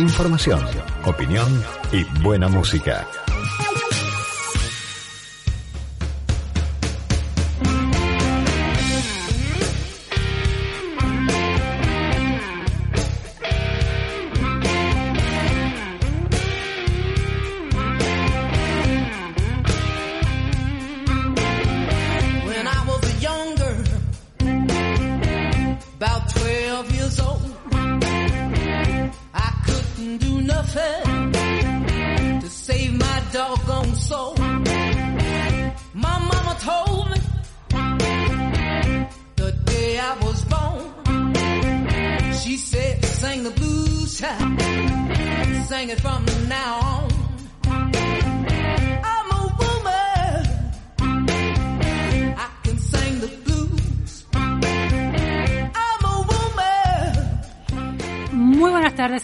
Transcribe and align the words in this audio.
Información, 0.00 0.64
opinión 1.04 1.46
y 1.92 2.04
buena 2.22 2.48
música. 2.48 3.06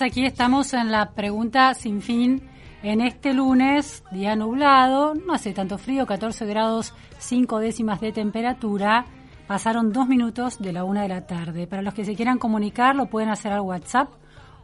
Aquí 0.06 0.24
estamos 0.24 0.72
en 0.72 0.92
la 0.92 1.10
pregunta 1.10 1.74
sin 1.74 2.00
fin. 2.00 2.48
En 2.84 3.00
este 3.00 3.34
lunes, 3.34 4.04
día 4.12 4.36
nublado, 4.36 5.14
no 5.14 5.34
hace 5.34 5.52
tanto 5.52 5.78
frío, 5.78 6.06
14 6.06 6.46
grados 6.46 6.94
5 7.18 7.58
décimas 7.58 8.00
de 8.00 8.12
temperatura. 8.12 9.04
Pasaron 9.48 9.92
dos 9.92 10.06
minutos 10.06 10.60
de 10.60 10.72
la 10.72 10.84
una 10.84 11.02
de 11.02 11.08
la 11.08 11.26
tarde. 11.26 11.66
Para 11.66 11.82
los 11.82 11.92
que 11.92 12.04
se 12.04 12.14
quieran 12.14 12.38
comunicar, 12.38 12.94
lo 12.94 13.06
pueden 13.06 13.30
hacer 13.30 13.52
al 13.52 13.62
WhatsApp 13.62 14.10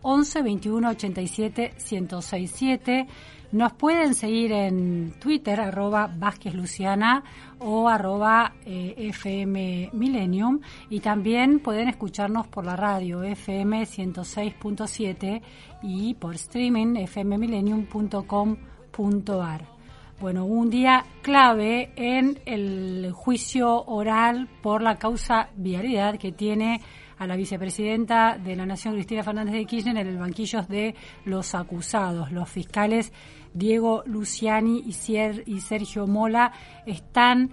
11 0.02 0.42
21 0.42 0.88
87 0.90 1.74
1067. 1.90 3.08
Nos 3.52 3.72
pueden 3.74 4.14
seguir 4.14 4.50
en 4.52 5.12
Twitter, 5.20 5.60
arroba 5.60 6.10
Vázquez 6.10 6.54
Luciana 6.54 7.22
o 7.58 7.86
arroba 7.86 8.54
eh, 8.64 8.94
FM 8.96 9.90
Millennium. 9.92 10.60
Y 10.88 11.00
también 11.00 11.60
pueden 11.60 11.88
escucharnos 11.88 12.48
por 12.48 12.64
la 12.64 12.76
radio 12.76 13.22
FM 13.22 13.82
106.7 13.82 15.42
y 15.82 16.14
por 16.14 16.36
streaming 16.36 17.06
fmmillennium.com.ar. 17.06 19.66
Bueno, 20.18 20.46
un 20.46 20.70
día 20.70 21.04
clave 21.20 21.92
en 21.96 22.40
el 22.46 23.12
juicio 23.12 23.84
oral 23.84 24.48
por 24.62 24.80
la 24.80 24.96
causa 24.96 25.50
vialidad 25.56 26.16
que 26.16 26.32
tiene 26.32 26.80
a 27.18 27.26
la 27.26 27.36
vicepresidenta 27.36 28.36
de 28.36 28.56
la 28.56 28.66
Nación, 28.66 28.94
Cristina 28.94 29.22
Fernández 29.22 29.54
de 29.54 29.64
Kirchner, 29.64 29.96
en 29.96 30.08
el 30.08 30.18
banquillo 30.18 30.62
de 30.62 30.94
los 31.24 31.54
acusados. 31.54 32.32
Los 32.32 32.48
fiscales 32.48 33.12
Diego 33.54 34.02
Luciani 34.06 34.82
y, 34.86 35.60
Sergio 35.60 36.06
Mola 36.06 36.52
están 36.86 37.50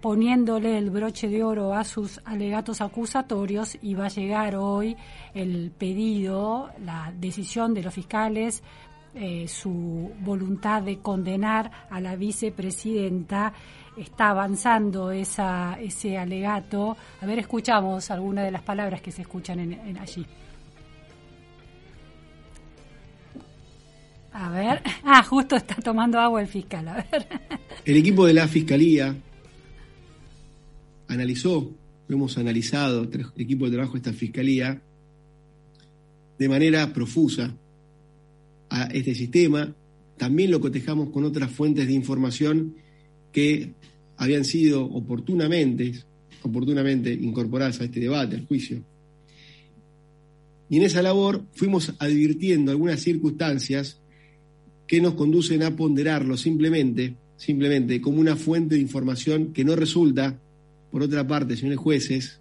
poniéndole 0.00 0.78
el 0.78 0.90
broche 0.90 1.28
de 1.28 1.42
oro 1.42 1.74
a 1.74 1.84
sus 1.84 2.20
alegatos 2.24 2.80
acusatorios 2.80 3.76
y 3.82 3.94
va 3.94 4.06
a 4.06 4.08
llegar 4.08 4.56
hoy 4.56 4.96
el 5.34 5.72
pedido, 5.76 6.70
la 6.84 7.12
decisión 7.18 7.74
de 7.74 7.82
los 7.82 7.94
fiscales, 7.94 8.62
eh, 9.14 9.48
su 9.48 10.12
voluntad 10.20 10.82
de 10.82 10.98
condenar 10.98 11.70
a 11.90 12.00
la 12.00 12.16
vicepresidenta. 12.16 13.52
Está 13.96 14.28
avanzando 14.28 15.10
ese 15.10 16.18
alegato. 16.18 16.96
A 17.22 17.26
ver, 17.26 17.38
escuchamos 17.38 18.10
algunas 18.10 18.44
de 18.44 18.50
las 18.50 18.62
palabras 18.62 19.00
que 19.00 19.10
se 19.10 19.22
escuchan 19.22 19.58
en 19.60 19.96
allí. 19.96 20.26
A 24.36 24.50
ver. 24.50 24.82
Ah, 25.08 25.22
justo 25.22 25.56
está 25.56 25.76
tomando 25.76 26.18
agua 26.18 26.40
el 26.40 26.48
fiscal. 26.48 26.86
A 26.88 26.94
ver. 26.94 27.26
El 27.84 27.96
equipo 27.96 28.26
de 28.26 28.34
la 28.34 28.48
Fiscalía 28.48 29.16
analizó, 31.06 31.70
lo 32.08 32.16
hemos 32.16 32.36
analizado, 32.36 33.04
el 33.04 33.30
equipo 33.36 33.66
de 33.66 33.70
trabajo 33.72 33.92
de 33.92 33.98
esta 33.98 34.12
Fiscalía, 34.12 34.82
de 36.36 36.48
manera 36.48 36.92
profusa 36.92 37.54
a 38.68 38.86
este 38.86 39.14
sistema. 39.14 39.72
También 40.16 40.50
lo 40.50 40.60
cotejamos 40.60 41.10
con 41.10 41.22
otras 41.22 41.50
fuentes 41.52 41.86
de 41.86 41.92
información 41.92 42.74
que 43.30 43.74
habían 44.16 44.44
sido 44.44 44.84
oportunamente, 44.84 45.92
oportunamente 46.42 47.12
incorporadas 47.12 47.80
a 47.80 47.84
este 47.84 48.00
debate, 48.00 48.34
al 48.34 48.46
juicio. 48.46 48.82
Y 50.68 50.78
en 50.78 50.82
esa 50.82 51.02
labor 51.02 51.44
fuimos 51.54 51.94
advirtiendo 52.00 52.72
algunas 52.72 53.00
circunstancias 53.00 54.00
que 54.86 55.00
nos 55.00 55.14
conducen 55.14 55.62
a 55.62 55.74
ponderarlo 55.76 56.36
simplemente, 56.36 57.16
simplemente 57.36 58.00
como 58.00 58.20
una 58.20 58.36
fuente 58.36 58.76
de 58.76 58.80
información 58.80 59.52
que 59.52 59.64
no 59.64 59.76
resulta, 59.76 60.40
por 60.90 61.02
otra 61.02 61.26
parte, 61.26 61.56
señores 61.56 61.78
jueces, 61.78 62.40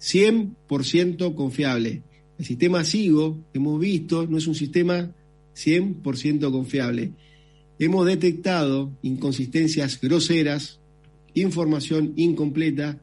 100% 0.00 1.34
confiable. 1.34 2.02
El 2.38 2.44
sistema 2.44 2.84
SIGO 2.84 3.38
que 3.52 3.58
hemos 3.58 3.80
visto 3.80 4.26
no 4.26 4.38
es 4.38 4.46
un 4.46 4.54
sistema 4.54 5.14
100% 5.54 6.50
confiable. 6.50 7.12
Hemos 7.78 8.06
detectado 8.06 8.96
inconsistencias 9.02 10.00
groseras, 10.00 10.80
información 11.34 12.12
incompleta 12.16 13.00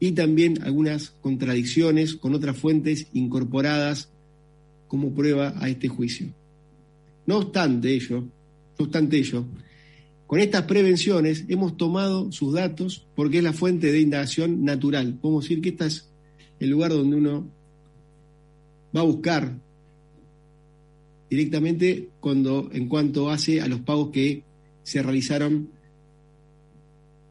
y 0.00 0.12
también 0.12 0.62
algunas 0.62 1.10
contradicciones 1.20 2.14
con 2.14 2.34
otras 2.34 2.56
fuentes 2.56 3.08
incorporadas 3.12 4.10
como 4.88 5.14
prueba 5.14 5.54
a 5.56 5.68
este 5.68 5.88
juicio. 5.88 6.34
No 7.26 7.38
obstante 7.38 7.92
ello, 7.92 8.20
no 8.20 8.84
obstante 8.84 9.18
ello, 9.18 9.44
con 10.26 10.40
estas 10.40 10.62
prevenciones 10.62 11.44
hemos 11.48 11.76
tomado 11.76 12.32
sus 12.32 12.54
datos 12.54 13.06
porque 13.14 13.38
es 13.38 13.44
la 13.44 13.52
fuente 13.52 13.92
de 13.92 14.00
indagación 14.00 14.64
natural. 14.64 15.14
Podemos 15.20 15.44
decir 15.44 15.60
que 15.60 15.70
este 15.70 15.86
es 15.86 16.08
el 16.60 16.70
lugar 16.70 16.90
donde 16.92 17.16
uno 17.16 17.46
va 18.96 19.00
a 19.00 19.04
buscar 19.04 19.54
directamente 21.28 22.08
cuando 22.20 22.70
en 22.72 22.88
cuanto 22.88 23.30
hace 23.30 23.60
a 23.60 23.66
los 23.66 23.80
pagos 23.80 24.10
que 24.10 24.42
se 24.82 25.02
realizaron 25.02 25.68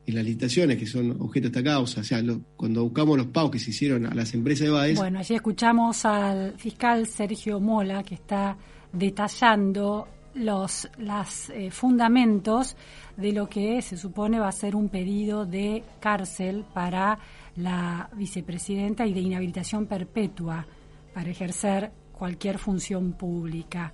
en 0.05 0.15
las 0.15 0.25
licitaciones 0.25 0.77
que 0.77 0.85
son 0.85 1.11
objeto 1.21 1.49
de 1.49 1.59
esta 1.59 1.63
causa, 1.63 2.01
o 2.01 2.03
sea, 2.03 2.21
cuando 2.57 2.83
buscamos 2.83 3.17
los 3.17 3.27
pagos 3.27 3.51
que 3.51 3.59
se 3.59 3.69
hicieron 3.69 4.05
a 4.05 4.13
las 4.13 4.33
empresas 4.33 4.67
de 4.67 4.71
BAES, 4.71 4.97
Bueno, 4.97 5.19
allí 5.19 5.35
escuchamos 5.35 6.03
al 6.03 6.57
fiscal 6.57 7.07
Sergio 7.07 7.61
Mola 7.61 8.03
que 8.03 8.15
está 8.15 8.57
detallando 8.93 10.07
los 10.35 10.89
las, 10.97 11.49
eh, 11.49 11.69
fundamentos 11.69 12.75
de 13.17 13.31
lo 13.31 13.47
que 13.47 13.81
se 13.81 13.97
supone 13.97 14.39
va 14.39 14.47
a 14.47 14.51
ser 14.51 14.75
un 14.75 14.89
pedido 14.89 15.45
de 15.45 15.83
cárcel 15.99 16.65
para 16.73 17.19
la 17.55 18.09
vicepresidenta 18.13 19.05
y 19.05 19.13
de 19.13 19.19
inhabilitación 19.19 19.85
perpetua 19.85 20.65
para 21.13 21.29
ejercer 21.29 21.91
cualquier 22.11 22.57
función 22.57 23.13
pública. 23.13 23.93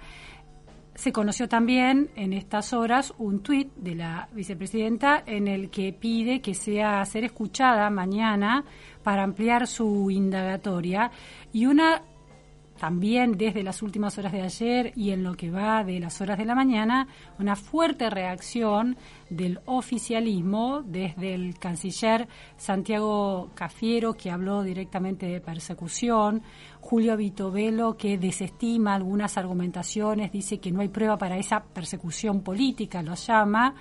Se 0.95 1.13
conoció 1.13 1.47
también 1.47 2.09
en 2.15 2.33
estas 2.33 2.74
horas 2.74 3.13
un 3.18 3.39
tuit 3.41 3.74
de 3.75 3.95
la 3.95 4.27
vicepresidenta 4.33 5.24
en 5.25 5.47
el 5.47 5.69
que 5.69 5.94
pide 5.94 6.41
que 6.41 6.53
sea 6.53 7.03
ser 7.06 7.24
escuchada 7.24 7.89
mañana 7.89 8.65
para 9.01 9.24
ampliar 9.24 9.65
su 9.65 10.12
indagatoria 10.12 11.09
y 11.53 11.65
una 11.65 12.01
también 12.79 13.37
desde 13.37 13.61
las 13.61 13.83
últimas 13.83 14.17
horas 14.17 14.31
de 14.31 14.41
ayer 14.41 14.93
y 14.95 15.11
en 15.11 15.23
lo 15.23 15.35
que 15.35 15.51
va 15.51 15.83
de 15.83 15.99
las 15.99 16.21
horas 16.21 16.37
de 16.37 16.45
la 16.45 16.55
mañana, 16.55 17.07
una 17.37 17.55
fuerte 17.55 18.09
reacción 18.09 18.97
del 19.29 19.59
oficialismo 19.65 20.81
desde 20.83 21.35
el 21.35 21.59
canciller 21.59 22.27
Santiago 22.57 23.51
Cafiero, 23.53 24.13
que 24.13 24.31
habló 24.31 24.63
directamente 24.63 25.27
de 25.27 25.41
persecución, 25.41 26.41
Julio 26.79 27.17
Vitovelo, 27.17 27.97
que 27.97 28.17
desestima 28.17 28.95
algunas 28.95 29.37
argumentaciones, 29.37 30.31
dice 30.31 30.59
que 30.59 30.71
no 30.71 30.81
hay 30.81 30.87
prueba 30.87 31.17
para 31.17 31.37
esa 31.37 31.61
persecución 31.61 32.41
política, 32.41 33.03
lo 33.03 33.15
llama, 33.15 33.75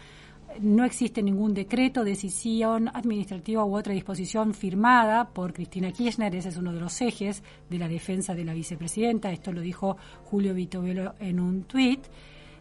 no 0.60 0.84
existe 0.84 1.22
ningún 1.22 1.54
decreto, 1.54 2.04
decisión 2.04 2.88
administrativa 2.88 3.64
u 3.64 3.76
otra 3.76 3.92
disposición 3.92 4.54
firmada 4.54 5.28
por 5.30 5.52
Cristina 5.52 5.92
Kirchner. 5.92 6.34
Ese 6.34 6.48
es 6.48 6.56
uno 6.56 6.72
de 6.72 6.80
los 6.80 7.00
ejes 7.00 7.42
de 7.68 7.78
la 7.78 7.88
defensa 7.88 8.34
de 8.34 8.44
la 8.44 8.54
vicepresidenta. 8.54 9.30
Esto 9.30 9.52
lo 9.52 9.60
dijo 9.60 9.96
Julio 10.24 10.54
Vitovelo 10.54 11.14
en 11.20 11.40
un 11.40 11.64
tuit. 11.64 12.06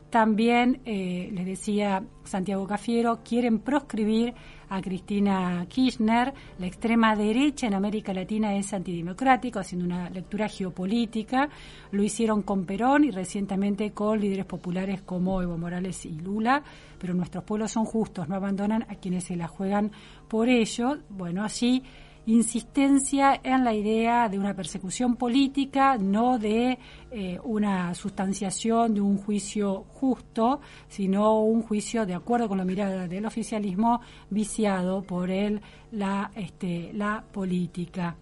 También, 0.10 0.82
eh, 0.86 1.30
les 1.34 1.46
decía 1.46 2.04
Santiago 2.24 2.66
Cafiero, 2.66 3.20
quieren 3.24 3.60
proscribir 3.60 4.34
a 4.70 4.82
Cristina 4.82 5.66
Kirchner. 5.68 6.34
La 6.60 6.68
extrema 6.68 7.16
derecha 7.16 7.68
en 7.68 7.74
América 7.74 8.14
Latina 8.14 8.56
es 8.56 8.74
antidemocrático, 8.74 9.60
haciendo 9.60 9.86
una 9.86 10.10
lectura 10.10 10.48
geopolítica. 10.48 11.50
Lo 11.92 12.04
hicieron 12.04 12.42
con 12.42 12.66
Perón 12.66 13.04
y 13.04 13.12
recientemente 13.12 13.92
con 13.92 14.20
líderes 14.20 14.46
populares 14.46 15.02
como 15.02 15.42
Evo 15.42 15.58
Morales 15.58 16.06
y 16.06 16.14
Lula. 16.14 16.64
Pero 17.00 17.14
nuestros 17.14 17.44
pueblos 17.44 17.72
son 17.72 17.86
justos, 17.86 18.28
no 18.28 18.36
abandonan 18.36 18.84
a 18.84 18.96
quienes 18.96 19.26
se 19.26 19.36
la 19.36 19.48
juegan 19.48 19.92
por 20.28 20.50
ello. 20.50 20.98
Bueno, 21.10 21.44
así 21.44 21.84
insistencia 22.28 23.40
en 23.42 23.64
la 23.64 23.74
idea 23.74 24.28
de 24.28 24.38
una 24.38 24.54
persecución 24.54 25.16
política, 25.16 25.98
no 25.98 26.38
de 26.38 26.78
eh, 27.10 27.40
una 27.44 27.96
sustanciación 27.96 28.94
de 28.94 29.02
un 29.02 29.18
juicio 29.18 29.86
justo, 29.94 30.60
sino 30.90 31.42
un 31.42 31.64
juicio 31.64 32.06
de 32.06 32.14
acuerdo 32.14 32.50
con 32.50 32.58
la 32.58 32.66
mirada 32.66 33.08
del 33.08 33.26
oficialismo 33.26 34.02
viciado 34.30 35.02
por 35.04 35.32
él 35.32 35.62
la, 35.92 36.32
este, 36.36 36.92
la 36.94 37.24
política. 37.32 38.18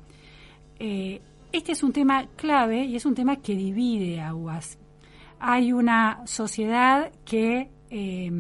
Eh, 0.78 1.19
este 1.51 1.72
es 1.72 1.81
un 1.81 1.92
tema 1.92 2.28
clave 2.36 2.86
y 2.86 2.96
es 2.96 3.06
un 3.06 3.16
tema 3.16 3.38
que 3.38 3.56
divide 3.56 4.22
aguas. 4.22 4.78
Hay 5.40 5.74
una 5.74 6.22
sociedad 6.28 7.12
que 7.25 7.69
eh, 7.90 8.31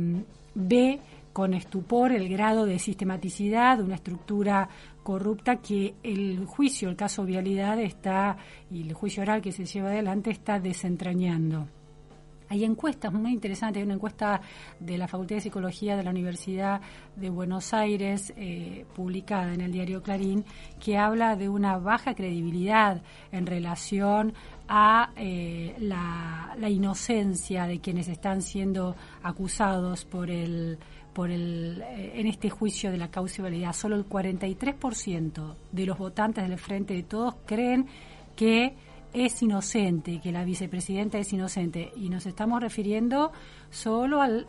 ve 0.53 0.99
con 1.35 1.53
estupor 1.53 2.13
el 2.13 2.29
grado 2.29 2.65
de 2.65 2.79
sistematicidad 2.79 3.77
de 3.77 3.83
una 3.83 3.95
estructura 3.95 4.69
corrupta 5.05 5.57
que 5.57 5.93
el 6.01 6.45
juicio, 6.47 6.89
el 6.89 6.95
caso 6.95 7.25
Vialidad 7.25 7.79
está, 7.79 8.37
y 8.71 8.81
el 8.81 8.93
juicio 8.95 9.21
oral 9.21 9.39
que 9.39 9.51
se 9.51 9.63
lleva 9.63 9.89
adelante 9.89 10.31
está 10.31 10.59
desentrañando. 10.59 11.67
Hay 12.49 12.63
encuestas 12.63 13.13
muy 13.13 13.31
interesantes, 13.31 13.81
hay 13.81 13.85
una 13.85 13.93
encuesta 13.93 14.41
de 14.79 14.97
la 14.97 15.07
Facultad 15.07 15.35
de 15.35 15.41
Psicología 15.41 15.95
de 15.95 16.03
la 16.03 16.09
Universidad 16.09 16.81
de 17.15 17.29
Buenos 17.29 17.71
Aires, 17.73 18.33
eh, 18.35 18.85
publicada 18.95 19.53
en 19.53 19.61
el 19.61 19.71
diario 19.71 20.01
Clarín, 20.01 20.43
que 20.79 20.97
habla 20.97 21.35
de 21.35 21.49
una 21.49 21.77
baja 21.77 22.15
credibilidad 22.15 23.03
en 23.31 23.45
relación 23.45 24.33
a 24.67 25.11
eh, 25.17 25.75
la, 25.77 26.55
la 26.57 26.69
inocencia 26.69 27.67
de 27.67 27.79
quienes 27.79 28.07
están 28.07 28.41
siendo 28.41 28.95
acusados 29.21 30.03
por 30.03 30.31
el 30.31 30.79
por 31.15 31.31
el, 31.31 31.81
eh, 31.81 32.11
en 32.15 32.27
este 32.27 32.49
juicio 32.49 32.91
de 32.91 32.97
la 32.97 33.09
causalidad. 33.09 33.71
Solo 33.73 33.95
el 33.95 34.05
43% 34.05 35.55
de 35.71 35.85
los 35.85 35.97
votantes 35.97 36.47
del 36.47 36.59
Frente 36.59 36.93
de 36.93 37.03
Todos 37.03 37.35
creen 37.45 37.87
que 38.35 38.75
es 39.13 39.41
inocente, 39.41 40.19
que 40.21 40.33
la 40.33 40.43
vicepresidenta 40.43 41.17
es 41.17 41.31
inocente. 41.31 41.93
Y 41.95 42.09
nos 42.09 42.25
estamos 42.25 42.61
refiriendo 42.61 43.31
solo 43.69 44.21
al, 44.21 44.45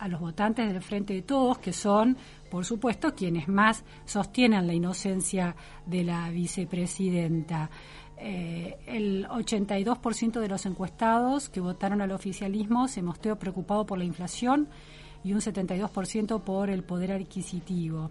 a 0.00 0.08
los 0.08 0.20
votantes 0.20 0.66
del 0.66 0.82
Frente 0.82 1.14
de 1.14 1.22
Todos, 1.22 1.58
que 1.58 1.72
son, 1.72 2.16
por 2.50 2.64
supuesto, 2.64 3.14
quienes 3.14 3.46
más 3.46 3.84
sostienen 4.04 4.66
la 4.66 4.74
inocencia 4.74 5.54
de 5.86 6.02
la 6.02 6.28
vicepresidenta. 6.30 7.70
Eh, 8.18 8.78
el 8.86 9.28
82% 9.28 10.40
de 10.40 10.48
los 10.48 10.66
encuestados 10.66 11.48
que 11.48 11.60
votaron 11.60 12.02
al 12.02 12.10
oficialismo 12.10 12.88
se 12.88 13.00
mostró 13.00 13.38
preocupado 13.38 13.86
por 13.86 13.96
la 13.96 14.04
inflación 14.04 14.68
y 15.24 15.32
un 15.32 15.40
72% 15.40 16.40
por 16.42 16.70
el 16.70 16.82
poder 16.82 17.12
adquisitivo. 17.12 18.10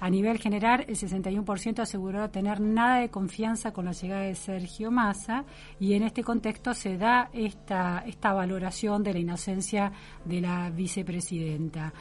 A 0.00 0.10
nivel 0.10 0.38
general, 0.38 0.84
el 0.86 0.94
61% 0.94 1.80
aseguró 1.80 2.30
tener 2.30 2.60
nada 2.60 3.00
de 3.00 3.08
confianza 3.08 3.72
con 3.72 3.86
la 3.86 3.92
llegada 3.92 4.22
de 4.22 4.36
Sergio 4.36 4.92
Massa 4.92 5.44
y 5.80 5.94
en 5.94 6.04
este 6.04 6.22
contexto 6.22 6.72
se 6.72 6.96
da 6.96 7.30
esta, 7.32 8.04
esta 8.06 8.32
valoración 8.32 9.02
de 9.02 9.12
la 9.12 9.18
inocencia 9.18 9.90
de 10.24 10.40
la 10.40 10.70
vicepresidenta. 10.70 11.92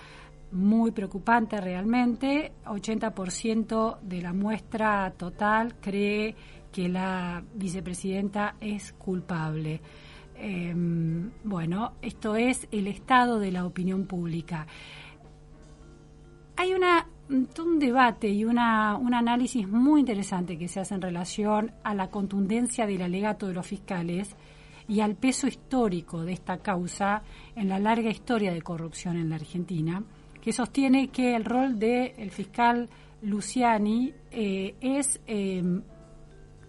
Muy 0.52 0.92
preocupante 0.92 1.60
realmente, 1.60 2.54
80% 2.66 4.00
de 4.02 4.22
la 4.22 4.32
muestra 4.32 5.12
total 5.18 5.76
cree 5.82 6.36
que 6.72 6.88
la 6.88 7.44
vicepresidenta 7.56 8.56
es 8.62 8.94
culpable. 8.94 9.82
Em, 10.40 11.32
bueno, 11.44 11.94
esto 12.02 12.36
es 12.36 12.68
el 12.72 12.88
estado 12.88 13.40
de 13.40 13.52
la 13.52 13.66
opinión 13.66 14.06
pública. 14.06 14.68
Hay 16.56 16.74
un 16.74 17.80
debate 17.80 18.30
y 18.30 18.46
una, 18.46 18.98
un 18.98 19.14
análisis 19.14 19.68
muy 19.68 20.02
interesante 20.02 20.58
que 20.58 20.68
se 20.68 20.80
hace 20.80 20.96
en 20.96 21.02
relación 21.02 21.72
a 21.84 21.94
la 21.94 22.10
contundencia 22.10 22.86
del 22.86 23.02
alegato 23.02 23.48
de 23.48 23.54
los 23.54 23.66
fiscales 23.66 24.36
y 24.88 25.02
al 25.02 25.16
peso 25.16 25.48
histórico 25.48 26.24
de 26.24 26.34
esta 26.34 26.60
causa 26.60 27.22
en 27.56 27.70
la 27.70 27.80
larga 27.80 28.10
historia 28.10 28.54
de 28.54 28.62
corrupción 28.62 29.18
en 29.18 29.30
la 29.30 29.36
Argentina, 29.36 30.04
que 30.42 30.54
sostiene 30.54 31.10
que 31.10 31.36
el 31.36 31.46
rol 31.46 31.78
del 31.78 32.32
fiscal 32.32 32.90
Luciani 33.22 34.14
eh, 34.32 34.76
es 34.80 35.20
em, 35.28 35.82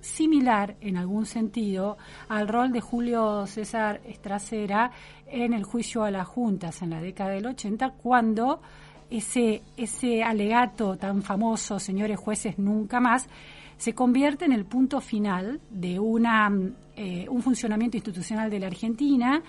similar 0.01 0.77
en 0.81 0.97
algún 0.97 1.27
sentido 1.27 1.97
al 2.29 2.49
rol 2.49 2.73
de 2.73 2.81
Julio 2.81 3.47
César 3.47 4.01
Estracera 4.07 4.91
en 5.27 5.53
el 5.53 5.65
juicio 5.65 6.05
a 6.05 6.11
las 6.11 6.27
juntas 6.27 6.83
en 6.83 6.91
la 6.91 7.01
década 7.01 7.31
del 7.31 7.47
80, 7.47 7.91
cuando 8.03 8.61
ese, 9.11 9.63
ese 9.77 10.23
alegato 10.23 10.97
tan 10.97 11.23
famoso, 11.23 11.79
señores 11.79 12.19
jueces, 12.19 12.59
nunca 12.59 13.01
más, 13.01 13.29
se 13.77 13.95
convierte 13.95 14.45
en 14.45 14.53
el 14.53 14.65
punto 14.65 15.01
final 15.01 15.61
de 15.71 15.99
una, 15.99 16.51
eh, 16.97 17.27
un 17.29 17.43
funcionamiento 17.43 17.97
institucional 17.97 18.51
de 18.51 18.59
la 18.59 18.67
Argentina 18.67 19.43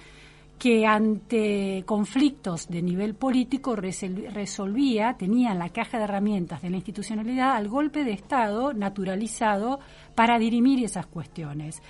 que 0.59 0.85
ante 0.85 1.83
conflictos 1.85 2.67
de 2.67 2.81
nivel 2.81 3.15
político 3.15 3.77
resolvía, 3.77 5.15
tenía 5.17 5.53
la 5.53 5.69
caja 5.69 5.97
de 5.97 6.03
herramientas 6.03 6.61
de 6.61 6.69
la 6.69 6.75
institucionalidad 6.75 7.55
al 7.55 7.69
golpe 7.69 8.03
de 8.03 8.11
Estado 8.11 8.73
naturalizado 8.73 9.79
para 10.19 10.37
dirimir 10.37 10.83
esas 10.83 11.05
cuestiones. 11.05 11.81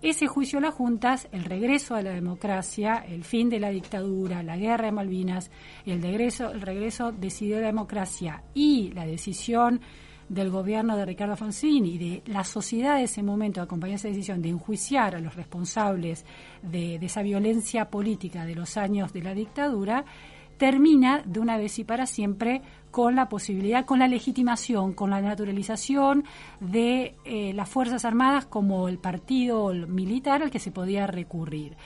Ese 0.00 0.26
juicio 0.26 0.58
a 0.58 0.62
las 0.62 0.72
juntas, 0.72 1.28
el 1.32 1.44
regreso 1.44 1.94
a 1.94 2.00
la 2.00 2.12
democracia, 2.12 3.04
el 3.06 3.24
fin 3.24 3.50
de 3.50 3.60
la 3.60 3.68
dictadura, 3.68 4.42
la 4.42 4.56
guerra 4.56 4.86
de 4.86 4.92
Malvinas, 4.92 5.50
el 5.84 6.00
regreso, 6.00 6.50
el 6.50 6.62
regreso 6.62 7.12
decidido 7.12 7.56
de 7.56 7.64
la 7.64 7.68
democracia 7.68 8.42
y 8.54 8.90
la 8.94 9.04
decisión 9.04 9.82
del 10.30 10.48
gobierno 10.48 10.96
de 10.96 11.04
Ricardo 11.04 11.32
Alfonsín 11.32 11.84
y 11.84 11.98
de 11.98 12.22
la 12.24 12.42
sociedad 12.42 12.96
de 12.96 13.02
ese 13.02 13.22
momento 13.22 13.60
acompañó 13.60 13.96
esa 13.96 14.08
decisión 14.08 14.40
de 14.40 14.48
enjuiciar 14.48 15.14
a 15.14 15.20
los 15.20 15.36
responsables 15.36 16.24
de, 16.62 16.94
esa 16.94 17.20
violencia 17.20 17.90
política 17.90 18.46
de 18.46 18.54
los 18.54 18.78
años 18.78 19.12
de 19.12 19.20
la 19.20 19.34
dictadura, 19.34 20.06
termina 20.56 21.22
de 21.26 21.38
una 21.38 21.58
vez 21.58 21.78
y 21.78 21.84
para 21.84 22.06
siempre 22.06 22.62
con 22.94 23.16
la 23.16 23.28
posibilidad, 23.28 23.84
con 23.84 23.98
la 23.98 24.06
legitimación, 24.06 24.92
con 24.92 25.10
la 25.10 25.20
naturalización 25.20 26.22
de 26.60 27.16
eh, 27.24 27.52
las 27.52 27.68
Fuerzas 27.68 28.04
Armadas 28.04 28.46
como 28.46 28.86
el 28.86 28.98
partido 28.98 29.74
militar 29.74 30.44
al 30.44 30.52
que 30.52 30.60
se 30.60 30.70
podía 30.70 31.08
recurrir. 31.08 31.76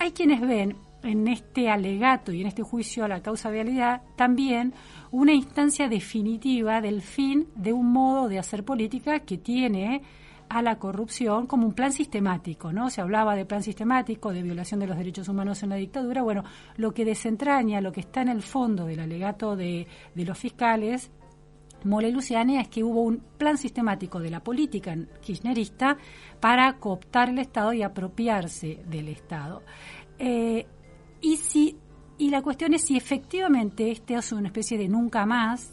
Hay 0.00 0.10
quienes 0.10 0.40
ven 0.40 0.76
en 1.04 1.28
este 1.28 1.70
alegato 1.70 2.32
y 2.32 2.40
en 2.40 2.48
este 2.48 2.64
juicio 2.64 3.04
a 3.04 3.08
la 3.08 3.22
causa 3.22 3.50
realidad 3.50 4.02
también 4.16 4.74
una 5.12 5.32
instancia 5.32 5.86
definitiva 5.86 6.80
del 6.80 7.00
fin 7.00 7.46
de 7.54 7.72
un 7.72 7.92
modo 7.92 8.26
de 8.26 8.40
hacer 8.40 8.64
política 8.64 9.20
que 9.20 9.38
tiene 9.38 10.02
a 10.54 10.62
la 10.62 10.78
corrupción 10.78 11.46
como 11.46 11.66
un 11.66 11.74
plan 11.74 11.92
sistemático, 11.92 12.72
¿no? 12.72 12.90
Se 12.90 13.00
hablaba 13.00 13.34
de 13.34 13.44
plan 13.44 13.62
sistemático, 13.62 14.32
de 14.32 14.42
violación 14.42 14.80
de 14.80 14.86
los 14.86 14.96
derechos 14.96 15.28
humanos 15.28 15.62
en 15.62 15.70
la 15.70 15.76
dictadura. 15.76 16.22
Bueno, 16.22 16.44
lo 16.76 16.94
que 16.94 17.04
desentraña, 17.04 17.80
lo 17.80 17.92
que 17.92 18.00
está 18.00 18.22
en 18.22 18.28
el 18.28 18.42
fondo 18.42 18.86
del 18.86 19.00
alegato 19.00 19.56
de, 19.56 19.86
de 20.14 20.24
los 20.24 20.38
fiscales, 20.38 21.10
Mole 21.84 22.10
Luciani, 22.10 22.58
es 22.58 22.68
que 22.68 22.84
hubo 22.84 23.02
un 23.02 23.22
plan 23.36 23.58
sistemático 23.58 24.20
de 24.20 24.30
la 24.30 24.40
política 24.40 24.96
kirchnerista 25.20 25.98
para 26.40 26.78
cooptar 26.78 27.30
el 27.30 27.38
Estado 27.40 27.72
y 27.72 27.82
apropiarse 27.82 28.80
del 28.86 29.08
Estado. 29.08 29.62
Eh, 30.18 30.66
y 31.20 31.36
si 31.36 31.76
y 32.16 32.30
la 32.30 32.42
cuestión 32.42 32.74
es 32.74 32.82
si 32.82 32.96
efectivamente 32.96 33.90
este 33.90 34.14
es 34.14 34.30
una 34.32 34.48
especie 34.48 34.78
de 34.78 34.88
nunca 34.88 35.26
más, 35.26 35.68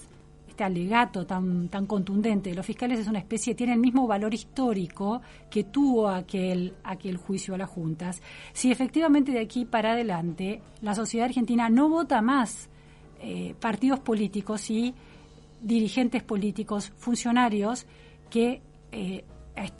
este 0.51 0.63
alegato 0.63 1.25
tan, 1.25 1.69
tan 1.69 1.85
contundente 1.85 2.49
de 2.49 2.55
los 2.55 2.65
fiscales 2.65 2.99
es 2.99 3.07
una 3.07 3.19
especie, 3.19 3.55
tiene 3.55 3.73
el 3.73 3.79
mismo 3.79 4.05
valor 4.05 4.33
histórico 4.33 5.21
que 5.49 5.63
tuvo 5.63 6.09
aquel, 6.09 6.73
aquel 6.83 7.17
juicio 7.17 7.55
a 7.55 7.57
las 7.57 7.69
juntas. 7.69 8.21
Si 8.53 8.71
efectivamente 8.71 9.31
de 9.31 9.39
aquí 9.39 9.65
para 9.65 9.93
adelante 9.93 10.61
la 10.81 10.93
sociedad 10.93 11.27
argentina 11.27 11.69
no 11.69 11.89
vota 11.89 12.21
más 12.21 12.69
eh, 13.21 13.55
partidos 13.59 13.99
políticos 13.99 14.69
y 14.69 14.93
dirigentes 15.61 16.21
políticos, 16.23 16.91
funcionarios 16.97 17.85
que 18.29 18.61
eh, 18.91 19.23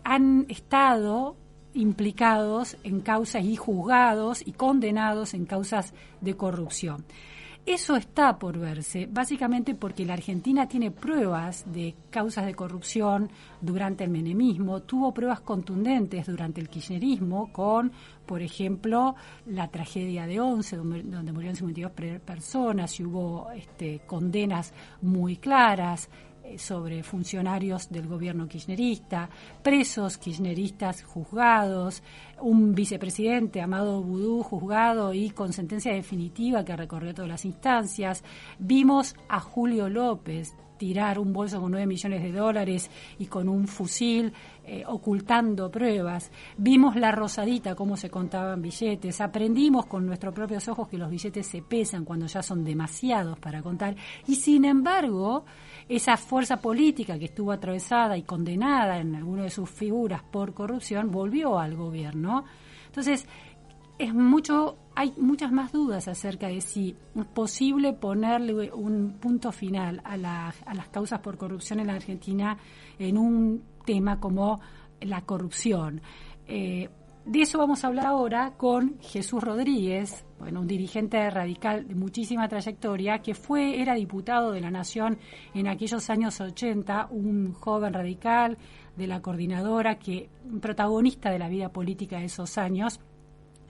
han 0.04 0.46
estado 0.48 1.36
implicados 1.74 2.78
en 2.84 3.02
causas 3.02 3.44
y 3.44 3.56
juzgados 3.56 4.46
y 4.46 4.54
condenados 4.54 5.34
en 5.34 5.46
causas 5.46 5.94
de 6.22 6.36
corrupción. 6.36 7.06
Eso 7.64 7.96
está 7.96 8.40
por 8.40 8.58
verse, 8.58 9.08
básicamente 9.10 9.76
porque 9.76 10.04
la 10.04 10.14
Argentina 10.14 10.68
tiene 10.68 10.90
pruebas 10.90 11.64
de 11.72 11.94
causas 12.10 12.48
de 12.48 12.56
corrupción 12.56 13.30
durante 13.62 14.04
el 14.04 14.10
menemismo, 14.10 14.82
tuvo 14.82 15.14
pruebas 15.14 15.42
contundentes 15.42 16.26
durante 16.26 16.60
el 16.60 16.70
kirchnerismo 16.70 17.54
con, 17.54 17.92
por 18.26 18.42
ejemplo, 18.42 19.16
la 19.46 19.68
tragedia 19.68 20.26
de 20.26 20.40
Once, 20.40 20.76
donde, 20.76 21.32
murieron 21.32 21.56
52 21.56 21.92
personas 22.22 23.00
y 23.00 23.06
hubo 23.06 23.52
este, 23.52 24.02
condenas 24.08 24.74
muy 25.04 25.38
claras, 25.38 26.10
sobre 26.58 27.04
funcionarios 27.04 27.90
del 27.90 28.08
gobierno 28.08 28.48
kirchnerista, 28.48 29.30
presos 29.62 30.18
kirchneristas 30.18 31.04
juzgados, 31.04 32.04
un 32.42 32.74
vicepresidente, 32.74 33.62
Amado 33.62 34.02
Vudú, 34.02 34.44
juzgado 34.44 35.14
y 35.14 35.30
con 35.32 35.54
sentencia 35.54 35.94
definitiva 35.94 36.66
que 36.66 36.76
recorrió 36.76 37.14
todas 37.14 37.30
las 37.30 37.46
instancias. 37.46 38.24
Vimos 38.60 39.16
a 39.30 39.40
Julio 39.40 39.90
López 39.90 40.56
tirar 40.82 41.20
un 41.20 41.32
bolso 41.32 41.62
con 41.62 41.70
nueve 41.70 41.86
millones 41.86 42.24
de 42.24 42.32
dólares 42.32 42.90
y 43.20 43.28
con 43.28 43.48
un 43.48 43.68
fusil 43.68 44.34
eh, 44.66 44.84
ocultando 44.88 45.70
pruebas. 45.70 46.32
Vimos 46.58 46.96
la 46.96 47.12
rosadita, 47.12 47.76
cómo 47.76 47.96
se 47.96 48.10
contaban 48.10 48.64
billetes. 48.64 49.22
Aprendimos 49.22 49.86
con 49.86 50.08
nuestros 50.08 50.34
propios 50.34 50.68
ojos 50.70 50.88
que 50.88 50.98
los 50.98 51.12
billetes 51.12 51.46
se 51.46 51.62
pesan 51.62 52.04
cuando 52.04 52.26
ya 52.26 52.42
son 52.42 52.64
demasiados 52.64 53.38
para 53.38 53.62
contar. 53.62 53.96
Y 54.26 54.34
sin 54.34 54.66
embargo, 54.66 55.46
esa 55.88 56.18
fuerza 56.18 56.58
política 56.58 57.20
que 57.20 57.26
estuvo 57.26 57.52
atravesada 57.52 58.18
y 58.18 58.24
condenada 58.24 58.98
en 58.98 59.14
alguna 59.14 59.44
de 59.44 59.52
sus 59.52 59.70
figuras 59.70 60.24
por 60.24 60.56
corrupción 60.56 61.12
volvió 61.12 61.60
al 61.60 61.76
gobierno. 61.76 62.44
Entonces, 62.88 63.28
es 64.00 64.16
mucho, 64.16 64.78
hay 64.96 65.14
muchas 65.18 65.52
más 65.52 65.72
dudas 65.72 66.08
acerca 66.08 66.48
de 66.48 66.62
si 66.62 66.96
es 67.16 67.26
posible 67.28 67.94
ponerle 67.94 68.72
un 68.72 69.18
punto 69.20 69.52
final 69.52 70.02
a, 70.04 70.54
a 70.66 70.74
las 70.74 70.90
causas 70.90 71.20
por 71.20 71.38
corrupción 71.38 71.80
en 71.80 71.88
la 71.88 71.94
Argentina 71.94 72.58
en 73.00 73.18
un 73.18 73.64
tema 73.86 74.20
como 74.20 74.60
la 75.02 75.22
corrupción. 75.22 76.02
Eh, 76.48 76.90
de 77.26 77.42
eso 77.42 77.60
vamos 77.60 77.84
a 77.84 77.88
hablar 77.88 78.08
ahora 78.08 78.54
con 78.58 79.00
Jesús 79.00 79.44
Rodríguez, 79.44 80.26
bueno, 80.40 80.62
un 80.62 80.68
dirigente 80.68 81.30
radical 81.30 81.88
de 81.88 81.94
muchísima 81.94 82.48
trayectoria, 82.48 83.20
que 83.20 83.36
fue, 83.36 83.80
era 83.80 83.94
diputado 83.94 84.52
de 84.52 84.60
la 84.60 84.72
Nación 84.72 85.20
en 85.54 85.68
aquellos 85.68 86.10
años 86.10 86.42
80, 86.42 87.10
un 87.12 87.54
joven 87.54 87.94
radical 87.94 88.58
de 88.98 89.06
la 89.06 89.22
coordinadora, 89.22 90.00
que 90.00 90.30
protagonista 90.62 91.30
de 91.30 91.38
la 91.38 91.48
vida 91.48 91.70
política 91.70 92.18
de 92.18 92.26
esos 92.26 92.58
años 92.58 93.00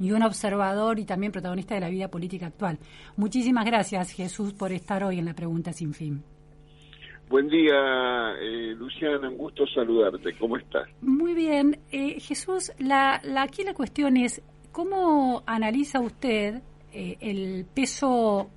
y 0.01 0.11
un 0.11 0.23
observador 0.23 0.99
y 0.99 1.05
también 1.05 1.31
protagonista 1.31 1.75
de 1.75 1.81
la 1.81 1.89
vida 1.89 2.07
política 2.09 2.47
actual. 2.47 2.79
Muchísimas 3.15 3.65
gracias, 3.65 4.11
Jesús, 4.11 4.53
por 4.53 4.71
estar 4.71 5.03
hoy 5.03 5.19
en 5.19 5.25
la 5.25 5.35
Pregunta 5.35 5.71
Sin 5.71 5.93
Fin. 5.93 6.23
Buen 7.29 7.47
día, 7.47 8.33
eh, 8.41 8.73
Luciana, 8.75 9.29
un 9.29 9.37
gusto 9.37 9.65
saludarte. 9.67 10.35
¿Cómo 10.37 10.57
estás? 10.57 10.89
Muy 11.01 11.33
bien. 11.33 11.79
Eh, 11.91 12.19
Jesús, 12.19 12.73
la, 12.79 13.21
aquí 13.37 13.63
la 13.63 13.73
cuestión 13.73 14.17
es, 14.17 14.41
¿cómo 14.71 15.43
analiza 15.45 16.01
usted 16.01 16.61
eh, 16.91 17.17
el 17.21 17.65
peso 17.73 18.49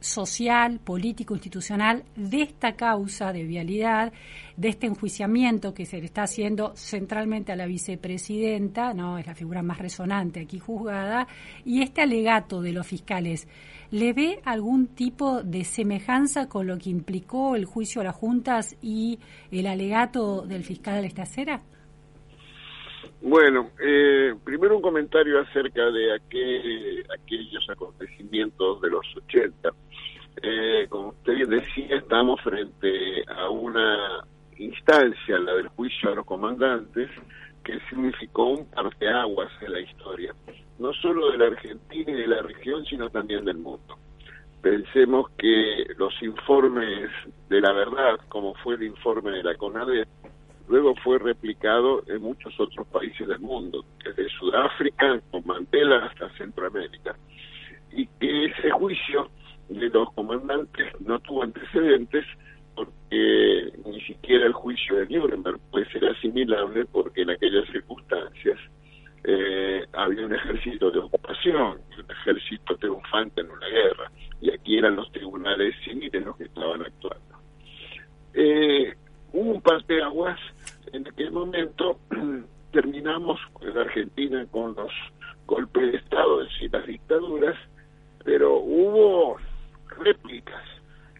social, 0.00 0.80
político, 0.80 1.34
institucional 1.34 2.04
de 2.16 2.42
esta 2.42 2.72
causa 2.72 3.32
de 3.32 3.44
vialidad, 3.44 4.12
de 4.56 4.68
este 4.68 4.86
enjuiciamiento 4.86 5.74
que 5.74 5.86
se 5.86 5.98
le 5.98 6.06
está 6.06 6.22
haciendo 6.22 6.72
centralmente 6.76 7.52
a 7.52 7.56
la 7.56 7.66
vicepresidenta, 7.66 8.94
no 8.94 9.18
es 9.18 9.26
la 9.26 9.34
figura 9.34 9.62
más 9.62 9.78
resonante 9.78 10.40
aquí 10.40 10.58
juzgada, 10.58 11.28
y 11.64 11.82
este 11.82 12.02
alegato 12.02 12.62
de 12.62 12.72
los 12.72 12.86
fiscales. 12.86 13.46
¿Le 13.90 14.12
ve 14.12 14.40
algún 14.44 14.88
tipo 14.88 15.42
de 15.42 15.64
semejanza 15.64 16.48
con 16.48 16.66
lo 16.66 16.78
que 16.78 16.90
implicó 16.90 17.56
el 17.56 17.64
juicio 17.64 18.00
a 18.00 18.04
las 18.04 18.16
juntas 18.16 18.76
y 18.80 19.18
el 19.50 19.66
alegato 19.66 20.42
del 20.42 20.62
fiscal 20.62 21.04
Estacera? 21.04 21.60
Bueno, 23.22 23.70
eh, 23.84 24.34
primero 24.44 24.76
un 24.76 24.82
comentario 24.82 25.40
acerca 25.40 25.90
de 25.90 26.14
aquel, 26.14 27.04
aquellos 27.20 27.68
acontecimientos 27.68 28.80
de 28.80 28.90
los 28.90 29.04
80. 29.28 29.70
Eh, 30.42 30.86
como 30.88 31.08
usted 31.08 31.34
bien 31.34 31.50
decía, 31.50 31.96
estamos 31.96 32.40
frente 32.40 33.24
a 33.28 33.48
una 33.50 34.24
instancia, 34.58 35.38
la 35.38 35.54
del 35.54 35.68
juicio 35.68 36.12
a 36.12 36.14
los 36.14 36.26
comandantes, 36.26 37.10
que 37.64 37.78
significó 37.88 38.44
un 38.44 38.66
parteaguas 38.70 39.50
en 39.60 39.72
la 39.72 39.80
historia, 39.80 40.34
no 40.78 40.92
solo 40.94 41.30
de 41.30 41.38
la 41.38 41.46
Argentina 41.46 42.10
y 42.10 42.14
de 42.14 42.26
la 42.26 42.42
región, 42.42 42.84
sino 42.86 43.10
también 43.10 43.44
del 43.44 43.58
mundo. 43.58 43.98
Pensemos 44.62 45.30
que 45.38 45.86
los 45.96 46.12
informes 46.22 47.10
de 47.48 47.60
la 47.60 47.72
verdad, 47.72 48.20
como 48.28 48.54
fue 48.56 48.74
el 48.74 48.82
informe 48.82 49.30
de 49.30 49.42
la 49.42 49.54
CONADE, 49.54 50.06
luego 50.68 50.94
fue 51.02 51.18
replicado 51.18 52.02
en 52.06 52.22
muchos 52.22 52.58
otros 52.60 52.86
países 52.88 53.26
del 53.26 53.40
mundo, 53.40 53.84
desde 54.04 54.28
Sudáfrica, 54.28 55.20
con 55.30 55.46
Mandela 55.46 56.04
hasta 56.06 56.28
Centroamérica. 56.36 57.16
Y 57.92 58.06
que 58.06 58.46
ese 58.46 58.70
juicio 58.70 59.30
de 59.70 59.88
los 59.88 60.12
comandantes 60.12 60.86
no 61.00 61.18
tuvo 61.20 61.44
antecedentes 61.44 62.26
porque 62.74 63.72
ni 63.84 64.00
siquiera 64.02 64.46
el 64.46 64.52
juicio 64.52 64.96
de 64.96 65.06
Nuremberg 65.06 65.58
puede 65.70 65.90
ser 65.90 66.04
asimilable 66.06 66.84
porque 66.86 67.22
en 67.22 67.30
aquellas 67.30 67.66
circunstancias 67.70 68.58
eh, 69.24 69.86
había 69.92 70.26
un 70.26 70.34
ejército 70.34 70.90
de 70.90 70.98
ocupación, 70.98 71.78
un 71.98 72.10
ejército 72.10 72.76
triunfante 72.76 73.42
en 73.42 73.50
una 73.50 73.66
guerra, 73.66 74.10
y 74.40 74.50
aquí 74.50 74.78
eran 74.78 74.96
los 74.96 75.10
tribunales 75.12 75.74
civiles 75.84 76.24
los 76.24 76.36
que 76.36 76.44
estaban 76.44 76.80
actuando. 76.82 77.36
Eh, 78.32 78.94
hubo 79.32 79.50
un 79.50 79.60
parteaguas 79.60 80.38
en 80.92 81.06
aquel 81.06 81.32
momento 81.32 81.98
terminamos 82.72 83.38
en 83.60 83.76
Argentina 83.76 84.46
con 84.50 84.74
los 84.74 84.92
golpes 85.46 85.92
de 85.92 85.98
Estado, 85.98 86.42
es 86.42 86.48
decir, 86.48 86.72
las 86.72 86.86
dictaduras, 86.86 87.56
pero 88.24 88.58
hubo 88.58 89.36
réplicas. 90.00 90.62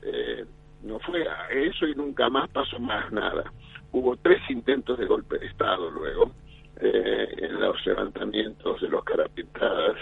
Eh, 0.02 0.44
no 0.82 0.98
fue 1.00 1.28
a 1.28 1.48
eso 1.50 1.86
y 1.86 1.94
nunca 1.94 2.28
más 2.30 2.48
pasó 2.50 2.78
más 2.78 3.12
nada. 3.12 3.44
Hubo 3.92 4.16
tres 4.16 4.40
intentos 4.48 4.98
de 4.98 5.06
golpe 5.06 5.38
de 5.38 5.46
Estado 5.46 5.90
luego, 5.90 6.32
eh, 6.80 7.28
en 7.36 7.60
los 7.60 7.84
levantamientos 7.84 8.80
de 8.80 8.88
los 8.88 9.04
carapintadas. 9.04 9.96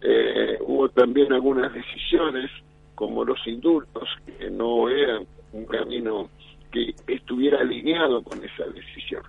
Eh, 0.00 0.58
hubo 0.60 0.88
también 0.88 1.32
algunas 1.32 1.72
decisiones, 1.72 2.50
como 2.94 3.24
los 3.24 3.38
indultos, 3.46 4.08
que 4.38 4.50
no 4.50 4.88
eran 4.88 5.26
un 5.52 5.66
camino 5.66 6.30
que 6.72 6.94
estuviera 7.06 7.60
alineado 7.60 8.22
con 8.22 8.42
esa 8.44 8.64
decisión. 8.66 9.22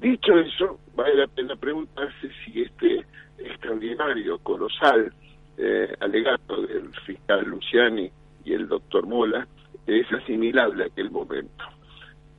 Dicho 0.00 0.38
eso, 0.38 0.78
vale 0.94 1.14
la 1.14 1.26
pena 1.26 1.56
preguntarse 1.56 2.30
si 2.44 2.62
este 2.62 3.04
extraordinario, 3.38 4.38
colosal 4.38 5.12
eh, 5.58 5.94
alegato 6.00 6.62
del 6.62 6.92
fiscal 7.06 7.44
Luciani 7.44 8.10
y 8.44 8.52
el 8.52 8.68
doctor 8.68 9.06
Mola 9.06 9.46
es 9.86 10.10
asimilable 10.12 10.84
a 10.84 10.86
aquel 10.86 11.10
momento. 11.10 11.64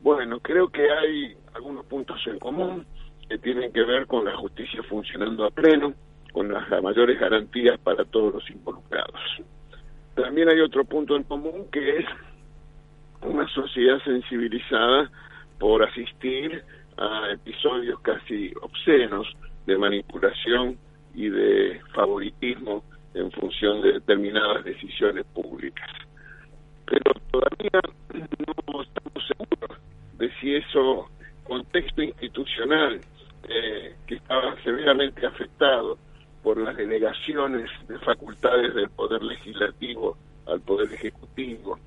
Bueno, 0.01 0.39
creo 0.39 0.69
que 0.69 0.89
hay 0.89 1.35
algunos 1.53 1.85
puntos 1.85 2.19
en 2.27 2.39
común 2.39 2.85
que 3.27 3.37
tienen 3.37 3.71
que 3.71 3.83
ver 3.83 4.07
con 4.07 4.25
la 4.25 4.35
justicia 4.37 4.81
funcionando 4.83 5.45
a 5.45 5.51
pleno, 5.51 5.93
con 6.31 6.51
las 6.51 6.69
mayores 6.81 7.19
garantías 7.19 7.77
para 7.79 8.05
todos 8.05 8.35
los 8.35 8.49
involucrados. 8.49 9.19
También 10.15 10.49
hay 10.49 10.59
otro 10.61 10.85
punto 10.85 11.15
en 11.15 11.23
común 11.23 11.67
que 11.71 11.97
es 11.97 12.05
una 13.21 13.47
sociedad 13.49 13.99
sensibilizada 14.03 15.11
por 15.59 15.83
asistir 15.83 16.63
a 16.97 17.31
episodios 17.31 17.99
casi 18.01 18.53
obscenos 18.61 19.27
de 19.65 19.77
manipulación 19.77 20.77
y 21.13 21.29
de 21.29 21.81
favoritismo 21.93 22.83
en 23.13 23.31
función 23.31 23.81
de 23.81 23.93
determinadas 23.93 24.63
decisiones 24.63 25.25
públicas. 25.33 25.89
Pero 26.85 27.13
todavía 27.31 27.81
no 28.13 28.81
estamos 28.81 29.27
seguros 29.27 29.79
de 30.17 30.31
si 30.39 30.55
eso 30.55 31.09
contexto 31.43 32.01
institucional 32.01 32.99
eh, 33.47 33.95
que 34.05 34.15
estaba 34.15 34.55
severamente 34.63 35.25
afectado 35.25 35.97
por 36.43 36.57
las 36.57 36.75
delegaciones 36.75 37.69
de 37.87 37.97
facultades 37.99 38.73
del 38.75 38.89
Poder 38.89 39.23
Legislativo 39.23 40.17
al 40.45 40.61
Poder 40.61 40.91
Ejecutivo, 40.93 41.79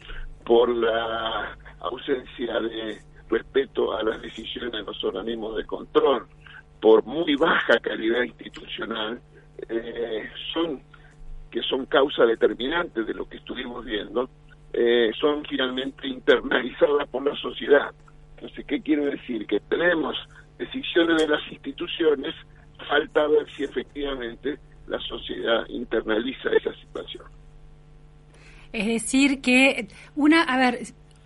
por 0.44 0.68
la 0.68 1.56
ausencia 1.80 2.60
de 2.60 2.98
respeto 3.28 3.96
a 3.96 4.02
las 4.02 4.20
decisiones 4.20 4.72
de 4.72 4.82
los 4.82 5.02
organismos 5.04 5.56
de 5.56 5.64
control, 5.64 6.26
por 6.80 7.04
muy 7.04 7.36
baja 7.36 7.78
calidad 7.78 8.22
institucional, 8.22 9.20
eh, 9.68 10.28
son 10.52 10.82
que 11.50 11.62
son 11.62 11.86
causa 11.86 12.24
determinante 12.24 13.02
de 13.02 13.14
lo 13.14 13.28
que 13.28 13.38
estuvimos 13.38 13.84
viendo, 13.84 14.30
eh, 14.72 15.10
son 15.18 15.44
finalmente 15.44 16.06
internalizadas 16.06 17.08
por 17.08 17.24
la 17.24 17.34
sociedad. 17.36 17.90
Entonces, 18.36 18.64
¿qué 18.66 18.80
quiero 18.80 19.04
decir? 19.04 19.46
Que 19.46 19.60
tenemos 19.60 20.16
decisiones 20.58 21.20
de 21.20 21.28
las 21.28 21.40
instituciones, 21.50 22.34
falta 22.88 23.26
ver 23.26 23.50
si 23.50 23.64
efectivamente 23.64 24.58
la 24.86 24.98
sociedad 25.00 25.66
internaliza 25.68 26.50
esa 26.50 26.74
situación. 26.74 27.24
Es 28.72 28.86
decir, 28.86 29.40
que 29.40 29.88
una, 30.14 30.42
a 30.42 30.56
ver, 30.58 30.78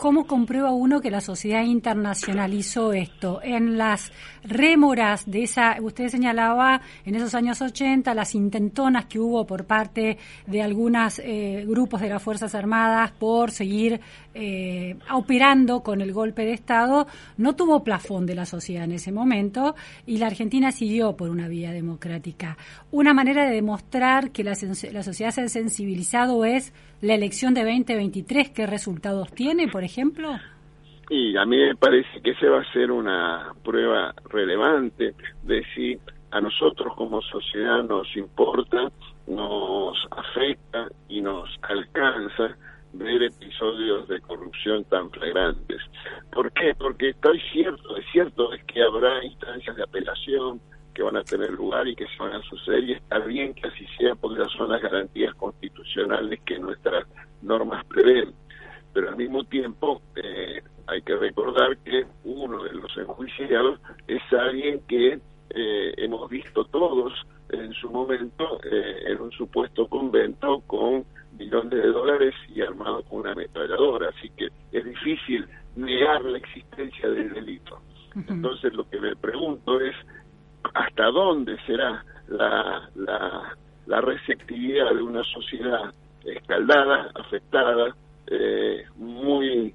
¿Cómo 0.05 0.27
comprueba 0.27 0.71
uno 0.71 1.01
que 1.01 1.11
la 1.11 1.23
sociedad 1.23 1.63
internacionalizó 1.63 2.93
esto? 2.93 3.41
En 3.43 3.79
las 3.79 4.13
rémoras 4.43 5.25
de 5.25 5.45
esa, 5.45 5.79
usted 5.81 6.09
señalaba 6.09 6.83
en 7.07 7.15
esos 7.15 7.35
años 7.35 7.63
80 7.63 8.13
las 8.13 8.35
intentonas 8.35 9.07
que 9.07 9.19
hubo 9.19 9.47
por 9.47 9.65
parte 9.65 10.19
de 10.47 10.61
algunos 10.61 11.21
eh, 11.21 11.65
grupos 11.67 12.03
de 12.03 12.11
las 12.11 12.23
Fuerzas 12.23 12.55
Armadas 12.55 13.13
por 13.13 13.51
seguir 13.51 13.99
eh, 14.35 14.99
operando 15.11 15.83
con 15.83 16.03
el 16.03 16.13
golpe 16.13 16.45
de 16.45 16.53
Estado, 16.53 17.07
no 17.39 17.57
tuvo 17.57 17.83
plafón 17.83 18.27
de 18.27 18.35
la 18.35 18.45
sociedad 18.45 18.85
en 18.85 18.93
ese 18.93 19.11
momento 19.11 19.75
y 20.05 20.19
la 20.19 20.27
Argentina 20.27 20.71
siguió 20.71 21.17
por 21.17 21.31
una 21.31 21.49
vía 21.49 21.73
democrática. 21.73 22.59
Una 22.91 23.15
manera 23.15 23.47
de 23.47 23.55
demostrar 23.55 24.33
que 24.33 24.45
la, 24.45 24.53
la 24.93 25.03
sociedad 25.03 25.31
se 25.31 25.41
ha 25.41 25.49
sensibilizado 25.49 26.45
es 26.45 26.75
la 27.05 27.15
elección 27.15 27.53
de 27.53 27.65
2023, 27.65 28.49
¿qué 28.49 28.67
resultados 28.67 29.31
tiene, 29.33 29.69
por 29.69 29.85
ejemplo? 29.85 30.31
Y 31.11 31.37
a 31.37 31.45
mí 31.45 31.59
me 31.59 31.77
parece 31.77 32.09
que 32.23 32.31
esa 32.31 32.49
va 32.49 32.63
a 32.63 32.73
ser 32.73 32.91
una 32.91 33.53
prueba 33.63 34.15
relevante 34.31 35.15
de 35.43 35.63
si 35.75 35.99
a 36.31 36.41
nosotros 36.41 36.95
como 36.97 37.21
sociedad 37.21 37.85
nos 37.85 38.09
importa, 38.17 38.91
nos 39.27 39.99
afecta 40.13 40.89
y 41.07 41.21
nos 41.21 41.47
alcanza 41.61 42.57
ver 42.95 43.25
episodios 43.25 44.09
de 44.09 44.23
corrupción 44.23 44.85
tan 44.85 45.11
flagrantes. 45.11 45.83
¿Por 46.33 46.51
qué? 46.53 46.75
Porque 46.79 47.11
estoy 47.11 47.39
cierto, 47.53 47.99
es 47.99 48.07
cierto 48.13 48.51
es 48.55 48.65
que 48.65 48.83
habrá 48.83 49.23
instancias 49.23 49.77
de 49.77 49.83
apelación 49.83 50.59
que 50.95 51.03
van 51.03 51.17
a 51.17 51.25
tener 51.25 51.51
lugar 51.51 51.87
y 51.89 51.97
que 51.97 52.07
se 52.07 52.17
van 52.19 52.33
a 52.33 52.43
suceder 52.43 52.85
y 52.85 52.93
está 52.93 53.19
bien 53.19 53.53
que 53.55 53.67
así 53.69 53.87
sea 53.99 54.15
porque 54.15 54.43
son 54.57 54.71
las 54.71 54.81
garantías 54.81 55.35
constitucionales 55.35 56.41
que 56.47 56.59
nuestras 56.59 57.07
normas 57.43 57.85
prevén. 57.87 58.33
Pero 58.93 59.09
al 59.09 59.17
mismo 59.17 59.45
tiempo 59.45 60.01
eh, 60.15 60.63
hay 60.87 61.03
que 61.03 61.17
recordar 61.17 61.77
que 61.79 62.07
uno 62.25 62.63
de 62.63 62.73
los 62.73 62.97
enjuiciados 62.97 63.81
es 64.07 64.23
alguien 64.33 64.81
que 64.87 65.19
eh, 65.51 65.95
hemos 65.97 66.29
visto 66.31 66.65
todos 66.65 67.13
en 67.51 67.73
su 67.75 67.91
momento 67.91 68.61
eh, 68.65 69.05
en 69.07 69.21
un 69.21 69.31
supuesto 69.33 69.87
convento 69.89 70.63
con 70.67 71.05
millones 71.39 71.71
de 71.71 71.89
dólares 71.89 72.35
y 72.55 72.61
armado 72.61 73.03
con 73.05 73.21
una 73.21 73.33
ametralladora, 73.33 74.11
así 74.11 74.31
que 74.31 74.49
es 74.73 74.85
difícil 74.85 75.47
negar 75.77 76.25
la 76.25 76.39
existencia 76.39 77.09
del 77.09 77.33
delito. 77.33 77.81
Entonces 78.29 78.73
lo 78.75 78.89
que 78.89 79.01
me 79.01 79.17
pregunto 79.17 79.81
es 79.81 79.95
hasta 80.73 81.07
dónde 81.07 81.57
será 81.67 82.05
la, 82.29 82.89
la, 82.95 83.57
la 83.87 84.01
receptividad 84.01 84.95
de 84.95 85.03
una 85.03 85.25
sociedad 85.25 85.93
escaldada, 86.25 87.11
afectada, 87.15 87.95
eh, 88.29 88.85
muy 88.97 89.75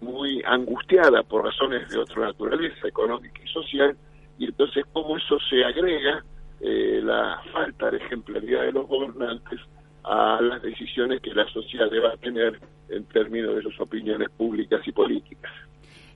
muy 0.00 0.42
angustiada 0.46 1.22
por 1.22 1.44
razones 1.44 1.79
de 1.90 1.98
otra 1.98 2.26
naturaleza, 2.26 2.88
económica 2.88 3.40
y 3.44 3.48
social, 3.48 3.96
y 4.38 4.46
entonces 4.46 4.84
cómo 4.92 5.16
eso 5.16 5.38
se 5.48 5.64
agrega 5.64 6.24
eh, 6.60 7.00
la 7.02 7.40
falta 7.52 7.90
de 7.90 7.98
ejemplaridad 7.98 8.62
de 8.62 8.72
los 8.72 8.86
gobernantes 8.86 9.60
a 10.04 10.40
las 10.40 10.62
decisiones 10.62 11.20
que 11.20 11.34
la 11.34 11.46
sociedad 11.52 11.90
deba 11.90 12.16
tener 12.16 12.58
en 12.88 13.04
términos 13.04 13.56
de 13.56 13.62
sus 13.62 13.78
opiniones 13.80 14.28
públicas 14.30 14.80
y 14.86 14.92
políticas. 14.92 15.52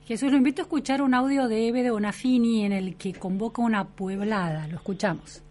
Jesús, 0.05 0.31
lo 0.31 0.37
invito 0.37 0.61
a 0.61 0.63
escuchar 0.63 1.01
un 1.01 1.15
audio 1.15 1.47
de 1.47 1.67
Eve 1.67 1.81
de 1.81 1.89
Bonafini 1.89 2.63
en 2.63 2.73
el 2.73 2.95
que 2.95 3.13
convoca 3.13 3.61
una 3.61 3.85
pueblada. 3.85 4.67
Lo 4.67 4.75
escuchamos. 4.75 5.41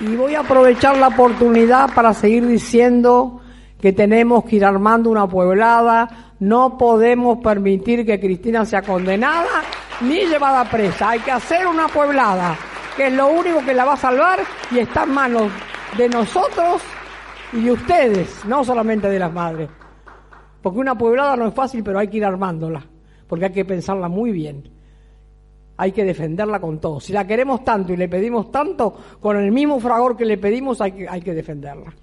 Y 0.00 0.16
voy 0.16 0.34
a 0.34 0.40
aprovechar 0.40 0.98
la 0.98 1.08
oportunidad 1.08 1.94
para 1.94 2.12
seguir 2.12 2.46
diciendo 2.46 3.40
que 3.80 3.92
tenemos 3.92 4.44
que 4.44 4.56
ir 4.56 4.64
armando 4.64 5.08
una 5.08 5.28
pueblada. 5.28 6.25
No 6.38 6.76
podemos 6.76 7.38
permitir 7.38 8.04
que 8.04 8.20
Cristina 8.20 8.64
sea 8.66 8.82
condenada 8.82 9.62
ni 10.02 10.26
llevada 10.26 10.68
presa. 10.68 11.10
Hay 11.10 11.20
que 11.20 11.30
hacer 11.30 11.66
una 11.66 11.88
pueblada, 11.88 12.56
que 12.96 13.06
es 13.06 13.12
lo 13.12 13.28
único 13.28 13.64
que 13.64 13.72
la 13.72 13.86
va 13.86 13.94
a 13.94 13.96
salvar 13.96 14.40
y 14.70 14.78
está 14.78 15.04
en 15.04 15.10
manos 15.10 15.50
de 15.96 16.08
nosotros 16.08 16.82
y 17.52 17.62
de 17.62 17.72
ustedes, 17.72 18.44
no 18.44 18.64
solamente 18.64 19.08
de 19.08 19.18
las 19.18 19.32
madres. 19.32 19.70
Porque 20.60 20.78
una 20.78 20.96
pueblada 20.96 21.36
no 21.36 21.48
es 21.48 21.54
fácil, 21.54 21.82
pero 21.82 21.98
hay 21.98 22.08
que 22.08 22.18
ir 22.18 22.24
armándola, 22.24 22.84
porque 23.26 23.46
hay 23.46 23.52
que 23.52 23.64
pensarla 23.64 24.08
muy 24.08 24.30
bien. 24.32 24.70
Hay 25.78 25.92
que 25.92 26.04
defenderla 26.04 26.58
con 26.60 26.80
todo. 26.80 27.00
Si 27.00 27.12
la 27.12 27.26
queremos 27.26 27.62
tanto 27.62 27.92
y 27.92 27.96
le 27.96 28.08
pedimos 28.08 28.50
tanto, 28.50 28.94
con 29.20 29.36
el 29.36 29.52
mismo 29.52 29.78
fragor 29.78 30.16
que 30.16 30.24
le 30.24 30.38
pedimos 30.38 30.80
hay 30.80 30.92
que, 30.92 31.08
hay 31.08 31.20
que 31.20 31.34
defenderla. 31.34 31.94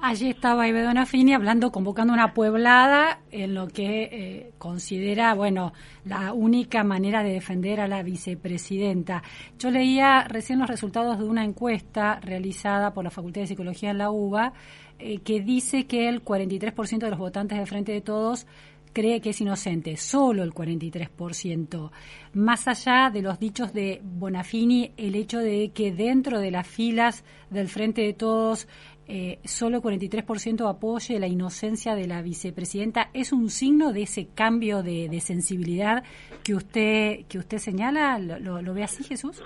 Allí 0.00 0.30
estaba 0.30 0.68
Ibedona 0.68 1.06
Fini 1.06 1.34
hablando, 1.34 1.72
convocando 1.72 2.12
una 2.12 2.32
pueblada 2.32 3.18
en 3.32 3.54
lo 3.54 3.66
que 3.66 4.02
eh, 4.04 4.52
considera, 4.56 5.34
bueno, 5.34 5.72
la 6.04 6.32
única 6.32 6.84
manera 6.84 7.24
de 7.24 7.32
defender 7.32 7.80
a 7.80 7.88
la 7.88 8.04
vicepresidenta. 8.04 9.24
Yo 9.58 9.72
leía 9.72 10.22
recién 10.22 10.60
los 10.60 10.68
resultados 10.68 11.18
de 11.18 11.24
una 11.24 11.44
encuesta 11.44 12.20
realizada 12.20 12.94
por 12.94 13.02
la 13.02 13.10
Facultad 13.10 13.40
de 13.40 13.48
Psicología 13.48 13.90
en 13.90 13.98
la 13.98 14.12
UBA, 14.12 14.52
eh, 15.00 15.18
que 15.18 15.40
dice 15.40 15.86
que 15.86 16.08
el 16.08 16.24
43% 16.24 16.98
de 16.98 17.10
los 17.10 17.18
votantes 17.18 17.58
de 17.58 17.66
Frente 17.66 17.90
de 17.90 18.00
Todos 18.00 18.46
cree 18.92 19.20
que 19.20 19.30
es 19.30 19.40
inocente, 19.40 19.96
solo 19.96 20.42
el 20.42 20.52
43%. 20.52 21.90
Más 22.34 22.68
allá 22.68 23.10
de 23.12 23.22
los 23.22 23.38
dichos 23.38 23.72
de 23.72 24.00
Bonafini, 24.02 24.92
el 24.96 25.14
hecho 25.14 25.38
de 25.38 25.70
que 25.70 25.92
dentro 25.92 26.40
de 26.40 26.50
las 26.50 26.66
filas 26.66 27.24
del 27.50 27.68
Frente 27.68 28.02
de 28.02 28.12
Todos 28.12 28.66
eh, 29.10 29.38
solo 29.44 29.80
43% 29.80 30.68
apoye 30.68 31.18
la 31.18 31.26
inocencia 31.26 31.94
de 31.94 32.06
la 32.06 32.20
vicepresidenta, 32.20 33.08
¿es 33.14 33.32
un 33.32 33.48
signo 33.48 33.94
de 33.94 34.02
ese 34.02 34.28
cambio 34.34 34.82
de, 34.82 35.18
sensibilidad 35.20 36.04
que 36.44 36.54
usted 36.54 37.26
que 37.26 37.38
usted 37.38 37.56
señala? 37.56 38.18
¿Lo, 38.18 38.74
ve 38.74 38.84
así, 38.84 39.02
Jesús? 39.02 39.42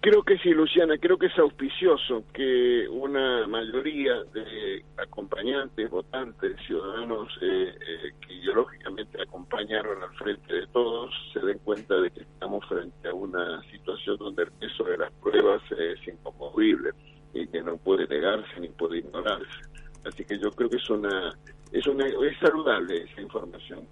Creo 0.00 0.22
que 0.22 0.38
sí, 0.38 0.50
Luciana, 0.50 0.96
creo 0.98 1.18
que 1.18 1.26
es 1.26 1.38
auspicioso 1.38 2.24
que 2.32 2.88
una 2.88 3.46
mayoría 3.48 4.22
de 4.32 4.84
acompañantes, 4.96 5.90
votantes, 5.90 6.56
ciudadanos 6.66 7.28
eh, 7.42 7.74
eh, 7.74 8.12
que 8.26 8.34
ideológicamente 8.34 9.20
acompañaron 9.20 10.02
al 10.02 10.14
frente 10.14 10.54
de 10.54 10.66
todos 10.68 11.12
se 11.34 11.40
den 11.40 11.58
cuenta 11.58 12.00
de 12.00 12.10
que 12.10 12.20
estamos 12.20 12.64
frente 12.66 13.08
a 13.08 13.14
una 13.14 13.60
situación 13.70 14.16
donde 14.16 14.44
el 14.44 14.52
peso 14.52 14.84
de 14.84 14.96
las 14.96 15.12
pruebas 15.14 15.60
es 15.72 16.08
inconmovible 16.08 16.92
y 17.34 17.46
que 17.46 17.62
no 17.62 17.76
puede 17.76 18.06
negarse 18.06 18.60
ni 18.60 18.68
puede 18.68 18.98
ignorarse. 18.98 19.60
Así 20.04 20.24
que 20.24 20.38
yo 20.38 20.50
creo 20.50 20.70
que 20.70 20.76
es 20.76 20.90
una 20.90 21.32
es, 21.72 21.86
una, 21.86 22.06
es 22.06 22.38
saludable 22.40 23.04
esa 23.04 23.20
información 23.20 23.86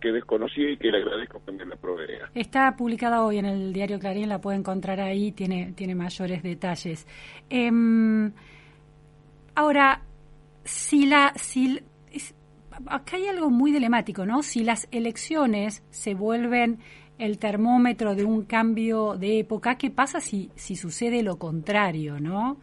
que, 0.00 0.12
desconocía 0.12 0.70
y 0.70 0.76
que 0.78 0.90
le 0.90 0.98
agradezco 0.98 1.42
que 1.44 1.52
me 1.52 1.66
la 1.66 1.76
provea. 1.76 2.30
Está 2.34 2.74
publicada 2.74 3.22
hoy 3.22 3.38
en 3.38 3.44
el 3.44 3.72
diario 3.72 3.98
Clarín, 3.98 4.28
la 4.28 4.40
puede 4.40 4.58
encontrar 4.58 5.00
ahí, 5.00 5.32
tiene, 5.32 5.72
tiene 5.72 5.94
mayores 5.94 6.42
detalles. 6.42 7.06
Em, 7.50 8.32
ahora, 9.54 10.02
si 10.64 11.06
la... 11.06 11.32
Si, 11.36 11.80
acá 12.86 13.16
hay 13.16 13.26
algo 13.26 13.50
muy 13.50 13.72
dilemático, 13.72 14.24
¿no? 14.24 14.42
Si 14.42 14.64
las 14.64 14.88
elecciones 14.90 15.84
se 15.90 16.14
vuelven 16.14 16.78
el 17.22 17.38
termómetro 17.38 18.16
de 18.16 18.24
un 18.24 18.42
cambio 18.42 19.16
de 19.16 19.38
época, 19.38 19.76
¿qué 19.76 19.90
pasa 19.90 20.20
si, 20.20 20.50
si 20.56 20.74
sucede 20.74 21.22
lo 21.22 21.38
contrario, 21.38 22.18
no? 22.18 22.56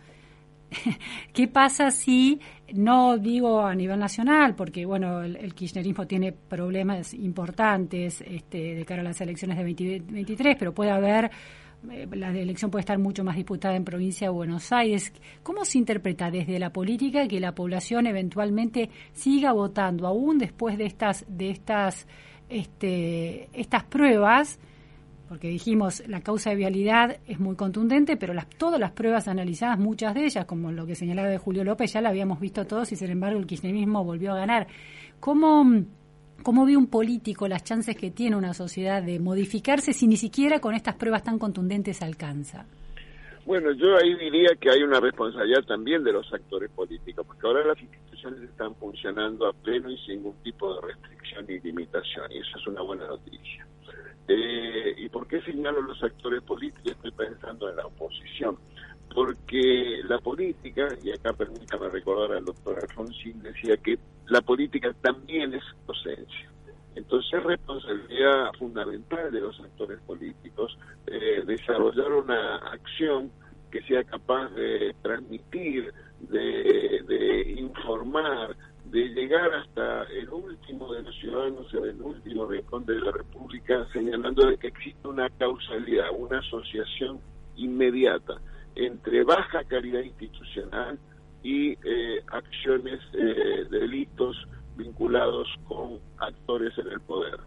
¿Qué 1.34 1.48
pasa 1.48 1.92
si, 1.92 2.42
no 2.74 3.18
digo 3.18 3.62
a 3.62 3.74
nivel 3.74 3.98
nacional, 3.98 4.56
porque 4.56 4.86
bueno, 4.86 5.22
el, 5.22 5.54
kirchnerismo 5.54 6.06
tiene 6.06 6.34
problemas 6.34 7.14
importantes 7.14 8.20
este, 8.20 8.76
de 8.76 8.86
cara 8.86 9.00
a 9.00 9.06
las 9.06 9.22
elecciones 9.22 9.58
de 9.58 9.64
2023, 9.64 10.58
pero 10.60 10.74
puede 10.74 10.92
haber, 10.92 11.32
eh, 11.90 12.06
la 12.12 12.30
elección 12.32 12.70
puede 12.70 12.82
estar 12.82 13.00
mucho 13.00 13.24
más 13.24 13.38
disputada 13.38 13.78
en 13.78 13.86
provincia 13.86 14.28
de 14.28 14.34
Buenos 14.34 14.74
Aires. 14.74 15.14
¿Cómo 15.42 15.64
se 15.64 15.78
interpreta 15.78 16.30
desde 16.30 16.60
la 16.60 16.74
política 16.74 17.30
que 17.30 17.40
la 17.40 17.56
población 17.56 18.08
eventualmente 18.08 18.90
siga 19.14 19.54
votando, 19.54 20.06
aún 20.06 20.38
después 20.38 20.78
de 20.78 20.86
estas, 20.86 21.26
de 21.30 21.50
estas 21.50 22.06
este, 22.50 23.50
estas 23.54 23.84
pruebas, 23.84 24.60
porque 25.28 25.48
dijimos 25.48 26.04
la 26.08 26.22
causa 26.22 26.50
de 26.50 26.56
vialidad 26.56 27.18
es 27.28 27.40
muy 27.40 27.56
contundente, 27.56 28.18
pero 28.18 28.34
las, 28.34 28.50
todas 28.50 28.80
las 28.80 28.92
pruebas 28.92 29.28
analizadas, 29.28 29.78
muchas 29.78 30.16
de 30.16 30.26
ellas, 30.26 30.46
como 30.46 30.72
lo 30.72 30.86
que 30.86 30.96
señalaba 30.96 31.38
Julio 31.38 31.64
López, 31.64 31.94
ya 31.94 32.02
la 32.02 32.10
habíamos 32.10 32.40
visto 32.40 32.66
todos 32.66 32.92
y 32.92 32.96
sin 32.96 33.12
embargo 33.12 33.40
el 33.40 33.46
kirchnerismo 33.46 34.04
volvió 34.04 34.34
a 34.34 34.38
ganar. 34.38 34.68
¿Cómo, 35.20 35.84
¿Cómo 36.42 36.66
ve 36.66 36.76
un 36.76 36.88
político 36.88 37.48
las 37.48 37.64
chances 37.64 37.96
que 37.96 38.12
tiene 38.12 38.36
una 38.36 38.54
sociedad 38.54 39.04
de 39.04 39.20
modificarse 39.20 39.94
si 39.94 40.08
ni 40.08 40.18
siquiera 40.18 40.60
con 40.60 40.74
estas 40.74 40.96
pruebas 40.96 41.24
tan 41.24 41.38
contundentes 41.38 42.02
alcanza? 42.02 42.66
Bueno, 43.46 43.72
yo 43.72 43.98
ahí 43.98 44.16
diría 44.16 44.50
que 44.60 44.70
hay 44.70 44.84
una 44.84 45.00
responsabilidad 45.00 45.64
también 45.64 46.04
de 46.04 46.14
los 46.14 46.32
actores 46.34 46.70
políticos, 46.72 47.26
porque 47.26 47.48
ahora 47.48 47.66
las 47.66 47.82
están 48.26 48.76
funcionando 48.76 49.48
a 49.48 49.54
pleno 49.54 49.90
y 49.90 49.98
sin 50.00 50.18
ningún 50.18 50.36
tipo 50.44 50.74
de 50.76 50.88
restricción 50.88 51.46
ni 51.48 51.60
limitación, 51.60 52.32
y 52.32 52.38
eso 52.38 52.58
es 52.58 52.68
una 52.68 52.82
buena 52.82 53.08
noticia. 53.08 53.68
Eh, 54.28 54.94
¿Y 54.98 55.10
por 55.10 55.28
qué 55.28 55.42
señalo 55.42 55.82
los 55.82 56.02
actores 56.04 56.42
políticos? 56.44 56.92
Estoy 56.92 57.12
pensando 57.12 57.70
en 57.70 57.76
la 57.78 57.86
oposición. 57.86 58.58
Porque 59.14 60.02
la 60.08 60.20
política, 60.20 60.88
y 61.04 61.12
acá 61.12 61.34
permítame 61.34 61.90
recordar 61.90 62.38
al 62.38 62.46
doctor 62.46 62.78
Alfonsín, 62.80 63.42
decía 63.42 63.76
que 63.78 63.98
la 64.28 64.42
política 64.42 64.94
también 65.02 65.56
es 65.56 65.64
docencia. 65.88 66.52
Entonces 66.96 67.34
es 67.34 67.44
responsabilidad 67.44 68.52
fundamental 68.58 69.32
de 69.32 69.42
los 69.42 69.60
actores 69.60 70.00
políticos 70.02 70.78
eh, 71.08 71.44
desarrollar 71.46 72.12
una 72.12 72.58
acción 72.58 73.32
que 73.72 73.82
sea 73.84 74.04
capaz 74.04 74.50
de 74.50 74.96
transmitir, 75.02 75.94
rincón 82.50 82.86
de 82.86 83.00
la 83.00 83.12
República, 83.12 83.88
señalando 83.94 84.46
de 84.46 84.58
que 84.58 84.68
existe 84.68 85.08
una 85.08 85.30
causalidad, 85.30 86.08
una 86.18 86.40
asociación 86.40 87.20
inmediata 87.56 88.36
entre 88.76 89.24
baja 89.24 89.64
calidad 89.66 90.02
institucional 90.02 90.98
y 91.44 91.72
eh, 91.72 92.24
acciones, 92.32 93.00
eh, 93.14 93.66
delitos 93.70 94.36
vinculados 94.76 95.48
con 95.68 96.00
actores 96.18 96.78
en 96.78 96.88
el 96.88 97.00
poder. 97.02 97.40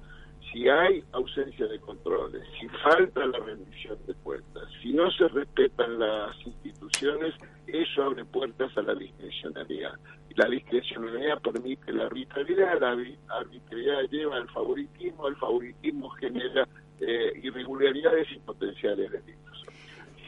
Si 0.52 0.68
hay 0.68 1.02
ausencia 1.12 1.66
de 1.66 1.80
controles, 1.80 2.46
si 2.60 2.68
falta 2.68 3.24
la 3.24 3.38
rendición 3.38 3.98
de 4.06 4.14
cuentas, 4.16 4.64
si 4.82 4.92
no 4.92 5.10
se 5.12 5.28
respetan 5.28 5.98
las 5.98 6.36
instituciones, 6.46 7.34
eso 7.66 8.02
abre 8.02 8.24
puertas 8.26 8.76
a 8.76 8.82
la 8.82 8.94
discrecionalidad. 8.94 9.94
Y 10.32 10.40
la 10.40 10.48
discrecionalidad 10.48 11.42
permite 11.42 11.92
la 11.92 12.04
arbitrariedad, 12.06 12.80
la 12.80 12.92
arbitrariedad 13.36 14.02
lleva 14.10 14.36
al 14.36 14.48
favoritismo, 14.48 15.28
el 15.28 15.36
favoritismo 15.36 16.08
genera 16.10 16.66
eh, 17.00 17.32
irregularidades 17.42 18.28
y 18.32 18.38
potenciales 18.38 19.10
delitos. 19.10 19.64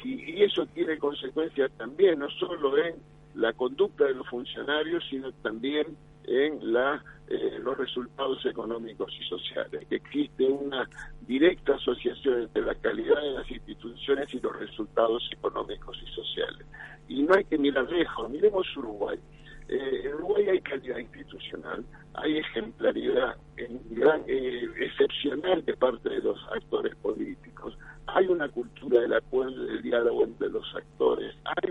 y 0.04 0.42
eso 0.42 0.66
tiene 0.66 0.98
consecuencias 0.98 1.70
también, 1.78 2.18
no 2.18 2.28
solo 2.28 2.76
en 2.76 2.96
la 3.34 3.52
conducta 3.54 4.04
de 4.04 4.14
los 4.14 4.28
funcionarios, 4.28 5.02
sino 5.08 5.32
también 5.32 5.96
en 6.26 6.72
la, 6.72 7.02
eh, 7.28 7.58
los 7.62 7.76
resultados 7.76 8.44
económicos 8.46 9.12
y 9.20 9.24
sociales, 9.24 9.86
existe 9.90 10.44
una 10.44 10.88
directa 11.26 11.74
asociación 11.74 12.42
entre 12.42 12.62
la 12.62 12.74
calidad 12.74 13.20
de 13.20 13.32
las 13.32 13.50
instituciones 13.50 14.32
y 14.32 14.40
los 14.40 14.58
resultados 14.58 15.28
económicos 15.32 15.98
y 16.02 16.06
sociales. 16.14 16.66
Y 17.08 17.22
no 17.22 17.34
hay 17.34 17.44
que 17.44 17.58
mirar 17.58 17.90
lejos, 17.90 18.30
miremos 18.30 18.66
Uruguay. 18.76 19.18
Eh, 19.68 20.02
en 20.04 20.14
Uruguay 20.14 20.48
hay 20.48 20.60
calidad 20.60 20.98
institucional, 20.98 21.84
hay 22.14 22.38
ejemplaridad 22.38 23.36
eh, 23.56 24.68
excepcional 24.78 25.64
de 25.64 25.74
parte 25.74 26.08
de 26.08 26.18
los 26.18 26.38
actores 26.54 26.94
políticos, 26.96 27.76
hay 28.06 28.26
una 28.26 28.48
cultura 28.48 29.00
del 29.00 29.14
acuerdo 29.14 29.64
y 29.64 29.66
del 29.68 29.82
diálogo 29.82 30.24
entre 30.24 30.50
los 30.50 30.74
actores, 30.74 31.34
hay 31.44 31.70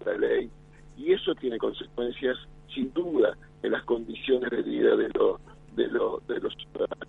una 0.00 0.18
ley, 0.18 0.50
y 0.96 1.12
eso 1.12 1.34
tiene 1.36 1.56
consecuencias 1.58 2.36
sin 2.74 2.92
duda 2.92 3.36
en 3.62 3.72
las 3.72 3.84
condiciones 3.84 4.50
de 4.50 4.62
vida 4.62 4.96
de 4.96 5.08
los 5.10 5.40
de 5.76 5.88
los 5.88 6.26
de 6.26 6.40
los 6.40 6.54
ciudadanos. 6.54 7.08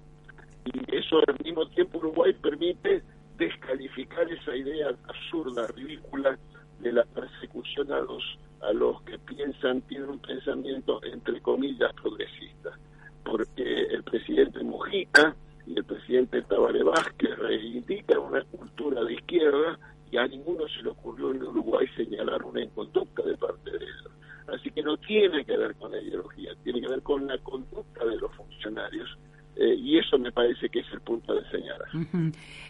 Y 0.66 0.96
eso 0.96 1.18
al 1.28 1.44
mismo 1.44 1.68
tiempo 1.70 1.98
Uruguay 1.98 2.34
permite 2.34 3.04
descalificar 3.38 4.32
esa 4.32 4.56
idea 4.56 4.90
absurda 5.08 5.68
ridícula 5.76 6.38
de 6.80 6.92
la 6.92 7.04
persecución 7.06 7.92
a 7.92 8.00
los 8.00 8.24
a 8.62 8.74
los 8.74 9.02
que 9.04 9.18
piensan 9.20 9.82
tienen 9.82 10.10
un 10.10 10.20
pensamiento 10.20 11.04
entre 11.04 11.42
comillas 11.42 11.94
progresista 11.94 12.78
porque 13.26 13.88
el 13.88 14.04
presidente 14.04 14.64
Mujica 14.64 15.36
y 15.66 15.78
el 15.78 15.84
presidente 15.84 16.44
Tabaré 16.44 16.84
Vázquez 16.84 17.38
reivindican 17.40 18.20
una 18.20 18.42
cultura 18.44 19.04
de 19.04 19.16
izquierda 19.16 19.80
y 20.12 20.18
a 20.18 20.28
ninguno 20.28 20.68
se 20.68 20.84
le 20.84 20.90
ocurrió 20.92 21.32
en 21.32 21.44
Uruguay 21.44 21.88
señalar 21.98 22.44
una 22.44 22.62
inconducta 22.62 23.24
de 23.24 23.36
parte 23.36 23.72
de 23.72 23.78
ellos. 23.78 24.12
Así 24.48 24.70
que 24.70 24.84
no 24.84 24.96
tiene 24.98 25.44
que 25.44 25.58
ver 25.58 25.76
con 25.76 25.92
la 25.92 26.00
ideología, 26.00 26.52
tiene 26.64 26.82
que 26.82 26.88
ver 26.88 27.02
con 27.02 27.26
la 27.26 27.38
conducta 27.40 28.06
de 28.06 28.16
los 28.18 28.32
funcionarios. 28.36 29.18
Eh, 29.58 29.76
y 29.76 29.98
eso 29.98 30.18
me 30.18 30.32
parece 30.32 30.68
que 30.70 30.80
es 30.80 30.88
el 30.92 31.00
punto 31.02 31.34
de 31.34 31.50
señalar. 31.50 31.88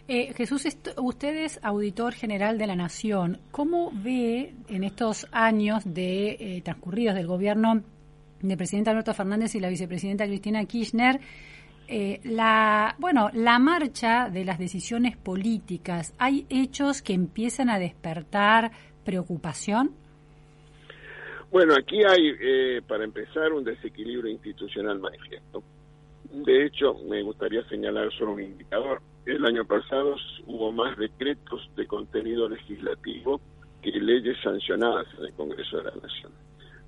eh, 0.06 0.32
Jesús, 0.34 0.64
usted 0.96 1.44
es 1.44 1.58
auditor 1.62 2.12
general 2.12 2.58
de 2.58 2.66
la 2.66 2.76
Nación. 2.76 3.40
¿Cómo 3.50 3.90
ve 3.92 4.54
en 4.68 4.84
estos 4.84 5.26
años 5.32 5.82
de 5.84 6.36
eh, 6.38 6.62
transcurridos 6.62 7.16
del 7.16 7.26
gobierno 7.26 7.82
del 8.40 8.56
presidente 8.56 8.90
Alberto 8.90 9.14
Fernández 9.14 9.54
y 9.54 9.60
la 9.60 9.68
vicepresidenta 9.68 10.26
Cristina 10.26 10.64
Kirchner 10.64 11.20
eh, 11.88 12.18
la 12.24 12.96
bueno 12.98 13.30
la 13.32 13.60
marcha 13.60 14.28
de 14.28 14.44
las 14.44 14.58
decisiones 14.58 15.16
políticas? 15.16 16.14
¿Hay 16.18 16.44
hechos 16.48 17.00
que 17.00 17.12
empiezan 17.12 17.70
a 17.70 17.78
despertar 17.78 18.72
preocupación? 19.04 19.92
Bueno, 21.50 21.74
aquí 21.74 22.02
hay, 22.04 22.32
eh, 22.40 22.82
para 22.86 23.04
empezar, 23.04 23.52
un 23.52 23.62
desequilibrio 23.62 24.32
institucional 24.32 24.98
manifiesto. 24.98 25.62
De 26.32 26.66
hecho, 26.66 26.94
me 27.08 27.22
gustaría 27.22 27.62
señalar 27.68 28.12
solo 28.12 28.32
un 28.32 28.42
indicador. 28.42 29.00
El 29.24 29.44
año 29.44 29.64
pasado 29.64 30.16
hubo 30.46 30.72
más 30.72 30.96
decretos 30.96 31.70
de 31.76 31.86
contenido 31.86 32.48
legislativo 32.48 33.40
que 33.82 33.92
leyes 33.92 34.36
sancionadas 34.42 35.06
en 35.18 35.26
el 35.26 35.32
Congreso 35.34 35.78
de 35.78 35.84
la 35.84 35.94
Nación. 36.02 36.32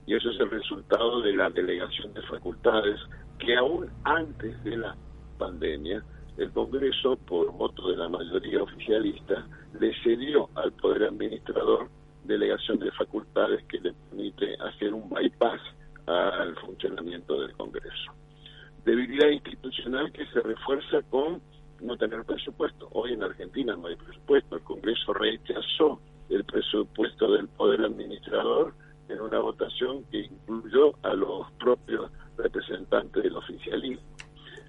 Y 0.06 0.14
eso 0.14 0.30
es 0.30 0.40
el 0.40 0.50
resultado 0.50 1.20
de 1.20 1.34
la 1.34 1.50
delegación 1.50 2.14
de 2.14 2.22
facultades 2.22 2.98
que 3.38 3.56
aún 3.56 3.88
antes 4.04 4.62
de 4.64 4.76
la 4.76 4.96
pandemia, 5.38 6.02
el 6.36 6.50
Congreso, 6.52 7.16
por 7.16 7.52
voto 7.52 7.90
de 7.90 7.96
la 7.96 8.08
mayoría 8.08 8.62
oficialista, 8.62 9.46
le 9.78 9.92
cedió 10.02 10.48
al 10.54 10.72
Poder 10.72 11.04
Administrador 11.04 11.88
delegación 12.24 12.78
de 12.78 12.90
facultades 12.92 13.64
que 13.64 13.80
le 13.80 13.92
permite 13.92 14.56
hacer 14.60 14.94
un 14.94 15.08
bypass 15.08 15.60
al 16.06 16.56
funcionamiento 16.56 17.40
del 17.40 17.52
Congreso. 17.54 18.12
Debilidad 18.88 19.28
institucional 19.28 20.10
que 20.12 20.24
se 20.28 20.40
refuerza 20.40 21.02
con 21.10 21.42
no 21.82 21.98
tener 21.98 22.24
presupuesto. 22.24 22.88
Hoy 22.92 23.12
en 23.12 23.22
Argentina 23.22 23.76
no 23.76 23.88
hay 23.88 23.96
presupuesto. 23.96 24.56
El 24.56 24.62
Congreso 24.62 25.12
rechazó 25.12 26.00
el 26.30 26.42
presupuesto 26.44 27.30
del 27.32 27.48
Poder 27.48 27.82
Administrador 27.82 28.72
en 29.10 29.20
una 29.20 29.40
votación 29.40 30.04
que 30.04 30.20
incluyó 30.20 30.94
a 31.02 31.12
los 31.12 31.52
propios 31.60 32.10
representantes 32.38 33.22
del 33.22 33.36
oficialismo. 33.36 34.06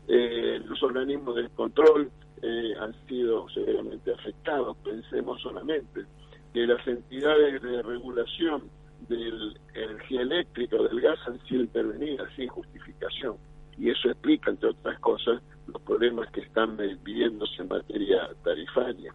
Eh, 0.09 0.59
los 0.65 0.83
organismos 0.83 1.37
de 1.37 1.47
control 1.51 2.11
eh, 2.41 2.73
han 2.77 2.93
sido 3.07 3.47
severamente 3.51 4.11
afectados. 4.11 4.75
Pensemos 4.83 5.41
solamente 5.41 6.03
que 6.53 6.67
las 6.67 6.85
entidades 6.85 7.61
de 7.61 7.81
regulación 7.83 8.63
de 9.07 9.53
energía 9.75 10.23
eléctrica 10.23 10.75
o 10.75 10.83
del 10.83 10.99
gas 10.99 11.19
han 11.25 11.39
sido 11.47 11.61
intervenidas 11.61 12.27
sin 12.35 12.49
justificación. 12.49 13.37
Y 13.79 13.89
eso 13.89 14.09
explica, 14.09 14.51
entre 14.51 14.69
otras 14.69 14.99
cosas, 14.99 15.41
los 15.67 15.81
problemas 15.83 16.29
que 16.31 16.41
están 16.41 16.77
viviéndose 16.77 17.61
en 17.61 17.69
materia 17.69 18.29
tarifaria. 18.43 19.13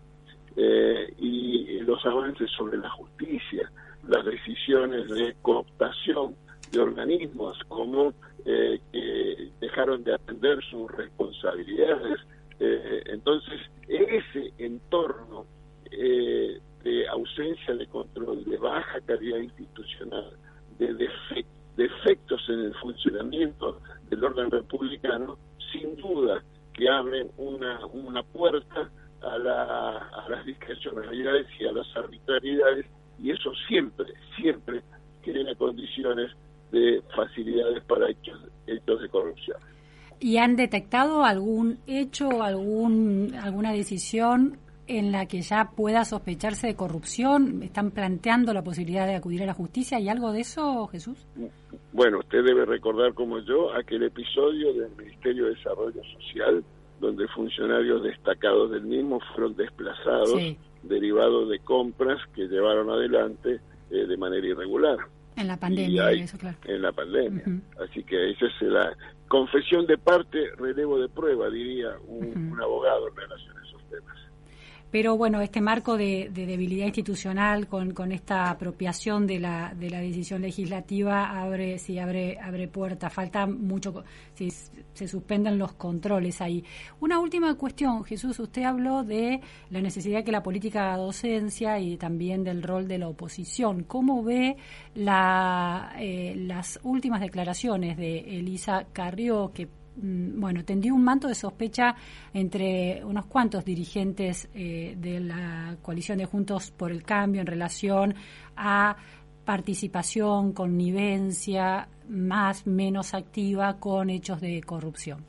Eh, 0.57 1.13
y 1.19 1.81
los 1.81 2.05
avances 2.07 2.51
sobre 2.53 2.79
la 2.79 2.89
justicia, 2.91 3.71
las 4.09 4.25
decisiones 4.25 5.09
de 5.09 5.35
cooptación 5.43 6.37
de 6.71 6.81
organismos 6.81 7.59
como 7.69 8.15
eh, 8.45 8.81
que 8.93 9.51
dejaron 9.61 10.05
de 10.05 10.15
atender 10.15 10.63
sus 10.65 10.91
responsabilidades. 10.93 12.21
Eh, 12.61 13.03
entonces, 13.07 13.61
ese 13.89 14.53
entorno 14.59 15.47
eh, 15.91 16.59
de 16.83 17.09
ausencia 17.09 17.75
de 17.75 17.87
control, 17.87 18.45
de 18.45 18.57
baja 18.59 19.01
calidad 19.07 19.39
institucional, 19.39 20.31
de 20.79 21.09
defectos 21.77 22.43
en 22.49 22.61
el 22.61 22.75
funcionamiento 22.75 23.81
del 24.15 24.25
orden 24.25 24.51
republicano, 24.51 25.39
sin 25.73 25.97
duda 25.97 26.43
que 26.73 26.89
abren 26.89 27.31
una, 27.37 27.85
una 27.87 28.23
puerta 28.23 28.91
a, 29.23 29.39
la, 29.39 29.99
a 29.99 30.29
las 30.29 30.45
discrecionalidades 30.45 31.47
y 31.59 31.67
a 31.67 31.73
las 31.73 31.87
arbitrariedades, 31.97 32.87
y 33.19 33.31
eso 33.31 33.53
siempre, 33.69 34.07
siempre 34.37 34.83
genera 35.23 35.55
condiciones 35.55 36.31
de 36.71 37.03
facilidades 37.15 37.83
para 37.85 38.11
hechos, 38.11 38.39
hechos 38.67 39.01
de 39.01 39.09
corrupción. 39.09 39.59
¿Y 40.21 40.39
han 40.39 40.57
detectado 40.57 41.25
algún 41.25 41.79
hecho, 41.87 42.43
algún, 42.43 43.35
alguna 43.41 43.73
decisión 43.73 44.59
en 44.87 45.13
la 45.13 45.27
que 45.27 45.41
ya 45.43 45.71
pueda 45.77 46.05
sospecharse 46.05 46.67
de 46.67 46.75
corrupción? 46.77 47.63
¿Están 47.63 47.91
planteando 47.91 48.53
la 48.53 48.63
posibilidad 48.63 49.07
de 49.07 49.15
acudir 49.17 49.43
a 49.43 49.47
la 49.47 49.55
justicia? 49.55 49.99
¿Hay 49.99 50.09
algo 50.09 50.33
de 50.33 50.41
eso, 50.41 50.87
Jesús? 50.89 51.27
Bueno, 51.93 52.19
usted 52.19 52.45
debe 52.45 52.65
recordar 52.65 53.15
como 53.15 53.39
yo 53.41 53.73
aquel 53.75 54.03
episodio 54.05 54.73
del 54.75 54.91
Ministerio 54.97 55.45
de 55.47 55.55
Desarrollo 55.55 56.03
Social 56.21 56.65
donde 57.01 57.27
funcionarios 57.29 58.03
destacados 58.03 58.71
del 58.71 58.83
mismo 58.85 59.21
fueron 59.35 59.55
desplazados 59.57 60.31
Sí. 60.39 60.57
derivados 60.85 61.49
de 61.51 61.59
compras 61.59 62.19
que 62.35 62.47
llevaron 62.47 62.89
adelante 62.91 63.61
eh, 63.91 64.07
de 64.07 64.17
manera 64.17 64.47
irregular. 64.47 64.97
En 65.37 65.49
la 65.49 65.55
Y 65.55 65.59
pandemia, 65.59 66.07
hay- 66.07 66.21
eso 66.21 66.39
claro. 66.39 66.57
En 66.65 66.81
la 66.83 66.93
pandemia. 66.93 67.43
Así 67.83 68.03
que 68.05 68.31
esa 68.31 68.47
es 68.47 68.63
la 68.63 68.97
confesión 69.29 69.87
de 69.87 69.99
parte, 69.99 70.39
relevo 70.57 70.99
de 70.99 71.09
prueba, 71.09 71.51
diría 71.51 71.91
un, 72.07 72.53
un 72.53 72.63
abogado 72.63 73.09
en 73.09 73.17
relación 73.17 73.57
a 73.59 73.67
esos 73.67 73.83
temas. 73.91 74.17
Pero 74.95 75.17
bueno, 75.17 75.41
este 75.41 75.61
marco 75.61 75.97
de, 75.97 76.31
de 76.33 76.47
debilidad 76.47 76.87
institucional 76.87 77.67
con, 77.67 77.93
con 77.93 78.13
esta 78.13 78.49
apropiación 78.49 79.27
de 79.27 79.41
la, 79.41 79.75
de 79.75 79.91
la 79.91 79.99
decisión 79.99 80.43
legislativa 80.43 81.43
abre, 81.43 81.81
sí, 81.81 81.99
abre, 81.99 82.39
abre 82.39 82.69
puertas. 82.69 83.13
Falta 83.13 83.45
mucho, 83.45 84.05
si 84.35 84.51
se 84.51 85.09
suspenden 85.09 85.59
los 85.59 85.73
controles 85.73 86.41
ahí. 86.41 86.63
Una 87.01 87.19
última 87.19 87.53
cuestión, 87.57 88.05
Jesús, 88.05 88.39
usted 88.39 88.63
habló 88.63 89.03
de 89.03 89.41
la 89.71 89.81
necesidad 89.81 90.23
que 90.23 90.31
la 90.31 90.45
política 90.45 90.97
docencia 90.97 91.81
y 91.81 91.97
también 91.97 92.45
del 92.45 92.63
rol 92.63 92.87
de 92.87 92.99
la 92.99 93.09
oposición. 93.09 93.83
¿Cómo 93.83 94.23
ve 94.23 94.57
la, 94.95 95.97
eh, 95.99 96.35
las 96.37 96.79
últimas 96.85 97.21
declaraciones 97.21 97.97
de 97.97 98.39
Elisa 98.39 98.87
Carrió, 98.93 99.51
que 99.53 99.67
bueno, 99.97 100.65
tendió 100.65 100.95
un 100.95 101.05
manto 101.05 101.29
de 101.29 101.35
sospecha 101.35 101.95
entre 102.33 103.05
unos 103.05 103.27
cuantos 103.27 103.65
dirigentes 103.65 104.49
eh, 104.55 104.95
de 104.99 105.21
la 105.21 105.77
coalición 105.83 106.19
de 106.19 106.27
Juntos 106.27 106.71
por 106.71 106.91
el 106.91 107.03
Cambio 107.03 107.41
en 107.41 107.47
relación 107.47 108.15
a 108.57 108.97
participación, 109.45 110.53
connivencia, 110.53 111.89
más, 112.09 112.67
menos 112.67 113.15
activa 113.15 113.79
con 113.79 114.11
hechos 114.11 114.41
de 114.41 114.63
corrupción. 114.63 115.25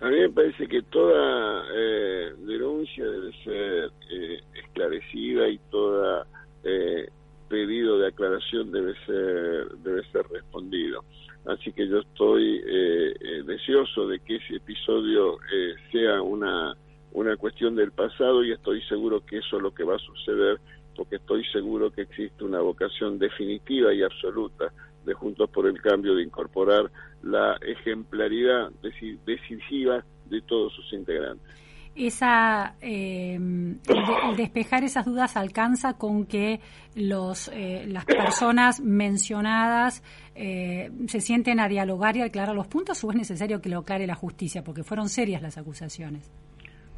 A 0.00 0.08
mí 0.08 0.18
me 0.18 0.30
parece 0.30 0.66
que 0.66 0.80
toda 0.82 1.62
eh, 1.74 2.32
denuncia 2.38 3.04
debe 3.04 3.32
ser 3.44 3.90
eh, 4.10 4.40
esclarecida 4.54 5.46
y 5.48 5.58
toda 5.70 6.26
eh, 6.64 7.06
pedido 7.48 7.98
de 7.98 8.08
aclaración 8.08 8.72
debe 8.72 8.94
ser 9.04 9.68
debe 9.82 10.02
ser 10.10 10.26
respondido. 10.30 11.04
Así 11.46 11.72
que 11.72 11.88
yo 11.88 11.98
estoy 12.00 12.56
eh, 12.66 13.14
eh, 13.20 13.42
deseoso 13.46 14.06
de 14.06 14.20
que 14.20 14.36
ese 14.36 14.56
episodio 14.56 15.36
eh, 15.52 15.74
sea 15.92 16.20
una 16.22 16.74
una 17.12 17.36
cuestión 17.36 17.74
del 17.74 17.90
pasado 17.90 18.44
y 18.44 18.52
estoy 18.52 18.80
seguro 18.82 19.24
que 19.26 19.38
eso 19.38 19.56
es 19.56 19.62
lo 19.62 19.74
que 19.74 19.82
va 19.82 19.96
a 19.96 19.98
suceder 19.98 20.60
porque 20.94 21.16
estoy 21.16 21.44
seguro 21.46 21.90
que 21.90 22.02
existe 22.02 22.44
una 22.44 22.60
vocación 22.60 23.18
definitiva 23.18 23.92
y 23.92 24.02
absoluta 24.02 24.66
de 25.04 25.14
Juntos 25.14 25.50
por 25.50 25.66
el 25.66 25.80
Cambio 25.80 26.14
de 26.14 26.22
incorporar 26.22 26.88
la 27.22 27.56
ejemplaridad 27.66 28.70
deci- 28.82 29.18
decisiva 29.26 30.04
de 30.26 30.40
todos 30.42 30.72
sus 30.74 30.92
integrantes. 30.92 31.48
Esa, 31.96 32.76
eh, 32.80 33.34
el 33.34 34.36
despejar 34.36 34.84
esas 34.84 35.04
dudas 35.04 35.36
alcanza 35.36 35.98
con 35.98 36.24
que 36.26 36.60
los, 36.94 37.48
eh, 37.52 37.84
las 37.88 38.04
personas 38.04 38.80
mencionadas 38.80 40.04
eh, 40.42 40.90
se 41.06 41.20
sienten 41.20 41.60
a 41.60 41.68
dialogar 41.68 42.16
y 42.16 42.22
a 42.22 42.24
aclarar 42.24 42.54
los 42.54 42.66
puntos 42.66 43.02
o 43.04 43.10
es 43.10 43.16
necesario 43.16 43.60
que 43.60 43.68
lo 43.68 43.80
aclare 43.80 44.06
la 44.06 44.14
justicia 44.14 44.64
porque 44.64 44.82
fueron 44.82 45.08
serias 45.10 45.42
las 45.42 45.58
acusaciones. 45.58 46.30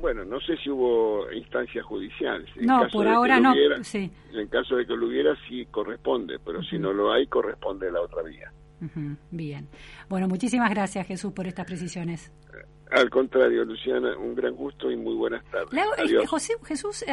Bueno, 0.00 0.24
no 0.24 0.40
sé 0.40 0.57
si 0.62 0.70
hubo 0.70 1.31
instancias 1.33 1.85
judiciales. 1.85 2.48
En 2.57 2.66
No, 2.66 2.83
caso 2.83 2.98
por 2.98 3.07
de 3.07 3.12
ahora 3.12 3.40
no, 3.40 3.52
hubiera- 3.52 3.83
sí. 3.85 4.11
En 4.33 4.48
caso 4.48 4.76
de 4.76 4.87
que 4.87 4.94
lo 4.96 5.07
hubiera, 5.07 5.35
sí 5.48 5.66
corresponde, 5.70 6.38
pero 6.44 6.62
si 6.62 6.78
no 6.78 6.92
lo 6.92 7.12
hay, 7.12 7.26
corresponde 7.26 7.90
la 7.90 8.00
otra 8.00 8.22
vía. 8.22 8.52
Bien. 9.31 9.68
Bueno, 10.09 10.26
muchísimas 10.28 10.70
gracias 10.70 11.07
Jesús 11.07 11.33
por 11.33 11.46
estas 11.46 11.66
precisiones. 11.66 12.33
Al 12.94 13.09
contrario, 13.11 13.64
Luciana, 13.64 14.16
un 14.18 14.35
gran 14.35 14.55
gusto 14.55 14.90
y 14.90 14.96
muy 14.96 15.14
buenas 15.14 15.42
tardes. 15.50 15.81
Adiós. 15.98 16.28
José, 16.28 16.55
Jesús, 16.64 17.05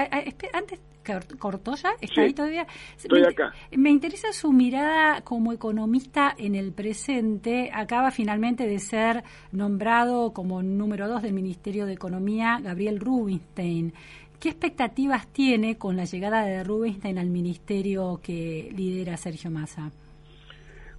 antes, 0.53 0.79
cort- 1.05 1.37
¿cortó 1.37 1.75
ya? 1.75 1.91
¿Está 2.01 2.15
Sí, 2.15 2.21
ahí 2.21 2.33
todavía? 2.33 2.67
estoy 2.97 3.21
me, 3.21 3.27
acá. 3.27 3.53
Me 3.71 3.89
interesa 3.89 4.33
su 4.33 4.51
mirada 4.51 5.21
como 5.21 5.53
economista 5.53 6.35
en 6.37 6.55
el 6.55 6.73
presente. 6.73 7.69
Acaba 7.73 8.11
finalmente 8.11 8.67
de 8.67 8.79
ser 8.79 9.23
nombrado 9.53 10.33
como 10.33 10.61
número 10.61 11.07
dos 11.07 11.21
del 11.21 11.33
Ministerio 11.33 11.85
de 11.85 11.93
Economía 11.93 12.59
Gabriel 12.61 12.99
Rubinstein. 12.99 13.93
¿Qué 14.39 14.49
expectativas 14.49 15.27
tiene 15.27 15.77
con 15.77 15.95
la 15.97 16.05
llegada 16.05 16.43
de 16.45 16.63
Rubinstein 16.63 17.17
al 17.17 17.27
ministerio 17.29 18.19
que 18.23 18.69
lidera 18.75 19.17
Sergio 19.17 19.49
Massa? 19.51 19.91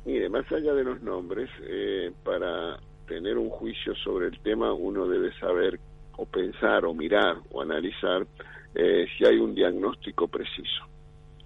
Mire, 0.05 0.29
más 0.31 0.51
allá 0.51 0.73
de 0.75 0.85
los 0.85 1.03
nombres, 1.03 1.49
eh, 1.63 2.11
para 2.25 2.79
tener 3.11 3.37
un 3.39 3.51
juicio 3.51 3.93
sobre 3.97 4.29
el 4.29 4.39
tema 4.39 4.73
uno 4.73 5.05
debe 5.09 5.37
saber 5.41 5.81
o 6.17 6.27
pensar 6.27 6.85
o 6.85 6.95
mirar 6.95 7.39
o 7.51 7.61
analizar 7.61 8.25
eh, 8.73 9.05
si 9.19 9.25
hay 9.27 9.37
un 9.37 9.53
diagnóstico 9.53 10.29
preciso. 10.29 10.85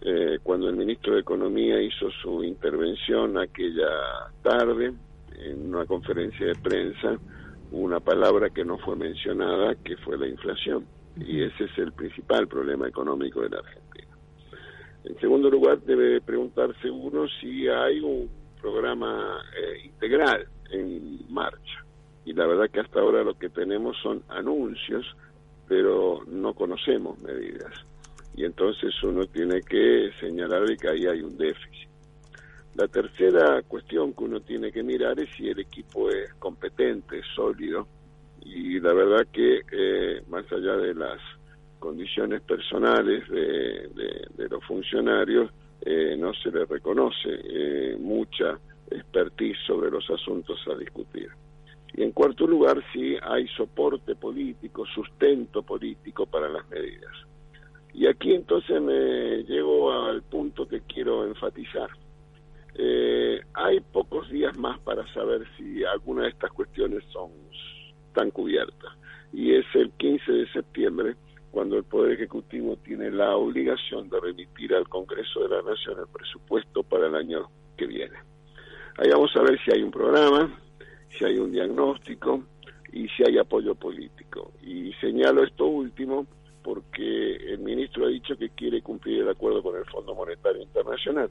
Eh, 0.03 0.41
cuando 0.43 0.69
el 0.69 0.77
ministro 0.77 1.15
de 1.15 1.21
Economía 1.21 1.81
hizo 1.81 2.11
su 2.23 2.45
intervención 2.45 3.39
aquella 3.39 3.89
tarde 4.43 4.93
en 5.39 5.75
una 5.75 5.87
conferencia 5.87 6.49
de 6.49 6.55
prensa, 6.57 7.19
una 7.73 7.99
palabra 7.99 8.51
que 8.51 8.63
no 8.63 8.77
fue 8.77 8.97
mencionada, 8.97 9.75
que 9.77 9.97
fue 9.97 10.19
la 10.19 10.29
inflación. 10.29 10.85
Y 11.17 11.43
ese 11.45 11.65
es 11.65 11.79
el 11.79 11.93
principal 11.93 12.47
problema 12.47 12.87
económico 12.87 13.41
de 13.41 13.49
la 13.49 13.59
Argentina. 13.61 14.15
En 15.05 15.19
segundo 15.19 15.49
lugar, 15.49 15.81
debe 15.81 16.21
preguntarse 16.21 16.91
uno 16.91 17.27
si 17.41 17.69
hay 17.69 18.01
un 18.01 18.29
programa 18.61 19.41
eh, 19.57 19.87
integral 19.87 20.47
en 20.75 21.21
marcha. 21.33 21.85
Y 22.25 22.33
la 22.33 22.47
verdad 22.47 22.71
que 22.71 22.81
hasta 22.81 23.01
ahora 23.01 23.23
lo 23.23 23.35
que 23.35 23.49
tenemos 23.49 23.97
son 24.03 24.23
anuncios, 24.29 25.05
pero 25.69 26.21
no 26.27 26.55
conocemos 26.55 27.19
medidas. 27.21 27.73
Y 28.37 28.45
entonces 28.45 28.91
uno 29.03 29.27
tiene 29.27 29.61
que 29.61 30.11
señalar 30.21 30.65
que 30.77 30.89
ahí 30.89 31.07
hay 31.07 31.23
un 31.23 31.37
déficit. 31.37 31.89
La 32.75 32.89
tercera 32.89 33.63
cuestión 33.63 34.13
que 34.15 34.25
uno 34.25 34.41
tiene 34.41 34.73
que 34.73 34.83
mirar 34.83 35.19
es 35.21 35.29
si 35.37 35.49
el 35.49 35.61
equipo 35.61 36.11
es 36.11 36.35
competente, 36.35 37.21
sólido. 37.35 37.87
Y 38.45 38.81
la 38.81 38.93
verdad 38.93 39.27
que 39.33 39.61
eh, 39.71 40.23
más 40.29 40.51
allá 40.51 40.77
de 40.77 40.95
las 40.95 41.21
condiciones 41.79 42.41
personales 42.43 43.29
de, 43.29 44.49
los 44.51 44.65
funcionarios, 44.65 45.51
eh, 45.83 46.17
no 46.19 46.33
se 46.35 46.51
les 46.51 46.69
reconoce 46.69 47.29
eh, 47.45 47.97
mucha 48.01 48.59
expertise 48.91 49.59
sobre 49.67 49.91
los 49.91 50.09
asuntos 50.11 50.59
a 50.69 50.77
discutir. 50.77 51.29
Y 51.97 52.03
en 52.03 52.13
cuarto 52.13 52.47
lugar, 52.47 52.83
si 52.93 53.17
hay 53.23 53.47
soporte 53.49 54.17
político, 54.17 54.85
sustento 54.87 55.63
político 55.63 56.27
para 56.27 56.49
las 56.49 56.69
medidas. 56.69 57.13
Y 57.93 58.07
aquí 58.09 58.35
entonces 58.35 58.83
me 58.83 59.45
llego 59.45 59.93
al 59.93 60.23
punto 60.23 60.67
que 60.67 60.81
quiero 60.81 61.25
enfatizar. 61.25 61.89
Eh, 62.77 63.41
hay 63.53 63.79
pocos 63.81 64.29
días 64.31 64.57
más 64.59 64.81
para 64.81 65.07
saber 65.15 65.47
si 65.57 65.85
alguna 65.85 66.25
de 66.25 66.31
estas 66.31 66.51
cuestiones 66.51 67.05
son 67.13 67.31
tan 68.13 68.33
cubiertas. 68.33 68.93
Y 69.33 69.55
es 69.55 69.67
el 69.75 69.93
15 69.93 70.33
de 70.33 70.53
septiembre 70.53 71.15
cuando 71.53 71.77
el 71.77 71.85
Poder 71.85 72.13
Ejecutivo 72.13 72.77
tiene 72.79 73.13
la 73.13 73.37
obligación 73.37 74.11
de 74.11 74.19
remitir 74.19 74.75
al 74.75 74.89
Congreso 74.89 75.41
de 75.45 75.51
la 75.51 75.63
Nación 75.63 76.01
el 76.01 76.09
presupuesto 76.09 76.83
para 76.83 77.07
el 77.07 77.15
año 77.15 77.49
que 77.77 77.87
viene. 77.87 78.17
Ahí 78.99 79.11
vamos 79.11 79.35
a 79.37 79.43
ver 79.43 79.59
si 79.65 79.73
hay 79.73 79.83
un 79.83 79.91
programa, 79.91 80.53
si 81.11 81.25
hay 81.25 81.39
un 81.39 81.51
diagnóstico 81.51 82.45
y 82.93 83.09
si 83.09 83.25
hay 83.25 83.39
apoyo 83.39 83.75
político. 83.75 84.53
Y 84.63 84.93
señalo 84.95 85.43
esto 85.43 85.67
último 85.67 86.27
porque 86.63 87.37
el 87.37 87.59
ministro 87.59 88.07
ha 88.07 88.09
dicho 88.09 88.37
que 88.37 88.51
quiere 88.51 88.81
cumplir 88.83 89.21
el 89.21 89.29
acuerdo 89.29 89.63
con 89.63 89.77
el 89.77 89.85
Fondo 89.85 90.15
Monetario 90.15 90.63
Internacional. 90.63 91.31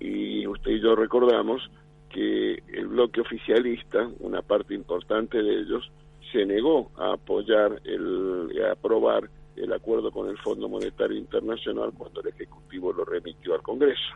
Y 0.00 0.46
usted 0.46 0.72
y 0.72 0.80
yo 0.80 0.96
recordamos 0.96 1.70
que 2.10 2.62
el 2.72 2.88
bloque 2.88 3.20
oficialista, 3.20 4.10
una 4.20 4.42
parte 4.42 4.74
importante 4.74 5.42
de 5.42 5.60
ellos, 5.60 5.90
se 6.32 6.44
negó 6.44 6.90
a 6.96 7.12
apoyar, 7.12 7.80
el, 7.84 8.50
a 8.66 8.72
aprobar 8.72 9.30
el 9.54 9.72
acuerdo 9.72 10.10
con 10.10 10.28
el 10.28 10.36
Fondo 10.38 10.68
Monetario 10.68 11.16
Internacional 11.16 11.92
cuando 11.96 12.20
el 12.20 12.28
Ejecutivo 12.28 12.92
lo 12.92 13.04
remitió 13.04 13.54
al 13.54 13.62
Congreso. 13.62 14.14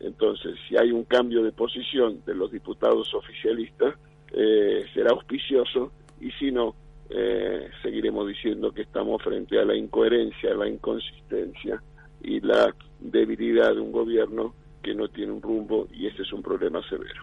Entonces, 0.00 0.56
si 0.68 0.76
hay 0.76 0.92
un 0.92 1.04
cambio 1.04 1.42
de 1.42 1.52
posición 1.52 2.22
de 2.26 2.34
los 2.34 2.50
diputados 2.50 3.14
oficialistas, 3.14 3.94
eh, 4.32 4.84
será 4.92 5.10
auspicioso 5.10 5.92
y 6.20 6.32
si 6.32 6.50
no, 6.50 6.74
eh, 7.10 7.68
seguiremos 7.82 8.26
diciendo 8.26 8.72
que 8.72 8.82
estamos 8.82 9.22
frente 9.22 9.58
a 9.58 9.64
la 9.64 9.74
incoherencia, 9.76 10.54
la 10.54 10.68
inconsistencia 10.68 11.82
y 12.22 12.40
la 12.40 12.74
debilidad 13.00 13.74
de 13.74 13.80
un 13.80 13.92
gobierno 13.92 14.54
que 14.82 14.94
no 14.94 15.08
tiene 15.08 15.32
un 15.32 15.42
rumbo 15.42 15.86
y 15.92 16.06
ese 16.06 16.22
es 16.22 16.32
un 16.32 16.42
problema 16.42 16.80
severo. 16.88 17.22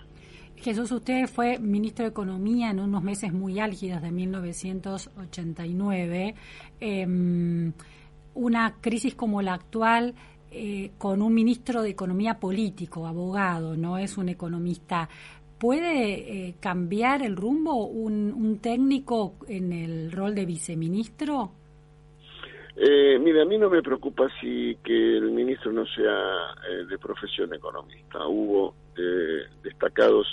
Jesús, 0.56 0.92
usted 0.92 1.26
fue 1.28 1.58
ministro 1.60 2.06
de 2.06 2.12
Economía 2.12 2.70
en 2.70 2.80
unos 2.80 3.02
meses 3.02 3.34
muy 3.34 3.60
álgidos 3.60 4.04
de 4.04 4.12
1989. 4.12 6.36
Eh, 6.80 7.08
una 8.34 8.76
crisis 8.80 9.14
como 9.16 9.42
la 9.42 9.56
actual 9.56 10.14
eh, 10.52 10.92
con 10.98 11.22
un 11.22 11.34
ministro 11.34 11.82
de 11.82 11.92
Economía 11.92 12.40
político, 12.40 13.08
abogado, 13.08 13.78
no 13.78 13.98
es 13.98 14.18
un 14.18 14.30
economista. 14.30 15.08
¿Puede 15.58 16.48
eh, 16.48 16.56
cambiar 16.60 17.22
el 17.22 17.36
rumbo 17.36 17.86
un, 17.86 18.60
técnico 18.62 19.36
en 19.48 19.72
el 19.72 20.12
rol 20.12 20.36
de 20.36 20.46
viceministro? 20.46 21.52
Eh, 22.76 23.20
mira, 23.20 23.44
a 23.44 23.46
mí 23.46 23.58
no 23.58 23.70
me 23.70 23.82
preocupa 23.82 24.28
si 24.40 24.78
que 24.84 25.18
el 25.18 25.32
ministro 25.32 25.72
no 25.72 25.86
sea 25.86 26.56
eh, 26.70 26.86
de 26.90 26.98
profesión 26.98 27.54
economista. 27.54 28.26
Hubo 28.28 28.74
eh, 28.98 29.46
destacados 29.64 30.28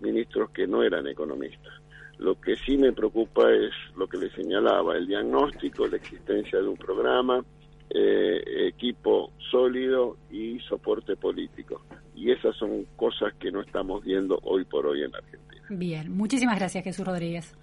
ministros 0.00 0.50
que 0.50 0.66
no 0.66 0.82
eran 0.82 1.06
economistas. 1.06 1.72
Lo 2.18 2.40
que 2.40 2.56
sí 2.56 2.76
me 2.76 2.92
preocupa 2.92 3.50
es 3.52 3.72
lo 3.96 4.06
que 4.06 4.18
le 4.18 4.30
señalaba, 4.30 4.96
el 4.96 5.06
diagnóstico, 5.06 5.86
la 5.86 5.96
existencia 5.96 6.60
de 6.60 6.68
un 6.68 6.76
programa, 6.76 7.44
eh, 7.90 8.68
equipo 8.68 9.32
sólido 9.50 10.16
y 10.30 10.58
soporte 10.60 11.16
político. 11.16 11.82
Y 12.14 12.30
esas 12.30 12.56
son 12.56 12.84
cosas 12.96 13.34
que 13.34 13.50
no 13.50 13.60
estamos 13.60 14.04
viendo 14.04 14.38
hoy 14.42 14.64
por 14.64 14.86
hoy 14.86 15.02
en 15.02 15.14
Argentina. 15.14 15.62
Bien, 15.70 16.10
muchísimas 16.16 16.58
gracias 16.58 16.84
Jesús 16.84 17.06
Rodríguez. 17.06 17.54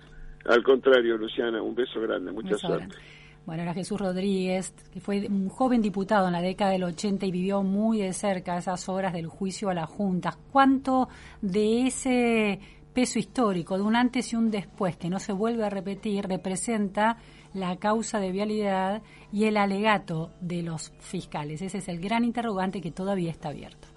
Al 0.46 0.64
contrario, 0.64 1.18
Luciana, 1.18 1.62
un 1.62 1.76
beso 1.76 2.00
grande, 2.02 2.32
mucha 2.32 2.50
Beso 2.50 2.68
suerte. 2.68 2.86
grande. 2.88 3.06
Bueno, 3.46 3.62
era 3.62 3.74
Jesús 3.76 4.00
Rodríguez, 4.00 4.74
que 4.92 5.00
fue 5.00 5.28
un 5.28 5.50
joven 5.50 5.82
diputado 5.82 6.26
en 6.28 6.34
la 6.34 6.42
década 6.42 6.72
del 6.72 6.84
80 6.84 7.28
y 7.28 7.32
vivió 7.32 7.62
muy 7.62 8.00
de 8.00 8.12
cerca 8.12 8.58
esas 8.58 8.90
horas 8.90 9.14
del 9.14 9.28
juicio 9.28 9.70
a 9.70 9.76
las 9.76 9.88
juntas. 9.88 10.36
¿Cuánto 10.52 11.10
de 11.42 11.86
ese 11.86 12.60
peso 12.92 13.20
histórico, 13.20 13.78
de 13.78 13.84
un 13.84 13.96
antes 13.96 14.34
y 14.34 14.36
un 14.36 14.50
después, 14.50 14.98
que 14.98 15.10
no 15.10 15.20
se 15.20 15.34
vuelve 15.34 15.64
a 15.64 15.70
repetir, 15.70 16.26
representa 16.26 17.18
la 17.56 17.78
causa 17.78 18.20
de 18.20 18.32
vialidad 18.32 19.02
y 19.32 19.46
el 19.46 19.58
alegato 19.58 20.32
de 20.42 20.62
los 20.62 20.94
fiscales? 21.00 21.62
Ese 21.62 21.80
es 21.80 21.88
el 21.88 22.00
gran 22.00 22.24
interrogante 22.24 22.82
que 22.82 22.92
todavía 22.92 23.32
está 23.32 23.50
abierto. 23.50 23.88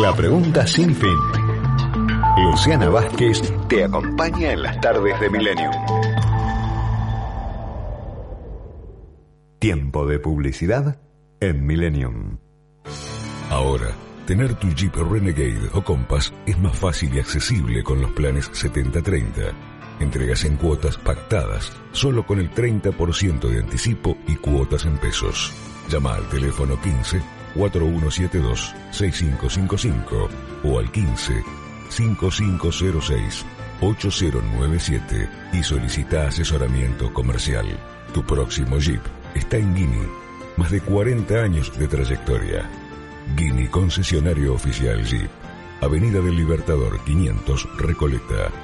La 0.00 0.14
pregunta 0.14 0.66
sin 0.66 0.94
fin. 0.94 1.16
Luciana 2.38 2.88
Vázquez 2.88 3.42
te 3.68 3.84
acompaña 3.84 4.52
en 4.52 4.62
las 4.62 4.80
tardes 4.80 5.20
de 5.20 5.30
Milenio. 5.30 5.70
Tiempo 9.58 10.06
de 10.06 10.18
publicidad 10.18 11.00
en 11.40 11.66
Millennium. 11.66 12.38
Ahora, 13.50 13.92
tener 14.26 14.54
tu 14.54 14.68
Jeep 14.68 14.94
Renegade 14.96 15.70
o 15.74 15.82
Compass 15.82 16.32
es 16.46 16.58
más 16.58 16.76
fácil 16.76 17.14
y 17.14 17.20
accesible 17.20 17.82
con 17.82 18.00
los 18.00 18.10
planes 18.12 18.50
70-30. 18.50 19.73
Entregas 20.00 20.44
en 20.44 20.56
cuotas 20.56 20.96
pactadas, 20.96 21.72
solo 21.92 22.26
con 22.26 22.40
el 22.40 22.50
30% 22.50 23.48
de 23.48 23.60
anticipo 23.60 24.16
y 24.26 24.36
cuotas 24.36 24.84
en 24.84 24.98
pesos. 24.98 25.52
Llama 25.88 26.14
al 26.14 26.28
teléfono 26.28 26.80
15 26.80 27.20
4172 27.54 28.74
6555 28.90 30.28
o 30.64 30.78
al 30.78 30.90
15 30.90 31.44
5506 31.88 33.46
8097 33.80 35.28
y 35.52 35.62
solicita 35.62 36.28
asesoramiento 36.28 37.12
comercial. 37.12 37.66
Tu 38.12 38.24
próximo 38.24 38.78
Jeep 38.78 39.02
está 39.34 39.56
en 39.58 39.74
Guinea. 39.74 40.08
Más 40.56 40.70
de 40.70 40.80
40 40.80 41.34
años 41.34 41.76
de 41.78 41.88
trayectoria. 41.88 42.68
Guinea 43.36 43.70
concesionario 43.70 44.54
oficial 44.54 45.04
Jeep. 45.04 45.28
Avenida 45.80 46.20
del 46.20 46.36
Libertador 46.36 47.02
500 47.04 47.68
Recoleta. 47.76 48.63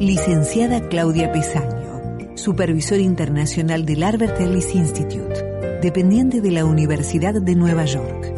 Licenciada 0.00 0.88
Claudia 0.88 1.32
Pesaño, 1.32 2.36
Supervisor 2.36 3.00
Internacional 3.00 3.84
del 3.84 4.04
Albert 4.04 4.40
Ellis 4.40 4.76
Institute, 4.76 5.42
dependiente 5.82 6.40
de 6.40 6.52
la 6.52 6.64
Universidad 6.64 7.42
de 7.42 7.56
Nueva 7.56 7.84
York. 7.84 8.32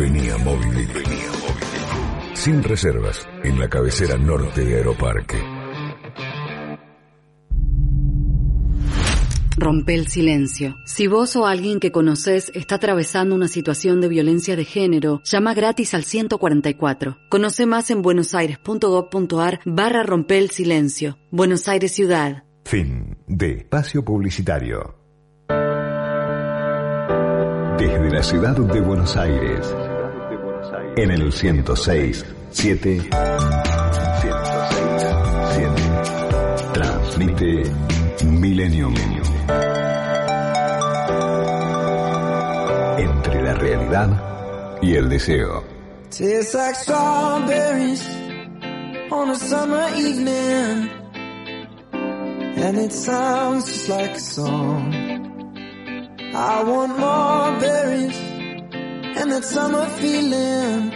Venía 0.00 0.34
Dick. 0.36 0.94
Venía 0.94 1.30
Dick. 1.30 2.34
Sin 2.34 2.62
reservas, 2.62 3.28
en 3.44 3.58
la 3.58 3.68
cabecera 3.68 4.16
norte 4.16 4.64
de 4.64 4.76
Aeroparque. 4.76 5.36
Rompe 9.58 9.94
el 9.94 10.06
silencio. 10.08 10.76
Si 10.86 11.06
vos 11.06 11.36
o 11.36 11.46
alguien 11.46 11.80
que 11.80 11.92
conoces 11.92 12.50
está 12.54 12.76
atravesando 12.76 13.34
una 13.34 13.46
situación 13.46 14.00
de 14.00 14.08
violencia 14.08 14.56
de 14.56 14.64
género, 14.64 15.20
llama 15.24 15.52
gratis 15.52 15.92
al 15.92 16.04
144. 16.04 17.18
Conoce 17.28 17.66
más 17.66 17.90
en 17.90 18.00
buenosaires.gov.ar 18.00 19.60
barra 19.66 20.02
rompe 20.02 20.38
el 20.38 20.48
silencio. 20.48 21.18
Buenos 21.30 21.68
Aires 21.68 21.92
Ciudad. 21.92 22.44
Fin 22.64 23.18
de 23.26 23.52
espacio 23.52 24.02
publicitario. 24.02 24.96
Desde 27.80 28.10
la 28.10 28.22
ciudad 28.22 28.56
de 28.56 28.80
Buenos 28.82 29.16
Aires, 29.16 29.74
en 30.96 31.10
el 31.10 31.32
106, 31.32 32.24
7, 32.50 33.00
106, 33.00 33.12
7, 35.54 35.70
transmite 36.72 37.64
Millennium. 38.24 38.94
Entre 42.98 43.42
la 43.42 43.54
realidad 43.54 44.78
y 44.82 44.94
el 44.94 45.08
deseo. 45.08 45.64
Tastes 46.10 46.54
like 46.54 46.74
strawberries 46.74 48.04
on 49.10 49.30
a 49.30 49.34
summer 49.36 49.88
evening. 49.96 50.90
And 51.92 52.78
it 52.78 52.92
sounds 52.92 53.66
just 53.66 53.88
like 53.88 54.16
a 54.16 54.20
song. 54.20 54.92
I 56.34 56.62
want 56.62 56.98
more 56.98 57.58
berries 57.58 58.29
and 59.18 59.32
that 59.32 59.44
summer 59.44 59.86
feeling. 60.00 60.92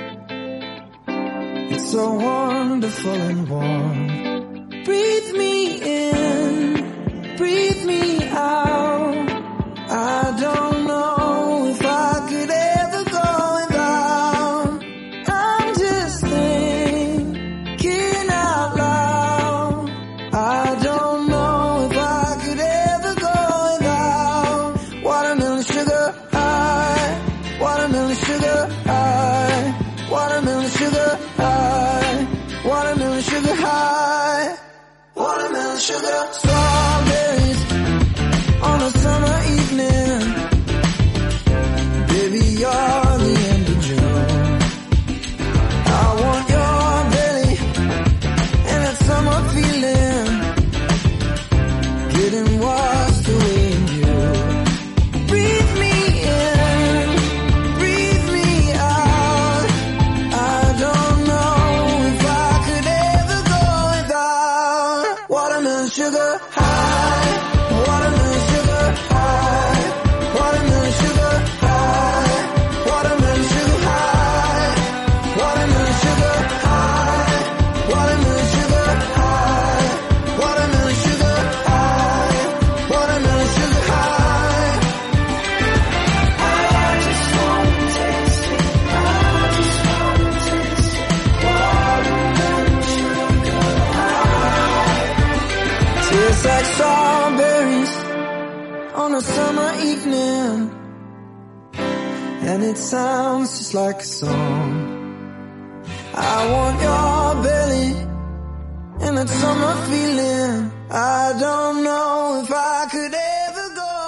It's 1.72 1.90
so 1.90 2.12
wonderful 2.14 3.12
and 3.12 3.48
warm. 3.48 4.84
Breathe 4.84 5.32
me 5.34 5.82
in, 5.82 7.36
breathe 7.36 7.84
me 7.84 8.16
out. 8.18 8.23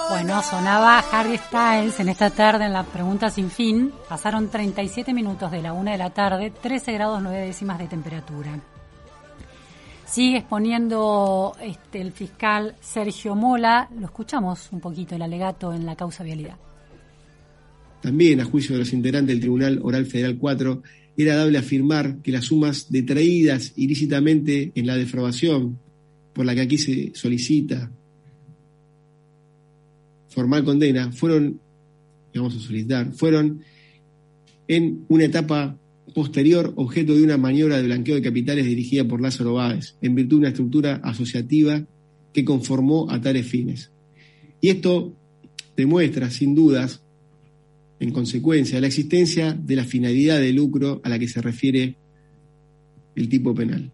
Bueno, 0.09 0.41
sonaba 0.41 0.99
Harry 1.11 1.37
Styles 1.37 1.99
en 1.99 2.09
esta 2.09 2.29
tarde 2.29 2.65
en 2.65 2.73
la 2.73 2.83
pregunta 2.83 3.29
sin 3.29 3.49
fin. 3.49 3.91
Pasaron 4.07 4.49
37 4.49 5.13
minutos 5.13 5.51
de 5.51 5.61
la 5.61 5.73
una 5.73 5.91
de 5.91 5.97
la 5.97 6.09
tarde, 6.09 6.51
13 6.51 6.93
grados 6.93 7.21
9 7.21 7.45
décimas 7.45 7.77
de 7.77 7.87
temperatura. 7.87 8.59
Sigue 10.05 10.37
exponiendo 10.37 11.55
este, 11.61 11.99
el 12.01 12.13
fiscal 12.13 12.75
Sergio 12.79 13.35
Mola. 13.35 13.89
Lo 13.99 14.05
escuchamos 14.05 14.69
un 14.71 14.79
poquito 14.79 15.15
el 15.15 15.21
alegato 15.21 15.73
en 15.73 15.85
la 15.85 15.95
causa 15.95 16.23
vialidad. 16.23 16.55
También, 18.01 18.39
a 18.39 18.45
juicio 18.45 18.73
de 18.73 18.79
los 18.79 18.93
integrantes 18.93 19.35
del 19.35 19.41
Tribunal 19.41 19.79
Oral 19.83 20.05
Federal 20.05 20.37
4, 20.37 20.81
era 21.17 21.35
dable 21.35 21.57
afirmar 21.57 22.19
que 22.21 22.31
las 22.31 22.45
sumas 22.45 22.89
detraídas 22.89 23.73
ilícitamente 23.75 24.71
en 24.75 24.87
la 24.87 24.95
defraudación, 24.95 25.79
por 26.37 26.45
la 26.45 26.53
que 26.53 26.61
aquí 26.61 26.77
se 26.77 27.11
solicita 27.15 27.91
formal 30.29 30.63
condena, 30.63 31.11
fueron, 31.11 31.59
vamos 32.35 32.55
a 32.55 32.59
solicitar, 32.59 33.11
fueron 33.13 33.61
en 34.67 35.03
una 35.07 35.25
etapa 35.25 35.79
posterior 36.13 36.73
objeto 36.75 37.15
de 37.15 37.23
una 37.23 37.37
maniobra 37.37 37.77
de 37.77 37.87
blanqueo 37.87 38.13
de 38.13 38.21
capitales 38.21 38.67
dirigida 38.67 39.07
por 39.07 39.19
Lázaro 39.19 39.55
Báez, 39.55 39.95
en 39.99 40.13
virtud 40.13 40.35
de 40.35 40.41
una 40.41 40.49
estructura 40.49 41.01
asociativa 41.03 41.83
que 42.31 42.45
conformó 42.45 43.09
a 43.09 43.19
tales 43.19 43.47
fines. 43.47 43.91
Y 44.61 44.69
esto 44.69 45.17
demuestra, 45.75 46.29
sin 46.29 46.53
dudas, 46.53 47.01
en 47.99 48.11
consecuencia, 48.11 48.79
la 48.79 48.85
existencia 48.85 49.53
de 49.53 49.75
la 49.75 49.85
finalidad 49.85 50.39
de 50.39 50.53
lucro 50.53 51.01
a 51.03 51.09
la 51.09 51.17
que 51.17 51.27
se 51.27 51.41
refiere 51.41 51.97
el 53.15 53.27
tipo 53.27 53.55
penal. 53.55 53.91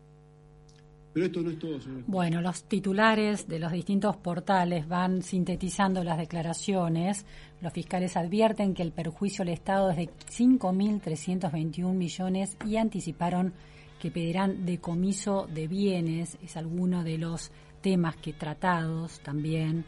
Bueno, 2.08 2.42
los 2.42 2.64
titulares 2.64 3.48
de 3.48 3.60
los 3.60 3.72
distintos 3.72 4.18
portales 4.18 4.88
van 4.88 5.22
sintetizando 5.22 6.04
las 6.04 6.18
declaraciones. 6.18 7.26
Los 7.62 7.72
fiscales 7.72 8.18
advierten 8.18 8.74
que 8.74 8.82
el 8.82 8.92
perjuicio 8.92 9.44
al 9.44 9.50
Estado 9.50 9.92
es 9.92 9.98
de 9.98 10.10
5.321 10.10 11.94
millones 11.94 12.58
y 12.66 12.78
anticiparon 12.78 13.54
que 14.00 14.10
pedirán 14.10 14.66
decomiso 14.66 15.48
de 15.54 15.68
bienes. 15.68 16.38
Es 16.44 16.58
alguno 16.58 17.04
de 17.04 17.20
los 17.20 17.52
temas 17.82 18.16
que 18.16 18.34
tratados 18.34 19.20
también. 19.20 19.86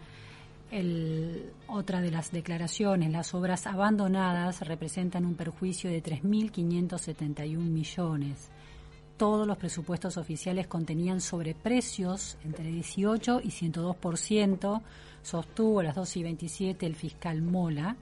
El, 0.69 1.53
otra 1.67 2.01
de 2.01 2.11
las 2.11 2.32
declaraciones, 2.32 3.11
las 3.11 3.34
obras 3.34 3.65
abandonadas 3.65 4.61
representan 4.61 5.26
un 5.26 5.36
perjuicio 5.36 5.89
de 5.89 6.03
3.571 6.03 7.57
millones 7.57 8.51
todos 9.18 9.47
los 9.47 9.57
presupuestos 9.57 10.18
oficiales 10.18 10.68
contenían 10.68 11.22
sobreprecios 11.22 12.38
entre 12.43 12.66
18 12.66 13.41
y 13.43 13.49
102%, 13.49 14.82
sostuvo 15.22 15.80
a 15.80 15.84
las 15.84 15.95
12 15.95 16.20
y 16.20 16.24
27 16.24 16.86
el 16.86 16.95
fiscal 16.95 17.41
Mola, 17.41 17.95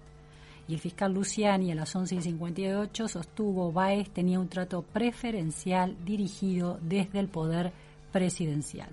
y 0.68 0.74
el 0.74 0.80
fiscal 0.80 1.14
Luciani 1.14 1.72
a 1.72 1.76
las 1.76 1.95
11 1.95 2.16
y 2.16 2.22
58 2.22 3.07
sostuvo 3.07 3.72
Baez 3.72 4.09
tenía 4.09 4.39
un 4.39 4.47
trato 4.47 4.82
preferencial 4.82 5.97
dirigido 6.05 6.80
desde 6.82 7.20
el 7.20 7.28
poder 7.28 7.74
presidencial. 8.11 8.89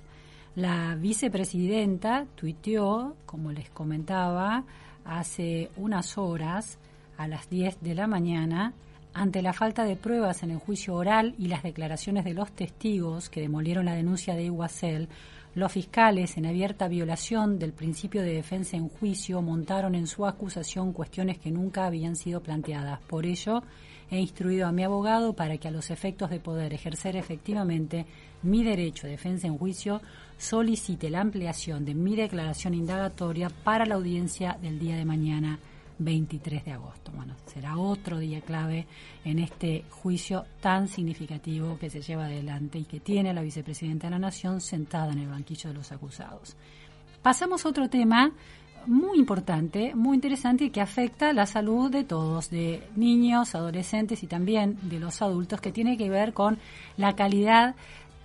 La 0.56 0.96
vicepresidenta 0.96 2.26
tuiteó, 2.34 3.14
como 3.24 3.52
les 3.52 3.70
comentaba, 3.70 4.64
hace 5.04 5.70
unas 5.76 6.18
horas, 6.18 6.78
a 7.16 7.28
las 7.28 7.48
10 7.50 7.82
de 7.82 7.94
la 7.94 8.06
mañana, 8.06 8.72
ante 9.12 9.42
la 9.42 9.52
falta 9.52 9.84
de 9.84 9.96
pruebas 9.96 10.42
en 10.42 10.50
el 10.52 10.58
juicio 10.58 10.94
oral 10.94 11.34
y 11.38 11.48
las 11.48 11.62
declaraciones 11.62 12.24
de 12.24 12.34
los 12.34 12.52
testigos 12.52 13.28
que 13.28 13.40
demolieron 13.40 13.84
la 13.84 13.94
denuncia 13.94 14.34
de 14.34 14.44
Iguacel, 14.44 15.08
los 15.54 15.72
fiscales, 15.72 16.36
en 16.36 16.46
abierta 16.46 16.86
violación 16.86 17.58
del 17.58 17.72
principio 17.72 18.22
de 18.22 18.34
defensa 18.34 18.76
en 18.76 18.88
juicio, 18.88 19.42
montaron 19.42 19.96
en 19.96 20.06
su 20.06 20.24
acusación 20.24 20.92
cuestiones 20.92 21.38
que 21.38 21.50
nunca 21.50 21.86
habían 21.86 22.14
sido 22.14 22.40
planteadas. 22.40 23.00
Por 23.00 23.26
ello, 23.26 23.64
he 24.12 24.20
instruido 24.20 24.68
a 24.68 24.72
mi 24.72 24.84
abogado 24.84 25.34
para 25.34 25.58
que 25.58 25.66
a 25.66 25.72
los 25.72 25.90
efectos 25.90 26.30
de 26.30 26.38
poder 26.38 26.72
ejercer 26.72 27.16
efectivamente 27.16 28.06
mi 28.42 28.62
derecho 28.62 29.08
de 29.08 29.12
defensa 29.12 29.48
en 29.48 29.58
juicio, 29.58 30.00
solicite 30.38 31.10
la 31.10 31.20
ampliación 31.20 31.84
de 31.84 31.94
mi 31.94 32.14
declaración 32.14 32.74
indagatoria 32.74 33.50
para 33.50 33.86
la 33.86 33.96
audiencia 33.96 34.56
del 34.62 34.78
día 34.78 34.96
de 34.96 35.04
mañana 35.04 35.58
23 36.00 36.64
de 36.64 36.72
agosto. 36.72 37.12
Bueno, 37.14 37.36
será 37.46 37.76
otro 37.76 38.18
día 38.18 38.40
clave 38.40 38.86
en 39.24 39.38
este 39.38 39.84
juicio 39.90 40.44
tan 40.60 40.88
significativo 40.88 41.78
que 41.78 41.90
se 41.90 42.00
lleva 42.00 42.24
adelante 42.24 42.78
y 42.78 42.84
que 42.84 43.00
tiene 43.00 43.32
la 43.32 43.42
vicepresidenta 43.42 44.08
de 44.08 44.12
la 44.12 44.18
Nación 44.18 44.60
sentada 44.60 45.12
en 45.12 45.20
el 45.20 45.28
banquillo 45.28 45.70
de 45.70 45.76
los 45.76 45.92
acusados. 45.92 46.56
Pasamos 47.22 47.64
a 47.64 47.68
otro 47.68 47.88
tema 47.88 48.32
muy 48.86 49.18
importante, 49.18 49.94
muy 49.94 50.14
interesante 50.14 50.64
y 50.64 50.70
que 50.70 50.80
afecta 50.80 51.32
la 51.32 51.46
salud 51.46 51.90
de 51.90 52.04
todos, 52.04 52.50
de 52.50 52.82
niños, 52.96 53.54
adolescentes 53.54 54.22
y 54.22 54.26
también 54.26 54.78
de 54.82 54.98
los 54.98 55.20
adultos, 55.20 55.60
que 55.60 55.72
tiene 55.72 55.96
que 55.96 56.08
ver 56.08 56.32
con 56.32 56.58
la 56.96 57.14
calidad 57.14 57.74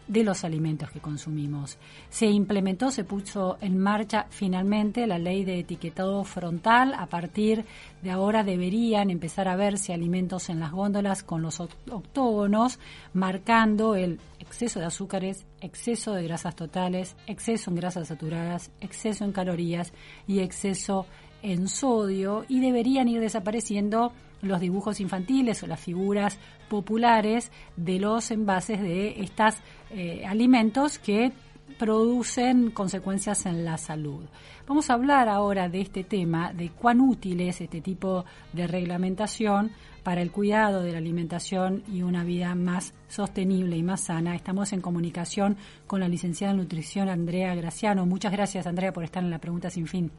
de 0.07 0.23
los 0.23 0.43
alimentos 0.43 0.91
que 0.91 0.99
consumimos. 0.99 1.77
Se 2.09 2.27
implementó, 2.27 2.91
se 2.91 3.03
puso 3.03 3.57
en 3.61 3.77
marcha 3.77 4.27
finalmente 4.29 5.07
la 5.07 5.17
ley 5.17 5.43
de 5.43 5.59
etiquetado 5.59 6.23
frontal. 6.23 6.93
A 6.93 7.07
partir 7.07 7.65
de 8.01 8.11
ahora 8.11 8.43
deberían 8.43 9.09
empezar 9.09 9.47
a 9.47 9.55
verse 9.55 9.93
alimentos 9.93 10.49
en 10.49 10.59
las 10.59 10.71
góndolas 10.71 11.23
con 11.23 11.41
los 11.41 11.59
octógonos, 11.59 12.79
marcando 13.13 13.95
el 13.95 14.19
exceso 14.39 14.79
de 14.79 14.85
azúcares, 14.85 15.45
exceso 15.61 16.13
de 16.13 16.23
grasas 16.23 16.55
totales, 16.55 17.15
exceso 17.27 17.71
en 17.71 17.77
grasas 17.77 18.07
saturadas, 18.07 18.71
exceso 18.81 19.25
en 19.25 19.31
calorías 19.31 19.93
y 20.27 20.39
exceso 20.39 21.07
en 21.41 21.67
sodio 21.67 22.45
y 22.47 22.59
deberían 22.59 23.07
ir 23.07 23.21
desapareciendo 23.21 24.11
los 24.45 24.59
dibujos 24.59 24.99
infantiles 24.99 25.61
o 25.63 25.67
las 25.67 25.79
figuras 25.79 26.39
populares 26.69 27.51
de 27.75 27.99
los 27.99 28.31
envases 28.31 28.81
de 28.81 29.21
estos 29.21 29.55
eh, 29.91 30.25
alimentos 30.25 30.99
que 30.99 31.31
producen 31.77 32.71
consecuencias 32.71 33.45
en 33.45 33.65
la 33.65 33.77
salud. 33.77 34.25
Vamos 34.67 34.89
a 34.89 34.93
hablar 34.93 35.29
ahora 35.29 35.69
de 35.69 35.81
este 35.81 36.03
tema, 36.03 36.53
de 36.53 36.69
cuán 36.69 37.01
útil 37.01 37.41
es 37.41 37.61
este 37.61 37.81
tipo 37.81 38.25
de 38.53 38.67
reglamentación 38.67 39.71
para 40.03 40.21
el 40.21 40.31
cuidado 40.31 40.81
de 40.81 40.91
la 40.91 40.99
alimentación 40.99 41.83
y 41.91 42.03
una 42.03 42.23
vida 42.23 42.53
más 42.55 42.93
sostenible 43.07 43.75
y 43.75 43.83
más 43.83 44.01
sana. 44.01 44.35
Estamos 44.35 44.71
en 44.71 44.81
comunicación 44.81 45.57
con 45.87 45.99
la 45.99 46.07
licenciada 46.07 46.51
en 46.51 46.59
nutrición 46.59 47.09
Andrea 47.09 47.55
Graciano. 47.55 48.05
Muchas 48.05 48.31
gracias, 48.31 48.67
Andrea, 48.67 48.93
por 48.93 49.03
estar 49.03 49.23
en 49.23 49.31
la 49.31 49.39
pregunta 49.39 49.69
sin 49.69 49.87
fin. 49.87 50.11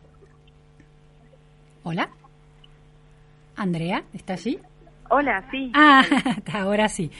Hola. 1.84 2.25
Andrea, 3.56 4.04
¿está 4.12 4.34
allí? 4.34 4.58
Hola, 5.08 5.44
sí. 5.50 5.70
Ah, 5.74 6.04
ahora 6.52 6.88
sí. 6.88 7.10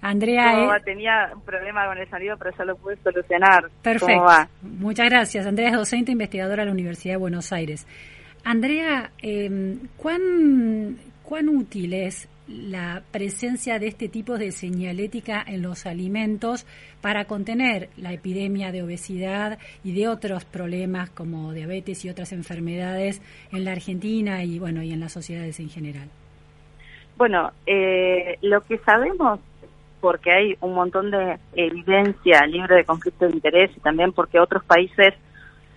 Andrea. 0.00 0.76
Eh, 0.76 0.80
tenía 0.84 1.30
un 1.34 1.40
problema 1.42 1.86
con 1.86 1.98
el 1.98 2.08
sonido, 2.08 2.36
pero 2.36 2.50
ya 2.56 2.64
lo 2.64 2.76
pude 2.76 2.96
solucionar. 3.02 3.70
Perfecto. 3.82 4.24
Muchas 4.62 5.08
gracias. 5.08 5.46
Andrea 5.46 5.70
es 5.70 5.76
docente 5.76 6.10
e 6.10 6.12
investigadora 6.12 6.62
de 6.62 6.66
la 6.66 6.72
Universidad 6.72 7.14
de 7.14 7.18
Buenos 7.18 7.52
Aires. 7.52 7.86
Andrea, 8.44 9.10
eh, 9.22 9.76
¿cuán, 9.96 10.98
¿cuán 11.22 11.48
útil 11.48 11.94
es 11.94 12.28
la 12.48 13.02
presencia 13.10 13.78
de 13.78 13.88
este 13.88 14.08
tipo 14.08 14.38
de 14.38 14.52
señalética 14.52 15.42
en 15.46 15.62
los 15.62 15.86
alimentos 15.86 16.66
para 17.00 17.24
contener 17.24 17.88
la 17.96 18.12
epidemia 18.12 18.72
de 18.72 18.82
obesidad 18.82 19.58
y 19.82 19.92
de 19.94 20.08
otros 20.08 20.44
problemas 20.44 21.10
como 21.10 21.52
diabetes 21.52 22.04
y 22.04 22.10
otras 22.10 22.32
enfermedades 22.32 23.20
en 23.52 23.64
la 23.64 23.72
Argentina 23.72 24.44
y 24.44 24.58
bueno 24.58 24.82
y 24.82 24.92
en 24.92 25.00
las 25.00 25.12
sociedades 25.12 25.58
en 25.60 25.70
general. 25.70 26.08
Bueno, 27.16 27.50
eh, 27.66 28.38
lo 28.42 28.60
que 28.62 28.78
sabemos 28.78 29.40
porque 30.00 30.30
hay 30.30 30.56
un 30.60 30.74
montón 30.74 31.10
de 31.10 31.38
evidencia 31.54 32.46
libre 32.46 32.76
de 32.76 32.84
conflicto 32.84 33.26
de 33.26 33.32
interés 33.32 33.70
y 33.76 33.80
también 33.80 34.12
porque 34.12 34.38
otros 34.38 34.62
países 34.64 35.14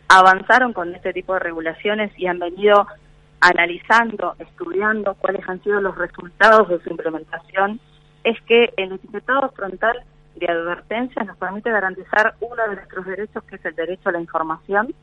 avanzaron 0.07 0.73
con 0.73 0.93
este 0.93 1.13
tipo 1.13 1.33
de 1.33 1.39
regulaciones 1.39 2.11
y 2.17 2.27
han 2.27 2.39
venido 2.39 2.85
analizando, 3.41 4.35
estudiando 4.39 5.15
cuáles 5.15 5.47
han 5.47 5.61
sido 5.63 5.81
los 5.81 5.97
resultados 5.97 6.69
de 6.69 6.79
su 6.79 6.89
implementación, 6.89 7.79
es 8.23 8.39
que 8.41 8.73
el 8.77 8.93
etiquetado 8.93 9.49
frontal 9.51 10.03
de 10.35 10.47
advertencias 10.47 11.25
nos 11.25 11.37
permite 11.37 11.71
garantizar 11.71 12.35
uno 12.39 12.61
de 12.69 12.75
nuestros 12.75 13.05
derechos, 13.05 13.43
que 13.43 13.55
es 13.55 13.65
el 13.65 13.75
derecho 13.75 14.09
a 14.09 14.11
la 14.11 14.21
información, 14.21 14.93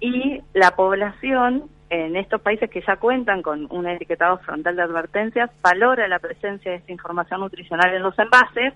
y 0.00 0.42
la 0.52 0.72
población 0.72 1.68
en 1.88 2.16
estos 2.16 2.40
países 2.40 2.68
que 2.68 2.82
ya 2.82 2.96
cuentan 2.96 3.42
con 3.42 3.66
un 3.70 3.86
etiquetado 3.86 4.38
frontal 4.38 4.76
de 4.76 4.82
advertencias 4.82 5.50
valora 5.62 6.08
la 6.08 6.18
presencia 6.18 6.72
de 6.72 6.78
esta 6.78 6.92
información 6.92 7.40
nutricional 7.40 7.94
en 7.94 8.02
los 8.02 8.18
envases, 8.18 8.74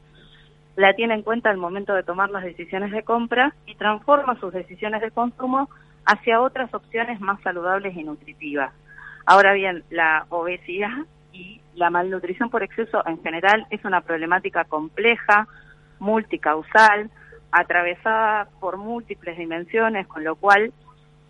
la 0.76 0.94
tiene 0.94 1.14
en 1.14 1.22
cuenta 1.22 1.50
al 1.50 1.56
momento 1.56 1.92
de 1.92 2.04
tomar 2.04 2.30
las 2.30 2.44
decisiones 2.44 2.92
de 2.92 3.02
compra 3.02 3.54
y 3.66 3.74
transforma 3.74 4.38
sus 4.38 4.52
decisiones 4.52 5.00
de 5.00 5.10
consumo 5.10 5.68
hacia 6.06 6.40
otras 6.40 6.72
opciones 6.72 7.20
más 7.20 7.40
saludables 7.42 7.96
y 7.96 8.04
nutritivas. 8.04 8.72
Ahora 9.26 9.52
bien, 9.52 9.84
la 9.90 10.26
obesidad 10.28 10.90
y 11.32 11.60
la 11.74 11.90
malnutrición 11.90 12.50
por 12.50 12.62
exceso 12.62 13.06
en 13.06 13.22
general 13.22 13.66
es 13.70 13.84
una 13.84 14.00
problemática 14.00 14.64
compleja, 14.64 15.46
multicausal, 15.98 17.10
atravesada 17.52 18.48
por 18.60 18.76
múltiples 18.76 19.36
dimensiones, 19.36 20.06
con 20.06 20.24
lo 20.24 20.36
cual 20.36 20.72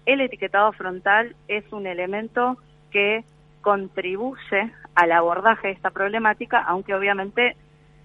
el 0.06 0.20
etiquetado 0.20 0.72
frontal 0.72 1.34
es 1.48 1.70
un 1.72 1.86
elemento 1.86 2.56
que 2.90 3.24
contribuye 3.60 4.72
al 4.94 5.12
abordaje 5.12 5.68
de 5.68 5.74
esta 5.74 5.90
problemática, 5.90 6.60
aunque 6.62 6.94
obviamente 6.94 7.56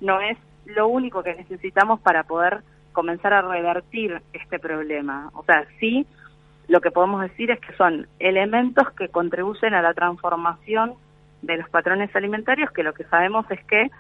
no 0.02 0.20
es 0.22 0.38
lo 0.66 0.88
único 0.88 1.24
que 1.24 1.36
necesitamos 1.36 2.00
para 2.00 2.24
poder 2.24 2.64
comenzar 2.92 3.34
a 3.34 3.42
revertir 3.42 4.22
este 4.34 4.60
problema. 4.60 5.30
O 5.34 5.44
sea, 5.44 5.66
sí, 5.80 6.06
lo 6.68 6.82
que 6.82 6.92
podemos 6.92 7.22
decir 7.22 7.52
es 7.52 7.60
que 7.60 7.74
son 7.76 8.08
elementos 8.20 8.92
que 8.92 9.10
contribuyen 9.10 9.74
a 9.74 9.82
la 9.82 9.94
transformación 9.94 10.96
de 11.42 11.58
los 11.58 11.70
patrones 11.70 12.16
alimentarios, 12.16 12.72
que 12.72 12.84
lo 12.84 12.94
que 12.94 13.04
sabemos 13.06 13.46
es 13.52 13.64
que 13.66 13.92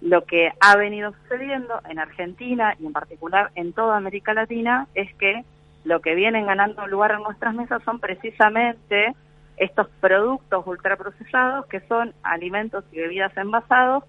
lo 0.00 0.24
que 0.24 0.50
ha 0.60 0.76
venido 0.76 1.12
sucediendo 1.22 1.80
en 1.88 1.98
Argentina 1.98 2.74
y 2.78 2.86
en 2.86 2.92
particular 2.92 3.50
en 3.54 3.72
toda 3.72 3.96
América 3.96 4.34
Latina 4.34 4.88
es 4.94 5.12
que 5.14 5.44
lo 5.84 6.00
que 6.00 6.14
vienen 6.14 6.46
ganando 6.46 6.86
lugar 6.86 7.12
en 7.12 7.22
nuestras 7.22 7.54
mesas 7.54 7.82
son 7.84 7.98
precisamente 7.98 9.14
estos 9.56 9.88
productos 10.00 10.66
ultraprocesados 10.66 11.66
que 11.66 11.80
son 11.80 12.14
alimentos 12.22 12.84
y 12.92 12.96
bebidas 12.96 13.36
envasados 13.36 14.04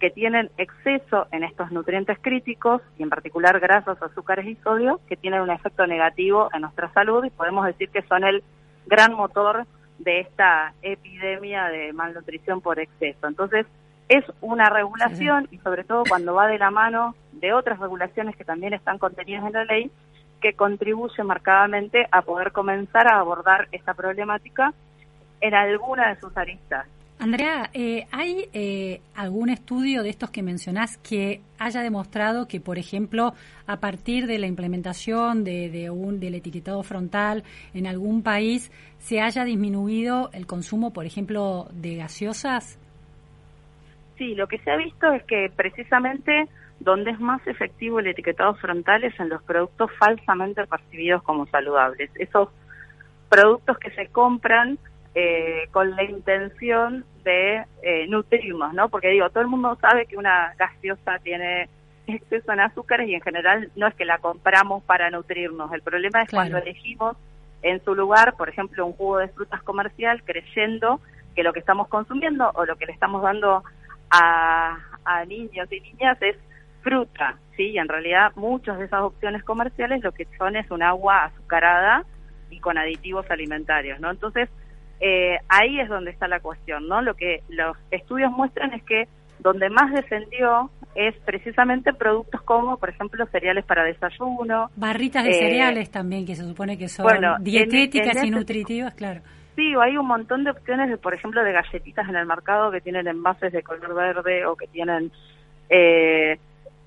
que 0.00 0.10
tienen 0.10 0.50
exceso 0.56 1.28
en 1.30 1.44
estos 1.44 1.70
nutrientes 1.70 2.18
críticos 2.20 2.82
y 2.98 3.02
en 3.02 3.10
particular 3.10 3.60
grasas, 3.60 4.02
azúcares 4.02 4.46
y 4.46 4.56
sodio 4.56 5.00
que 5.08 5.16
tienen 5.16 5.42
un 5.42 5.50
efecto 5.50 5.86
negativo 5.86 6.48
en 6.52 6.62
nuestra 6.62 6.92
salud 6.92 7.24
y 7.24 7.30
podemos 7.30 7.66
decir 7.66 7.90
que 7.90 8.02
son 8.02 8.24
el 8.24 8.42
gran 8.86 9.12
motor 9.12 9.66
de 9.98 10.20
esta 10.20 10.72
epidemia 10.82 11.66
de 11.66 11.92
malnutrición 11.92 12.62
por 12.62 12.80
exceso. 12.80 13.28
Entonces, 13.28 13.66
es 14.08 14.24
una 14.40 14.70
regulación 14.70 15.46
y 15.52 15.58
sobre 15.58 15.84
todo 15.84 16.02
cuando 16.08 16.34
va 16.34 16.48
de 16.48 16.58
la 16.58 16.70
mano 16.70 17.14
de 17.32 17.52
otras 17.52 17.78
regulaciones 17.78 18.34
que 18.34 18.44
también 18.44 18.72
están 18.72 18.98
contenidas 18.98 19.44
en 19.46 19.52
la 19.52 19.64
ley, 19.64 19.90
que 20.40 20.54
contribuye 20.54 21.22
marcadamente 21.22 22.08
a 22.10 22.22
poder 22.22 22.50
comenzar 22.50 23.06
a 23.06 23.20
abordar 23.20 23.68
esta 23.70 23.94
problemática 23.94 24.72
en 25.40 25.54
alguna 25.54 26.08
de 26.08 26.20
sus 26.20 26.36
aristas. 26.36 26.86
Andrea, 27.20 27.68
eh, 27.74 28.06
¿hay 28.12 28.48
eh, 28.54 29.02
algún 29.14 29.50
estudio 29.50 30.02
de 30.02 30.08
estos 30.08 30.30
que 30.30 30.42
mencionás 30.42 30.96
que 30.96 31.42
haya 31.58 31.82
demostrado 31.82 32.48
que, 32.48 32.60
por 32.60 32.78
ejemplo, 32.78 33.34
a 33.66 33.76
partir 33.76 34.26
de 34.26 34.38
la 34.38 34.46
implementación 34.46 35.44
de, 35.44 35.90
un, 35.90 36.18
del 36.18 36.36
etiquetado 36.36 36.82
frontal 36.82 37.44
en 37.74 37.86
algún 37.86 38.22
país 38.22 38.72
se 39.00 39.20
haya 39.20 39.44
disminuido 39.44 40.30
el 40.32 40.46
consumo, 40.46 40.94
por 40.94 41.04
ejemplo, 41.04 41.68
de 41.72 41.96
gaseosas? 41.96 42.78
Sí, 44.16 44.34
lo 44.34 44.48
que 44.48 44.56
se 44.60 44.70
ha 44.70 44.76
visto 44.76 45.12
es 45.12 45.22
que 45.24 45.52
precisamente 45.54 46.48
donde 46.78 47.10
es 47.10 47.20
más 47.20 47.46
efectivo 47.46 48.00
el 48.00 48.06
etiquetado 48.06 48.54
frontal 48.54 49.04
es 49.04 49.20
en 49.20 49.28
los 49.28 49.42
productos 49.42 49.90
falsamente 49.98 50.66
percibidos 50.66 51.22
como 51.22 51.44
saludables. 51.48 52.10
Esos 52.14 52.48
productos 53.28 53.76
que 53.76 53.90
se 53.90 54.06
compran 54.06 54.78
eh, 55.14 55.68
con 55.72 55.90
la 55.96 56.04
intención 56.04 57.04
de 57.24 57.64
eh, 57.82 58.06
nutrirnos, 58.08 58.72
¿no? 58.74 58.88
Porque 58.88 59.08
digo, 59.08 59.28
todo 59.30 59.42
el 59.42 59.48
mundo 59.48 59.76
sabe 59.80 60.06
que 60.06 60.16
una 60.16 60.54
gaseosa 60.58 61.18
tiene 61.18 61.68
exceso 62.06 62.52
en 62.52 62.60
azúcares 62.60 63.08
y 63.08 63.14
en 63.14 63.20
general 63.20 63.70
no 63.76 63.86
es 63.86 63.94
que 63.94 64.04
la 64.04 64.18
compramos 64.18 64.82
para 64.84 65.10
nutrirnos. 65.10 65.72
El 65.72 65.82
problema 65.82 66.22
es 66.22 66.30
cuando 66.30 66.58
elegimos 66.58 67.16
en 67.62 67.82
su 67.84 67.94
lugar, 67.94 68.36
por 68.36 68.48
ejemplo, 68.48 68.86
un 68.86 68.92
jugo 68.92 69.18
de 69.18 69.28
frutas 69.28 69.62
comercial 69.62 70.22
creyendo 70.24 71.00
que 71.34 71.42
lo 71.42 71.52
que 71.52 71.60
estamos 71.60 71.88
consumiendo 71.88 72.50
o 72.54 72.64
lo 72.64 72.76
que 72.76 72.86
le 72.86 72.92
estamos 72.92 73.22
dando 73.22 73.62
a, 74.10 74.78
a 75.04 75.24
niños 75.24 75.70
y 75.70 75.80
niñas 75.80 76.18
es 76.22 76.36
fruta, 76.82 77.36
¿sí? 77.56 77.70
Y 77.70 77.78
en 77.78 77.88
realidad 77.88 78.32
muchas 78.36 78.78
de 78.78 78.86
esas 78.86 79.02
opciones 79.02 79.44
comerciales 79.44 80.02
lo 80.02 80.12
que 80.12 80.26
son 80.38 80.56
es 80.56 80.70
un 80.70 80.82
agua 80.82 81.24
azucarada 81.24 82.04
y 82.48 82.58
con 82.58 82.78
aditivos 82.78 83.30
alimentarios, 83.30 84.00
¿no? 84.00 84.10
Entonces, 84.10 84.48
eh, 85.00 85.38
ahí 85.48 85.80
es 85.80 85.88
donde 85.88 86.10
está 86.10 86.28
la 86.28 86.40
cuestión, 86.40 86.86
¿no? 86.88 87.00
Lo 87.02 87.14
que 87.14 87.42
los 87.48 87.76
estudios 87.90 88.30
muestran 88.30 88.74
es 88.74 88.82
que 88.84 89.08
donde 89.38 89.70
más 89.70 89.90
descendió 89.92 90.70
es 90.94 91.16
precisamente 91.24 91.92
productos 91.94 92.42
como, 92.42 92.76
por 92.76 92.90
ejemplo, 92.90 93.24
cereales 93.26 93.64
para 93.64 93.84
desayuno. 93.84 94.70
Barritas 94.76 95.24
de 95.24 95.30
eh, 95.30 95.34
cereales 95.34 95.90
también, 95.90 96.26
que 96.26 96.34
se 96.34 96.44
supone 96.44 96.76
que 96.76 96.88
son 96.88 97.08
dietéticas 97.40 98.22
y 98.24 98.30
nutritivas, 98.30 98.94
claro. 98.94 99.20
Sí, 99.56 99.72
hay 99.80 99.96
un 99.96 100.06
montón 100.06 100.44
de 100.44 100.50
opciones, 100.50 100.90
de, 100.90 100.96
por 100.96 101.14
ejemplo, 101.14 101.42
de 101.42 101.52
galletitas 101.52 102.08
en 102.08 102.16
el 102.16 102.26
mercado 102.26 102.70
que 102.70 102.80
tienen 102.80 103.06
envases 103.06 103.52
de 103.52 103.62
color 103.62 103.94
verde 103.94 104.46
o 104.46 104.56
que 104.56 104.66
tienen 104.66 105.10
eh, 105.68 106.38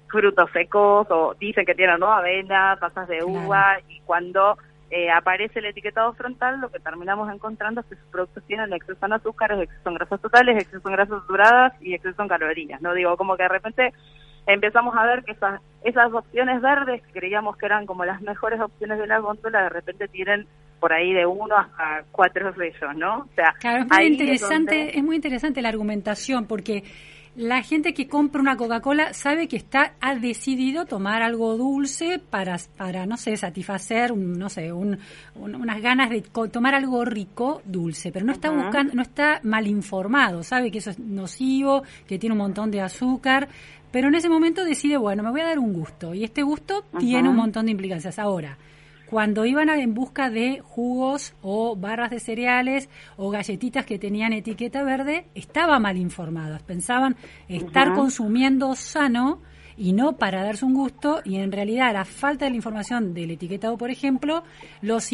frutos 0.08 0.50
secos 0.52 1.08
o 1.10 1.36
dicen 1.40 1.66
que 1.66 1.76
tienen 1.76 2.00
¿no? 2.00 2.12
avena, 2.12 2.78
pasas 2.80 3.08
de 3.08 3.24
uva 3.24 3.78
y 3.90 4.00
cuando 4.02 4.58
eh, 4.96 5.10
aparece 5.10 5.58
el 5.58 5.66
etiquetado 5.66 6.14
frontal, 6.14 6.62
lo 6.62 6.70
que 6.70 6.80
terminamos 6.80 7.28
encontrando 7.34 7.82
es 7.82 7.88
que 7.88 7.96
sus 7.96 8.06
productos 8.12 8.44
tienen 8.46 8.72
exceso 8.74 9.04
en 9.04 9.14
azúcares, 9.14 9.60
exceso 9.60 9.90
en 9.90 9.96
grasas 9.96 10.22
totales, 10.22 10.56
exceso 10.56 10.88
en 10.88 10.94
grasas 10.94 11.26
duradas 11.28 11.74
y 11.82 11.96
exceso 11.96 12.22
en 12.22 12.28
calorías. 12.28 12.80
No 12.80 12.94
digo, 12.94 13.18
como 13.18 13.36
que 13.36 13.42
de 13.42 13.50
repente 13.50 13.92
empezamos 14.46 14.96
a 14.96 15.04
ver 15.06 15.24
que 15.24 15.32
esas, 15.32 15.60
esas 15.84 16.14
opciones 16.14 16.62
verdes 16.62 17.02
que 17.02 17.20
creíamos 17.20 17.58
que 17.58 17.66
eran 17.66 17.88
como 17.88 18.06
las 18.06 18.22
mejores 18.22 18.62
opciones 18.62 19.00
de 19.00 19.08
la 19.08 19.18
góndola, 19.18 19.64
de 19.64 19.70
repente 19.70 20.08
tienen 20.10 20.46
por 20.80 20.94
ahí 20.94 21.12
de 21.12 21.26
uno 21.26 21.58
hasta 21.58 22.04
cuatro 22.12 22.52
de 22.52 22.68
ellos, 22.68 22.96
¿no? 22.96 23.22
O 23.22 23.30
sea, 23.34 23.56
claro, 23.60 23.80
es 23.80 23.88
muy 23.88 24.06
interesante, 24.06 24.96
es 24.96 25.04
muy 25.04 25.16
interesante 25.16 25.64
la 25.64 25.70
argumentación 25.70 26.46
porque 26.46 26.84
la 27.36 27.64
gente 27.64 27.94
que 27.94 28.08
compra 28.08 28.42
una 28.42 28.58
Coca-Cola 28.58 29.14
sabe 29.14 29.48
que 29.48 29.56
está 29.56 29.94
ha 30.00 30.16
decidido 30.16 30.86
tomar 30.86 31.24
algo 31.24 31.58
dulce 31.58 32.20
para 32.20 32.58
para 32.78 33.06
no 33.08 33.18
sé 33.18 33.36
satisfacer 33.38 34.16
no 34.16 34.50
sé 34.50 34.72
unas 34.72 35.82
ganas 35.82 36.10
de 36.12 36.22
tomar 36.22 36.76
algo 36.76 37.04
rico 37.06 37.62
dulce. 37.66 38.12
Pero 38.12 38.26
no 38.26 38.34
está 38.34 38.52
buscando 38.52 38.94
no 38.94 39.02
está 39.02 39.40
mal 39.44 39.68
informado. 39.68 40.44
Sabe 40.44 40.70
que 40.72 40.78
eso 40.78 40.92
es 40.92 41.00
nocivo 41.00 41.84
que 42.08 42.20
tiene 42.20 42.34
un 42.34 42.40
montón 42.40 42.70
de 42.70 42.82
azúcar. 42.82 43.50
Pero 43.92 44.08
en 44.08 44.16
ese 44.16 44.30
momento 44.30 44.64
decide 44.64 44.98
bueno 44.98 45.24
me 45.24 45.32
voy 45.32 45.42
a 45.42 45.46
dar 45.46 45.60
un 45.60 45.74
gusto. 45.74 46.14
Y 46.14 46.24
este 46.24 46.44
gusto 46.44 46.86
tiene 47.00 47.30
un 47.30 47.36
montón 47.36 47.66
de 47.66 47.72
implicancias. 47.72 48.20
Ahora 48.20 48.58
cuando 49.14 49.46
iban 49.46 49.70
en 49.70 49.94
busca 49.94 50.32
de 50.32 50.60
jugos 50.62 51.36
o 51.44 51.76
barras 51.76 52.10
de 52.10 52.20
cereales 52.20 52.90
o 53.16 53.30
galletitas 53.30 53.86
que 53.86 54.00
tenían 54.00 54.34
etiqueta 54.34 54.84
verde, 54.84 55.28
estaban 55.36 55.84
mal 55.84 55.98
informados. 55.98 56.64
Pensaban 56.64 57.16
estar 57.48 57.94
consumiendo 57.94 58.74
sano 58.74 59.40
y 59.78 59.94
no 59.94 60.14
para 60.14 60.44
darse 60.44 60.66
un 60.66 60.74
gusto 60.74 61.22
y 61.24 61.36
en 61.36 61.52
realidad 61.52 61.94
la 61.94 62.06
falta 62.06 62.46
de 62.46 62.50
la 62.50 62.56
información 62.56 63.14
del 63.14 63.30
etiquetado, 63.30 63.78
por 63.78 63.92
ejemplo, 63.92 64.42
los, 64.82 65.12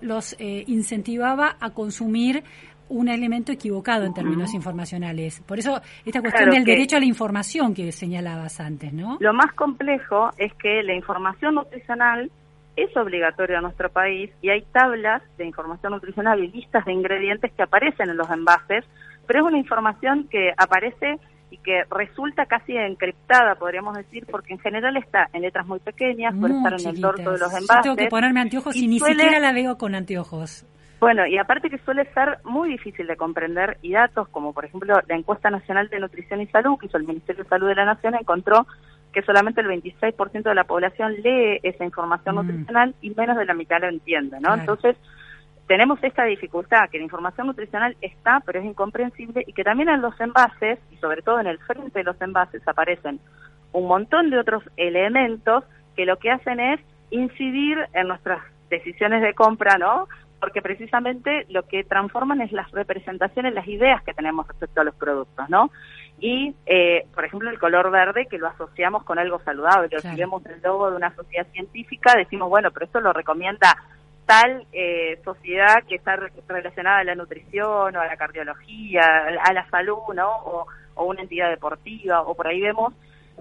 los 0.00 0.36
eh, 0.38 0.64
incentivaba 0.66 1.58
a 1.60 1.68
consumir 1.68 2.44
un 2.88 3.08
elemento 3.08 3.52
equivocado 3.52 4.06
en 4.06 4.14
términos 4.14 4.54
informacionales. 4.54 5.42
Por 5.42 5.58
eso 5.58 5.82
esta 6.06 6.22
cuestión 6.22 6.48
del 6.48 6.64
derecho 6.64 6.96
a 6.96 7.00
la 7.00 7.06
información 7.06 7.74
que 7.74 7.92
señalabas 7.92 8.58
antes, 8.58 8.90
¿no? 8.94 9.18
Lo 9.20 9.34
más 9.34 9.52
complejo 9.52 10.30
es 10.38 10.54
que 10.54 10.82
la 10.82 10.94
información 10.94 11.56
nutricional 11.56 12.30
es 12.76 12.96
obligatorio 12.96 13.56
en 13.56 13.62
nuestro 13.62 13.90
país 13.90 14.30
y 14.42 14.50
hay 14.50 14.62
tablas 14.72 15.22
de 15.36 15.46
información 15.46 15.92
nutricional 15.92 16.42
y 16.42 16.48
listas 16.48 16.84
de 16.84 16.92
ingredientes 16.92 17.52
que 17.52 17.62
aparecen 17.62 18.10
en 18.10 18.16
los 18.16 18.30
envases, 18.30 18.84
pero 19.26 19.40
es 19.40 19.46
una 19.46 19.58
información 19.58 20.28
que 20.28 20.52
aparece 20.56 21.18
y 21.50 21.58
que 21.58 21.84
resulta 21.90 22.46
casi 22.46 22.76
encriptada, 22.76 23.54
podríamos 23.54 23.96
decir, 23.96 24.26
porque 24.28 24.54
en 24.54 24.58
general 24.58 24.96
está 24.96 25.28
en 25.32 25.42
letras 25.42 25.66
muy 25.66 25.78
pequeñas, 25.78 26.34
puede 26.38 26.56
estar 26.56 26.80
en 26.80 26.88
el 26.88 27.00
torso 27.00 27.30
de 27.30 27.38
los 27.38 27.52
envases. 27.54 27.82
tengo 27.82 27.96
que 27.96 28.08
ponerme 28.08 28.40
anteojos 28.40 28.74
y, 28.74 28.88
ni 28.88 28.98
siquiera 28.98 29.38
la 29.38 29.52
veo 29.52 29.78
con 29.78 29.94
anteojos. 29.94 30.66
Bueno, 30.98 31.26
y 31.26 31.36
aparte 31.38 31.68
que 31.68 31.78
suele 31.78 32.06
ser 32.14 32.38
muy 32.44 32.70
difícil 32.70 33.06
de 33.06 33.16
comprender 33.16 33.76
y 33.82 33.92
datos 33.92 34.26
como 34.28 34.52
por 34.52 34.64
ejemplo 34.64 34.94
la 35.06 35.16
encuesta 35.16 35.50
nacional 35.50 35.88
de 35.90 36.00
nutrición 36.00 36.40
y 36.40 36.46
salud 36.46 36.78
que 36.78 36.86
hizo 36.86 36.96
el 36.96 37.06
Ministerio 37.06 37.44
de 37.44 37.50
Salud 37.50 37.68
de 37.68 37.74
la 37.74 37.84
Nación 37.84 38.14
encontró 38.14 38.66
que 39.14 39.22
solamente 39.22 39.60
el 39.60 39.68
26% 39.68 40.42
de 40.42 40.54
la 40.54 40.64
población 40.64 41.14
lee 41.22 41.60
esa 41.62 41.84
información 41.84 42.34
mm. 42.34 42.38
nutricional 42.38 42.94
y 43.00 43.10
menos 43.10 43.36
de 43.36 43.46
la 43.46 43.54
mitad 43.54 43.80
lo 43.80 43.88
entiende, 43.88 44.38
¿no? 44.40 44.52
Entonces, 44.54 44.96
tenemos 45.66 46.02
esta 46.02 46.24
dificultad, 46.24 46.90
que 46.90 46.98
la 46.98 47.04
información 47.04 47.46
nutricional 47.46 47.96
está, 48.02 48.42
pero 48.44 48.58
es 48.58 48.66
incomprensible, 48.66 49.44
y 49.46 49.52
que 49.52 49.64
también 49.64 49.88
en 49.88 50.02
los 50.02 50.18
envases, 50.20 50.78
y 50.90 50.96
sobre 50.96 51.22
todo 51.22 51.40
en 51.40 51.46
el 51.46 51.58
frente 51.60 52.00
de 52.00 52.04
los 52.04 52.20
envases, 52.20 52.66
aparecen 52.68 53.20
un 53.72 53.86
montón 53.86 54.30
de 54.30 54.38
otros 54.38 54.62
elementos 54.76 55.64
que 55.96 56.04
lo 56.04 56.18
que 56.18 56.30
hacen 56.30 56.60
es 56.60 56.80
incidir 57.10 57.78
en 57.94 58.08
nuestras 58.08 58.42
decisiones 58.68 59.22
de 59.22 59.34
compra, 59.34 59.78
¿no? 59.78 60.08
Porque 60.44 60.60
precisamente 60.60 61.46
lo 61.48 61.62
que 61.62 61.84
transforman 61.84 62.42
es 62.42 62.52
las 62.52 62.70
representaciones, 62.70 63.54
las 63.54 63.66
ideas 63.66 64.02
que 64.02 64.12
tenemos 64.12 64.46
respecto 64.46 64.82
a 64.82 64.84
los 64.84 64.94
productos, 64.94 65.48
¿no? 65.48 65.70
y, 66.20 66.54
eh, 66.66 67.06
por 67.14 67.24
ejemplo, 67.24 67.48
el 67.50 67.58
color 67.58 67.90
verde 67.90 68.26
que 68.30 68.36
lo 68.38 68.46
asociamos 68.46 69.02
con 69.04 69.18
algo 69.18 69.40
saludable. 69.40 69.88
Claro. 69.88 70.10
Si 70.10 70.20
vemos 70.20 70.44
el 70.46 70.60
logo 70.62 70.90
de 70.90 70.96
una 70.96 71.14
sociedad 71.16 71.46
científica, 71.52 72.14
decimos, 72.16 72.48
bueno, 72.50 72.70
pero 72.72 72.84
esto 72.86 73.00
lo 73.00 73.12
recomienda 73.12 73.74
tal 74.26 74.64
eh, 74.72 75.18
sociedad 75.24 75.82
que 75.88 75.96
está 75.96 76.16
re- 76.16 76.30
relacionada 76.46 76.98
a 76.98 77.04
la 77.04 77.14
nutrición 77.14 77.96
o 77.96 78.00
a 78.00 78.06
la 78.06 78.16
cardiología, 78.16 79.02
a 79.42 79.52
la 79.52 79.68
salud, 79.70 79.98
¿no? 80.14 80.28
O, 80.44 80.66
o 80.94 81.04
una 81.04 81.22
entidad 81.22 81.50
deportiva, 81.50 82.20
o 82.22 82.34
por 82.34 82.46
ahí 82.46 82.60
vemos 82.60 82.92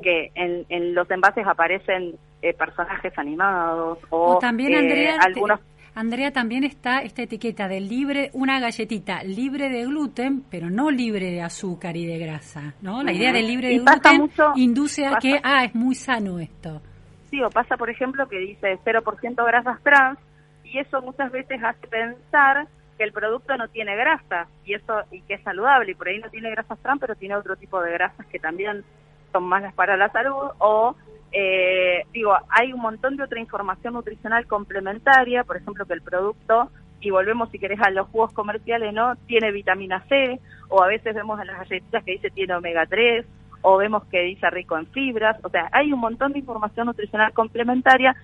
que 0.01 0.31
en, 0.33 0.65
en 0.69 0.95
los 0.95 1.09
envases 1.11 1.45
aparecen 1.45 2.15
eh, 2.41 2.53
personajes 2.53 3.13
animados 3.17 3.99
o, 4.09 4.35
O 4.35 4.39
también, 4.39 4.73
eh, 4.73 4.77
Andrea, 4.79 5.17
te- 5.19 5.25
algunos 5.27 5.59
Andrea, 5.95 6.31
también 6.31 6.63
está 6.63 6.99
esta 7.03 7.21
etiqueta 7.21 7.67
de 7.67 7.79
libre, 7.79 8.31
una 8.33 8.59
galletita 8.59 9.23
libre 9.23 9.69
de 9.69 9.85
gluten, 9.85 10.43
pero 10.49 10.69
no 10.71 10.89
libre 10.89 11.29
de 11.31 11.41
azúcar 11.41 11.95
y 11.95 12.05
de 12.07 12.17
grasa, 12.17 12.73
¿no? 12.81 13.03
La 13.03 13.11
idea 13.13 13.31
de 13.31 13.43
libre 13.43 13.67
de 13.67 13.73
Y 13.75 13.79
gluten 13.79 14.17
mucho- 14.17 14.53
induce 14.55 15.05
a 15.05 15.11
pasa- 15.11 15.19
que, 15.21 15.39
ah, 15.43 15.65
es 15.65 15.75
muy 15.75 15.93
sano 15.93 16.39
esto. 16.39 16.81
Sí, 17.29 17.41
o 17.43 17.49
pasa, 17.49 17.77
por 17.77 17.89
ejemplo, 17.91 18.27
que 18.27 18.39
dice 18.39 18.79
0% 18.83 19.45
grasas 19.45 19.81
trans 19.83 20.17
y 20.63 20.79
eso 20.79 21.01
muchas 21.01 21.31
veces 21.31 21.61
hace 21.63 21.85
pensar 21.87 22.67
que 22.97 23.03
el 23.03 23.11
producto 23.11 23.55
no 23.57 23.67
tiene 23.67 23.95
grasas 23.95 24.47
y 24.65 24.73
eso 24.73 25.01
y 25.11 25.21
que 25.21 25.35
es 25.35 25.43
saludable 25.43 25.91
y 25.91 25.95
por 25.95 26.07
ahí 26.07 26.19
no 26.19 26.29
tiene 26.29 26.49
grasas 26.51 26.79
trans, 26.79 26.99
pero 27.01 27.15
tiene 27.15 27.35
otro 27.35 27.55
tipo 27.55 27.79
de 27.81 27.91
grasas 27.91 28.25
que 28.27 28.39
también 28.39 28.83
son 29.31 29.43
malas 29.43 29.73
para 29.73 29.95
la 29.97 30.09
salud 30.11 30.49
o 30.59 30.95
eh, 31.33 32.05
digo, 32.13 32.35
hay 32.49 32.73
un 32.73 32.79
montón 32.79 33.17
de 33.17 33.23
otra 33.23 33.39
información 33.39 33.95
nutricional 33.95 34.45
complementaria, 34.45 35.43
por 35.43 35.57
ejemplo, 35.57 35.85
que 35.85 35.93
el 35.93 36.01
producto 36.01 36.69
y 37.01 37.09
volvemos 37.09 37.49
si 37.49 37.59
querés 37.59 37.81
a 37.81 37.89
los 37.89 38.07
jugos 38.09 38.31
comerciales, 38.33 38.93
¿no? 38.93 39.15
Tiene 39.27 39.51
vitamina 39.51 40.05
C 40.07 40.39
o 40.69 40.81
a 40.81 40.87
veces 40.87 41.15
vemos 41.15 41.39
en 41.41 41.47
las 41.47 41.57
galletitas 41.57 42.03
que 42.03 42.13
dice 42.13 42.29
tiene 42.29 42.55
omega 42.55 42.85
3 42.85 43.25
o 43.61 43.77
vemos 43.77 44.05
que 44.05 44.21
dice 44.21 44.49
rico 44.49 44.77
en 44.77 44.85
fibras, 44.87 45.37
o 45.43 45.49
sea, 45.49 45.69
hay 45.71 45.91
un 45.91 45.99
montón 45.99 46.33
de 46.33 46.39
información 46.39 46.85
nutricional 46.85 47.33
complementaria 47.33 48.15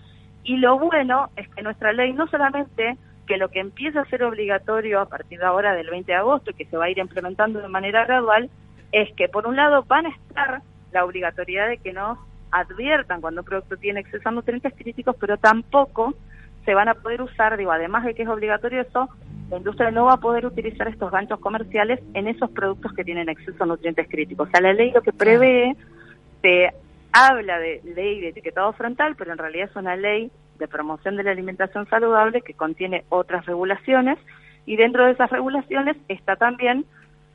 y 0.44 0.58
lo 0.58 0.78
bueno 0.78 1.30
es 1.36 1.50
que 1.50 1.64
nuestra 1.64 1.94
ley 1.94 2.14
no 2.14 2.28
solamente 2.28 2.98
que 3.26 3.38
lo 3.38 3.50
que 3.50 3.60
empieza 3.60 4.02
a 4.02 4.10
ser 4.10 4.24
obligatorio 4.24 5.00
a 5.00 5.08
partir 5.08 5.40
de 5.40 5.46
ahora 5.46 5.74
del 5.76 5.90
20 5.90 6.12
de 6.12 6.18
agosto 6.18 6.52
y 6.52 6.54
que 6.56 6.66
se 6.66 6.78
va 6.78 6.86
a 6.86 6.90
ir 6.90 6.98
implementando 6.98 7.60
de 7.60 7.68
manera 7.68 8.06
gradual, 8.06 8.50
es 8.92 9.14
que 9.16 9.30
por 9.30 9.48
un 9.48 9.56
lado 9.56 9.84
van 9.84 10.08
a 10.08 10.10
estar 10.10 10.62
la 10.92 11.06
obligatoriedad 11.06 11.70
de 11.70 11.78
que 11.78 11.94
nos 11.94 12.18
adviertan 12.52 13.22
cuando 13.22 13.42
un 13.42 13.46
producto 13.46 13.78
tiene 13.78 14.02
exceso 14.02 14.30
a 14.30 14.32
nutrientes 14.32 14.74
críticos, 14.76 15.16
pero 15.20 15.38
tampoco 15.38 16.14
se 16.66 16.74
van 16.74 16.90
a 16.90 16.96
poder 16.96 17.22
usar, 17.22 17.58
digo, 17.58 17.72
además 17.72 18.06
de 18.06 18.14
que 18.14 18.24
es 18.24 18.30
obligatorio 18.30 18.82
eso, 18.82 19.10
la 19.50 19.58
industria 19.58 19.92
no 19.92 20.06
va 20.06 20.14
a 20.14 20.18
poder 20.18 20.46
utilizar 20.46 20.88
estos 20.88 21.12
ganchos 21.12 21.40
comerciales 21.40 22.00
en 22.14 22.28
esos 22.28 22.52
productos 22.52 22.94
que 22.94 23.04
tienen 23.04 23.30
exceso 23.30 23.64
a 23.64 23.68
nutrientes 23.68 24.08
críticos. 24.08 24.48
O 24.48 24.52
sea, 24.52 24.62
la 24.62 24.74
ley 24.74 24.92
lo 24.92 25.02
que 25.02 25.14
prevé, 25.14 25.76
se 26.42 26.72
habla 27.12 27.58
de 27.60 27.82
ley 27.96 28.22
de 28.22 28.30
etiquetado 28.30 28.72
frontal, 28.74 29.16
pero 29.18 29.32
en 29.32 29.40
realidad 29.40 29.70
es 29.70 29.76
una 29.76 29.96
ley 29.96 30.32
de 30.60 30.68
promoción 30.68 31.16
de 31.16 31.24
la 31.24 31.32
alimentación 31.32 31.88
saludable 31.88 32.42
que 32.42 32.54
contiene 32.54 33.06
otras 33.10 33.46
regulaciones 33.46 34.20
y 34.66 34.76
dentro 34.76 35.06
de 35.06 35.14
esas 35.14 35.32
regulaciones 35.32 35.98
está 36.08 36.36
también 36.36 36.86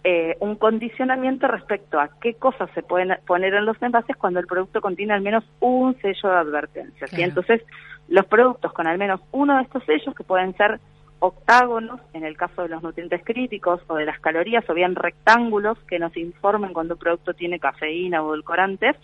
eh, 0.06 0.36
un 0.40 0.56
condicionamiento 0.56 1.48
respecto 1.48 1.98
a 1.98 2.10
qué 2.20 2.34
cosas 2.34 2.68
se 2.74 2.82
pueden 2.82 3.16
poner 3.26 3.54
en 3.54 3.64
los 3.64 3.80
envases 3.82 4.16
cuando 4.16 4.38
el 4.38 4.46
producto 4.46 4.82
contiene 4.82 5.14
al 5.14 5.22
menos 5.22 5.44
un 5.60 5.98
sello 6.02 6.28
de 6.28 6.36
advertencia. 6.36 7.06
Entonces, 7.12 7.62
los 8.08 8.26
productos 8.26 8.72
con 8.74 8.86
al 8.86 8.98
menos 8.98 9.22
uno 9.32 9.56
de 9.56 9.62
estos 9.62 9.82
sellos, 9.84 10.14
que 10.14 10.22
pueden 10.22 10.54
ser 10.56 10.78
octágonos, 11.20 12.00
en 12.12 12.24
el 12.24 12.36
caso 12.36 12.62
de 12.62 12.68
los 12.68 12.82
nutrientes 12.82 13.22
críticos, 13.24 13.80
o 13.86 13.94
de 13.94 14.04
las 14.04 14.20
calorías, 14.20 14.68
o 14.68 14.74
bien 14.74 14.94
rectángulos 14.94 15.78
que 15.88 15.98
nos 15.98 16.14
informen 16.18 16.74
cuando 16.74 16.94
un 16.94 17.00
producto 17.00 17.32
tiene 17.32 17.58
cafeína 17.58 18.22
o 18.22 18.34
edulcorantes, 18.34 18.96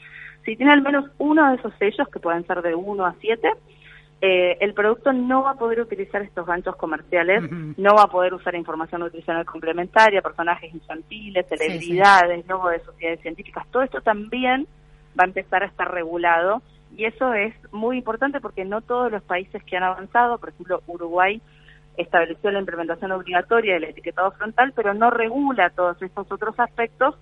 si 0.44 0.54
tiene 0.54 0.72
al 0.72 0.82
menos 0.82 1.06
uno 1.16 1.48
de 1.48 1.56
esos 1.56 1.72
sellos, 1.78 2.08
que 2.08 2.20
pueden 2.20 2.46
ser 2.46 2.60
de 2.60 2.74
1 2.74 3.06
a 3.06 3.14
7, 3.20 3.48
eh, 4.22 4.58
el 4.60 4.74
producto 4.74 5.12
no 5.12 5.42
va 5.44 5.52
a 5.52 5.58
poder 5.58 5.80
utilizar 5.80 6.20
estos 6.20 6.46
ganchos 6.46 6.76
comerciales, 6.76 7.42
no 7.78 7.94
va 7.94 8.02
a 8.02 8.10
poder 8.10 8.34
usar 8.34 8.54
información 8.54 9.00
nutricional 9.00 9.46
complementaria, 9.46 10.20
personajes 10.20 10.74
infantiles, 10.74 11.46
celebridades, 11.48 12.46
logo 12.46 12.68
de 12.68 12.80
sociedades 12.80 13.20
científicas, 13.20 13.66
todo 13.70 13.82
esto 13.82 14.02
también 14.02 14.66
va 15.18 15.24
a 15.24 15.26
empezar 15.26 15.62
a 15.62 15.66
estar 15.66 15.90
regulado 15.90 16.62
y 16.94 17.06
eso 17.06 17.32
es 17.32 17.54
muy 17.72 17.96
importante 17.96 18.40
porque 18.40 18.64
no 18.64 18.82
todos 18.82 19.10
los 19.10 19.22
países 19.22 19.62
que 19.64 19.76
han 19.78 19.84
avanzado, 19.84 20.38
por 20.38 20.50
ejemplo 20.50 20.82
Uruguay 20.86 21.40
estableció 21.96 22.50
la 22.50 22.60
implementación 22.60 23.12
obligatoria 23.12 23.74
del 23.74 23.84
etiquetado 23.84 24.32
frontal, 24.32 24.72
pero 24.74 24.94
no 24.94 25.10
regula 25.10 25.70
todos 25.70 26.00
estos 26.02 26.30
otros 26.30 26.58
aspectos 26.58 27.14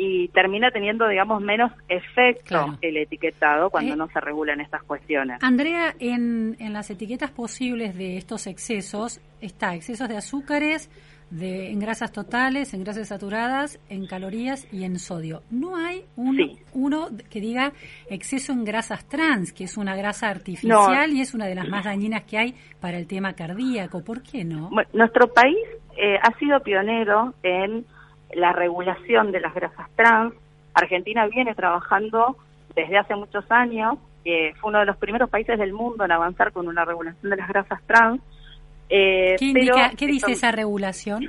y 0.00 0.28
termina 0.28 0.70
teniendo, 0.70 1.08
digamos, 1.08 1.42
menos 1.42 1.72
efecto 1.88 2.44
Claro. 2.46 2.78
el 2.80 2.96
etiquetado 2.96 3.68
cuando 3.68 3.94
Eh, 3.94 3.96
no 3.96 4.08
se 4.08 4.20
regulan 4.20 4.60
estas 4.60 4.82
cuestiones. 4.84 5.42
Andrea, 5.42 5.94
en, 5.98 6.56
en 6.60 6.72
las 6.72 6.88
etiquetas 6.90 7.32
posibles 7.32 7.96
de 7.98 8.16
estos 8.16 8.46
excesos 8.46 9.20
está 9.40 9.74
excesos 9.74 10.08
de 10.08 10.16
azúcares, 10.16 10.88
de, 11.30 11.70
en 11.70 11.78
grasas 11.80 12.10
totales, 12.12 12.72
en 12.72 12.82
grasas 12.84 13.08
saturadas, 13.08 13.78
en 13.90 14.06
calorías 14.06 14.66
y 14.72 14.84
en 14.84 14.98
sodio. 14.98 15.42
No 15.50 15.76
hay 15.76 16.04
uno, 16.16 16.42
Sí. 16.42 16.58
uno 16.72 17.08
que 17.28 17.40
diga 17.40 17.72
exceso 18.08 18.52
en 18.52 18.64
grasas 18.64 19.06
trans, 19.08 19.52
que 19.52 19.64
es 19.64 19.76
una 19.76 19.94
grasa 19.94 20.28
artificial 20.30 21.10
y 21.12 21.20
es 21.20 21.34
una 21.34 21.46
de 21.46 21.54
las 21.54 21.68
más 21.68 21.84
dañinas 21.84 22.22
que 22.22 22.38
hay 22.38 22.54
para 22.80 22.96
el 22.98 23.06
tema 23.06 23.34
cardíaco. 23.34 24.02
¿Por 24.02 24.22
qué 24.22 24.44
no? 24.44 24.70
Bueno, 24.70 24.88
nuestro 24.94 25.26
país 25.32 25.58
eh, 25.98 26.16
ha 26.22 26.38
sido 26.38 26.60
pionero 26.60 27.34
en 27.42 27.84
la 28.34 28.52
regulación 28.52 29.32
de 29.32 29.40
las 29.40 29.54
grasas 29.54 29.88
trans. 29.96 30.34
Argentina 30.74 31.26
viene 31.26 31.54
trabajando 31.54 32.36
desde 32.74 32.98
hace 32.98 33.14
muchos 33.16 33.44
años, 33.50 33.98
eh, 34.24 34.52
fue 34.60 34.70
uno 34.70 34.80
de 34.80 34.86
los 34.86 34.96
primeros 34.98 35.28
países 35.30 35.58
del 35.58 35.72
mundo 35.72 36.04
en 36.04 36.12
avanzar 36.12 36.52
con 36.52 36.68
una 36.68 36.84
regulación 36.84 37.30
de 37.30 37.36
las 37.36 37.48
grasas 37.48 37.80
trans. 37.86 38.20
Eh, 38.90 39.36
¿Qué, 39.38 39.50
pero 39.52 39.76
indica- 39.76 39.92
qué 39.96 40.06
dice 40.06 40.32
esa 40.32 40.50
regulación? 40.52 41.26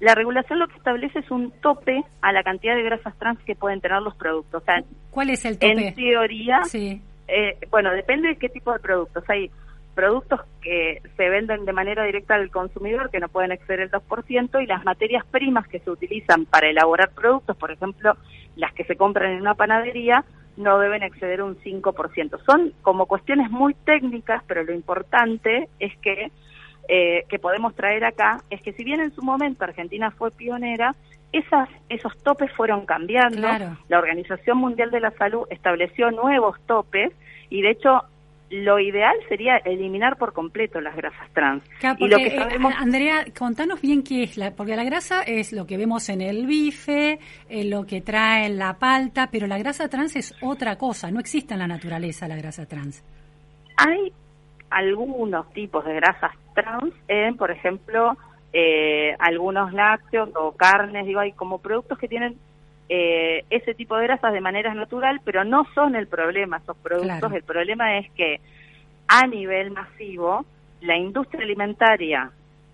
La 0.00 0.14
regulación 0.14 0.58
lo 0.58 0.68
que 0.68 0.76
establece 0.76 1.18
es 1.18 1.30
un 1.30 1.50
tope 1.60 2.02
a 2.22 2.32
la 2.32 2.42
cantidad 2.42 2.74
de 2.74 2.82
grasas 2.82 3.14
trans 3.18 3.38
que 3.40 3.54
pueden 3.54 3.80
tener 3.80 4.00
los 4.02 4.14
productos. 4.14 4.62
O 4.62 4.64
sea, 4.64 4.82
¿Cuál 5.10 5.30
es 5.30 5.44
el 5.44 5.58
tope? 5.58 5.88
en 5.88 5.94
teoría, 5.94 6.60
Sí. 6.64 7.02
eh, 7.28 7.58
bueno, 7.70 7.90
depende 7.92 8.28
de 8.28 8.36
qué 8.36 8.48
tipo 8.48 8.72
de 8.72 8.78
productos. 8.80 9.22
Hay 9.28 9.50
productos 10.00 10.40
que 10.62 11.02
se 11.14 11.28
venden 11.28 11.66
de 11.66 11.74
manera 11.74 12.04
directa 12.04 12.34
al 12.34 12.50
consumidor 12.50 13.10
que 13.10 13.20
no 13.20 13.28
pueden 13.28 13.52
exceder 13.52 13.80
el 13.80 13.90
2% 13.90 14.62
y 14.62 14.66
las 14.66 14.82
materias 14.82 15.26
primas 15.26 15.68
que 15.68 15.78
se 15.80 15.90
utilizan 15.90 16.46
para 16.46 16.70
elaborar 16.70 17.10
productos, 17.10 17.54
por 17.58 17.70
ejemplo, 17.70 18.16
las 18.56 18.72
que 18.72 18.84
se 18.84 18.96
compran 18.96 19.32
en 19.32 19.42
una 19.42 19.54
panadería, 19.54 20.24
no 20.56 20.78
deben 20.78 21.02
exceder 21.02 21.42
un 21.42 21.58
5%. 21.58 22.42
Son 22.46 22.72
como 22.80 23.04
cuestiones 23.04 23.50
muy 23.50 23.74
técnicas, 23.74 24.42
pero 24.46 24.64
lo 24.64 24.72
importante 24.72 25.68
es 25.78 25.94
que 25.98 26.32
eh, 26.88 27.26
que 27.28 27.38
podemos 27.38 27.74
traer 27.74 28.02
acá 28.06 28.38
es 28.48 28.62
que 28.62 28.72
si 28.72 28.82
bien 28.82 29.00
en 29.00 29.14
su 29.14 29.20
momento 29.20 29.64
Argentina 29.64 30.10
fue 30.12 30.30
pionera, 30.30 30.96
esas, 31.30 31.68
esos 31.90 32.16
topes 32.22 32.50
fueron 32.52 32.86
cambiando. 32.86 33.36
Claro. 33.36 33.76
La 33.88 33.98
Organización 33.98 34.56
Mundial 34.56 34.90
de 34.90 35.00
la 35.00 35.10
Salud 35.10 35.46
estableció 35.50 36.10
nuevos 36.10 36.56
topes 36.66 37.12
y 37.50 37.60
de 37.60 37.72
hecho 37.72 38.04
lo 38.50 38.80
ideal 38.80 39.14
sería 39.28 39.58
eliminar 39.58 40.16
por 40.16 40.32
completo 40.32 40.80
las 40.80 40.96
grasas 40.96 41.30
trans. 41.32 41.62
Claro, 41.78 41.96
y 42.00 42.08
lo 42.08 42.16
que 42.18 42.26
eh, 42.26 42.58
Andrea, 42.76 43.24
contanos 43.38 43.80
bien 43.80 44.02
qué 44.02 44.24
es 44.24 44.36
la, 44.36 44.50
porque 44.50 44.74
la 44.74 44.84
grasa 44.84 45.22
es 45.22 45.52
lo 45.52 45.66
que 45.66 45.76
vemos 45.76 46.08
en 46.08 46.20
el 46.20 46.46
bife, 46.46 47.20
eh, 47.48 47.64
lo 47.64 47.86
que 47.86 48.00
trae 48.00 48.48
la 48.48 48.74
palta, 48.74 49.28
pero 49.30 49.46
la 49.46 49.56
grasa 49.56 49.88
trans 49.88 50.16
es 50.16 50.34
otra 50.42 50.76
cosa, 50.76 51.10
no 51.10 51.20
existe 51.20 51.54
en 51.54 51.60
la 51.60 51.68
naturaleza 51.68 52.26
la 52.26 52.36
grasa 52.36 52.66
trans. 52.66 53.04
hay 53.76 54.12
algunos 54.70 55.50
tipos 55.52 55.84
de 55.84 55.94
grasas 55.94 56.32
trans 56.54 56.92
en, 57.08 57.36
por 57.36 57.50
ejemplo, 57.50 58.16
eh, 58.52 59.14
algunos 59.20 59.72
lácteos 59.72 60.30
o 60.34 60.52
carnes, 60.52 61.06
digo, 61.06 61.20
hay 61.20 61.32
como 61.32 61.58
productos 61.58 61.98
que 61.98 62.08
tienen 62.08 62.36
eh, 62.92 63.44
ese 63.50 63.72
tipo 63.74 63.96
de 63.96 64.02
grasas 64.02 64.32
de 64.32 64.40
manera 64.40 64.74
natural, 64.74 65.20
pero 65.24 65.44
no 65.44 65.64
son 65.76 65.94
el 65.94 66.08
problema 66.08 66.56
esos 66.56 66.76
productos. 66.76 67.18
Claro. 67.20 67.36
El 67.36 67.44
problema 67.44 67.98
es 67.98 68.10
que 68.12 68.40
a 69.06 69.28
nivel 69.28 69.70
masivo, 69.70 70.44
la 70.80 70.96
industria 70.96 71.44
alimentaria, 71.44 72.32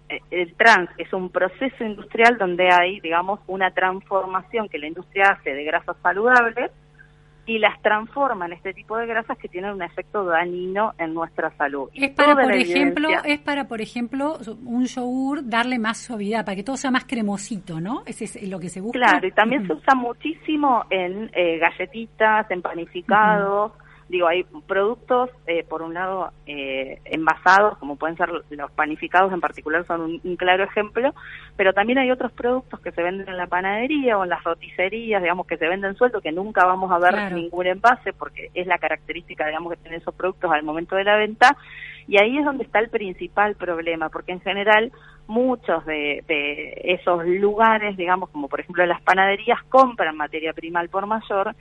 eh, 0.08 0.20
el 0.30 0.54
trans 0.54 0.88
es 0.96 1.12
un 1.12 1.28
proceso 1.28 1.84
industrial 1.84 2.38
donde 2.38 2.70
hay, 2.70 2.98
digamos, 3.00 3.40
una 3.46 3.70
transformación 3.72 4.70
que 4.70 4.78
la 4.78 4.86
industria 4.86 5.32
hace 5.32 5.52
de 5.52 5.64
grasas 5.64 5.98
saludables 6.02 6.70
y 7.46 7.58
las 7.58 7.80
transforma 7.80 8.46
en 8.46 8.52
este 8.54 8.74
tipo 8.74 8.96
de 8.96 9.06
grasas 9.06 9.38
que 9.38 9.48
tienen 9.48 9.70
un 9.72 9.82
efecto 9.82 10.24
dañino 10.24 10.92
en 10.98 11.14
nuestra 11.14 11.50
salud. 11.56 11.88
Es 11.94 12.10
para, 12.10 12.32
toda 12.32 12.42
por 12.44 12.52
ejemplo, 12.54 13.08
evidencia- 13.08 13.32
es 13.34 13.38
para, 13.40 13.68
por 13.68 13.80
ejemplo, 13.80 14.38
un 14.64 14.84
yogur 14.86 15.48
darle 15.48 15.78
más 15.78 15.98
suavidad, 15.98 16.44
para 16.44 16.56
que 16.56 16.64
todo 16.64 16.76
sea 16.76 16.90
más 16.90 17.04
cremosito, 17.04 17.80
¿no? 17.80 18.02
Ese 18.06 18.24
es 18.24 18.48
lo 18.48 18.58
que 18.58 18.68
se 18.68 18.80
busca. 18.80 18.98
Claro, 18.98 19.26
y 19.26 19.32
también 19.32 19.66
se 19.66 19.72
usa 19.72 19.94
muchísimo 19.94 20.84
en 20.90 21.30
eh, 21.34 21.58
galletitas, 21.58 22.50
en 22.50 22.62
panificados, 22.62 23.72
digo, 24.08 24.28
hay 24.28 24.44
productos, 24.66 25.30
eh, 25.46 25.64
por 25.64 25.82
un 25.82 25.94
lado, 25.94 26.30
eh, 26.46 27.00
envasados, 27.04 27.76
como 27.78 27.96
pueden 27.96 28.16
ser 28.16 28.28
los 28.28 28.70
panificados 28.72 29.32
en 29.32 29.40
particular, 29.40 29.84
son 29.86 30.20
un, 30.22 30.36
claro 30.36 30.64
ejemplo, 30.64 31.12
pero 31.56 31.72
también 31.72 31.98
hay 31.98 32.10
otros 32.10 32.32
productos 32.32 32.80
que 32.80 32.92
se 32.92 33.02
venden 33.02 33.28
en 33.28 33.36
la 33.36 33.46
panadería 33.46 34.16
o 34.16 34.24
en 34.24 34.30
las 34.30 34.44
roticerías, 34.44 35.22
digamos, 35.22 35.46
que 35.46 35.56
se 35.56 35.68
venden 35.68 35.96
suelto, 35.96 36.20
que 36.20 36.32
nunca 36.32 36.64
vamos 36.64 36.90
a 36.92 36.98
ver 36.98 37.32
ningún 37.32 37.66
envase, 37.66 38.12
porque 38.12 38.50
es 38.54 38.66
la 38.66 38.78
característica, 38.78 39.46
digamos, 39.46 39.72
que 39.72 39.78
tienen 39.78 40.00
esos 40.00 40.14
productos 40.14 40.50
al 40.52 40.62
momento 40.62 40.94
de 40.94 41.04
la 41.04 41.16
venta, 41.16 41.56
y 42.08 42.22
ahí 42.22 42.38
es 42.38 42.44
donde 42.44 42.62
está 42.62 42.78
el 42.78 42.88
principal 42.88 43.56
problema, 43.56 44.08
porque 44.08 44.30
en 44.30 44.40
general 44.40 44.92
muchos 45.26 45.84
de, 45.86 46.22
de 46.28 46.80
esos 46.84 47.26
lugares, 47.26 47.96
digamos, 47.96 48.30
como 48.30 48.48
por 48.48 48.60
ejemplo 48.60 48.86
las 48.86 49.02
panaderías, 49.02 49.60
compran 49.64 50.16
materia 50.16 50.52
prima 50.52 50.78
al 50.78 50.88
por 50.88 51.06
mayor, 51.06 51.56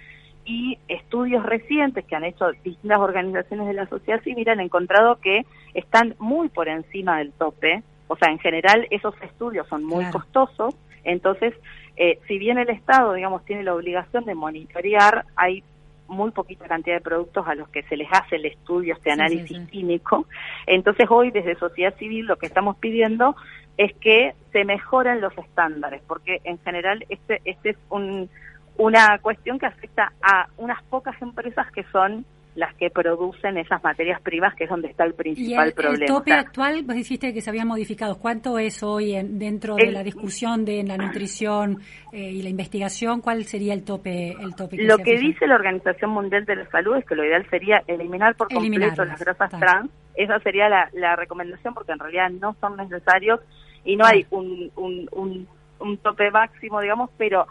y 0.46 0.78
estudios 0.88 1.44
recientes 1.44 2.06
que 2.06 2.16
han 2.16 2.24
hecho 2.24 2.52
distintas 2.64 3.00
organizaciones 3.00 3.68
de 3.68 3.74
la 3.74 3.88
sociedad 3.88 4.22
civil 4.22 4.48
han 4.48 4.60
encontrado 4.60 5.16
que 5.20 5.46
están 5.74 6.16
muy 6.20 6.50
por 6.50 6.68
encima 6.68 7.18
del 7.18 7.32
tope. 7.34 7.84
O 8.08 8.16
sea, 8.16 8.30
en 8.30 8.40
general 8.40 8.88
esos 8.92 9.16
estudios 9.22 9.68
son 9.68 9.84
muy 9.84 10.06
costosos. 10.12 10.76
Entonces, 11.04 11.54
eh, 11.98 12.20
si 12.28 12.38
bien 12.38 12.60
el 12.60 12.70
Estado, 12.70 13.14
digamos, 13.14 13.44
tiene 13.46 13.64
la 13.64 13.74
obligación 13.74 14.26
de 14.26 14.36
monitorear, 14.36 15.26
hay 15.36 15.64
muy 16.08 16.30
poquita 16.30 16.68
cantidad 16.68 16.98
de 16.98 17.02
productos 17.02 17.48
a 17.48 17.56
los 17.56 17.68
que 17.70 17.82
se 17.84 17.98
les 17.98 18.08
hace 18.12 18.36
el 18.36 18.46
estudio, 18.46 18.94
este 18.94 19.12
análisis 19.12 19.68
químico. 19.70 20.28
Entonces, 20.68 21.08
hoy 21.10 21.32
desde 21.32 21.56
sociedad 21.56 21.96
civil 21.98 22.28
lo 22.28 22.38
que 22.38 22.46
estamos 22.46 22.78
pidiendo 22.78 23.36
es 23.78 23.94
que 23.96 24.36
se 24.52 24.64
mejoren 24.64 25.22
los 25.22 25.36
estándares, 25.38 26.02
porque 26.08 26.42
en 26.44 26.60
general 26.60 27.04
este, 27.10 27.42
este 27.44 27.72
es 27.72 27.78
un 27.90 28.30
una 28.78 29.20
cuestión 29.20 29.60
que 29.60 29.66
afecta 29.66 30.12
a 30.22 30.48
unas 30.58 30.82
pocas 30.84 31.20
empresas 31.22 31.72
que 31.72 31.84
son 31.92 32.26
las 32.56 32.74
que 32.76 32.90
producen 32.90 33.58
esas 33.58 33.84
materias 33.84 34.22
primas, 34.22 34.56
que 34.56 34.64
es 34.64 34.70
donde 34.70 34.88
está 34.88 35.04
el 35.04 35.14
principal 35.14 35.74
problema. 35.74 36.06
¿El 36.06 36.08
tope 36.08 36.32
actual, 36.32 36.84
vos 36.84 36.96
dijiste 36.96 37.34
que 37.34 37.42
se 37.42 37.50
había 37.50 37.66
modificado, 37.66 38.18
¿cuánto 38.18 38.58
es 38.58 38.82
hoy 38.82 39.14
en, 39.14 39.38
dentro 39.38 39.76
de 39.76 39.92
la 39.92 40.04
discusión 40.04 40.64
de 40.64 40.82
la 40.84 40.96
nutrición 40.96 41.82
eh, 42.14 42.32
y 42.32 42.42
la 42.42 42.50
investigación? 42.50 43.20
¿Cuál 43.20 43.44
sería 43.44 43.74
el 43.74 43.84
tope? 43.84 44.32
El 44.40 44.56
tope 44.56 44.78
lo 44.78 44.98
que 45.00 45.18
dice 45.18 45.48
la 45.48 45.56
Organización 45.56 46.12
Mundial 46.12 46.46
de 46.46 46.56
la 46.56 46.70
Salud 46.70 46.96
es 46.96 47.06
que 47.06 47.16
lo 47.16 47.26
ideal 47.26 47.46
sería 47.50 47.84
eliminar 47.88 48.36
por 48.36 48.48
completo 48.48 49.04
las 49.04 49.20
grasas 49.20 49.52
trans. 49.60 49.92
Esa 50.16 50.40
sería 50.40 50.70
la, 50.70 51.16
recomendación 51.18 51.74
porque 51.74 51.92
en 51.92 52.00
realidad 52.00 52.30
no 52.30 52.56
son 52.62 52.78
necesarios 52.78 53.42
y 53.84 53.98
no 53.98 54.06
hay 54.06 54.26
un, 54.30 54.72
un, 54.78 55.48
un 55.80 55.98
tope 55.98 56.32
máximo, 56.32 56.80
digamos, 56.80 57.10
pero 57.18 57.48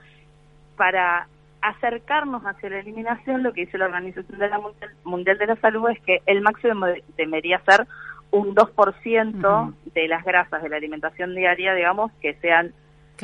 para 0.77 1.29
acercarnos 1.61 2.43
hacia 2.43 2.71
la 2.71 2.81
eliminación, 2.81 3.43
lo 3.43 3.53
que 3.53 3.63
dice 3.63 3.79
la 3.79 3.87
Organización 3.87 4.39
de 4.39 4.49
la 4.49 4.61
Mundial 5.05 5.39
de 5.39 5.47
la 5.47 5.57
Salud 5.57 5.89
es 5.91 6.01
que 6.01 6.21
el 6.27 6.43
máximo 6.43 6.87
debería 7.17 7.61
ser 7.61 7.87
un 8.31 8.55
2% 8.55 9.75
de 9.95 10.09
las 10.09 10.25
grasas 10.25 10.63
de 10.63 10.69
la 10.69 10.77
alimentación 10.77 11.35
diaria, 11.35 11.75
digamos, 11.75 12.13
que 12.21 12.35
sean 12.35 12.75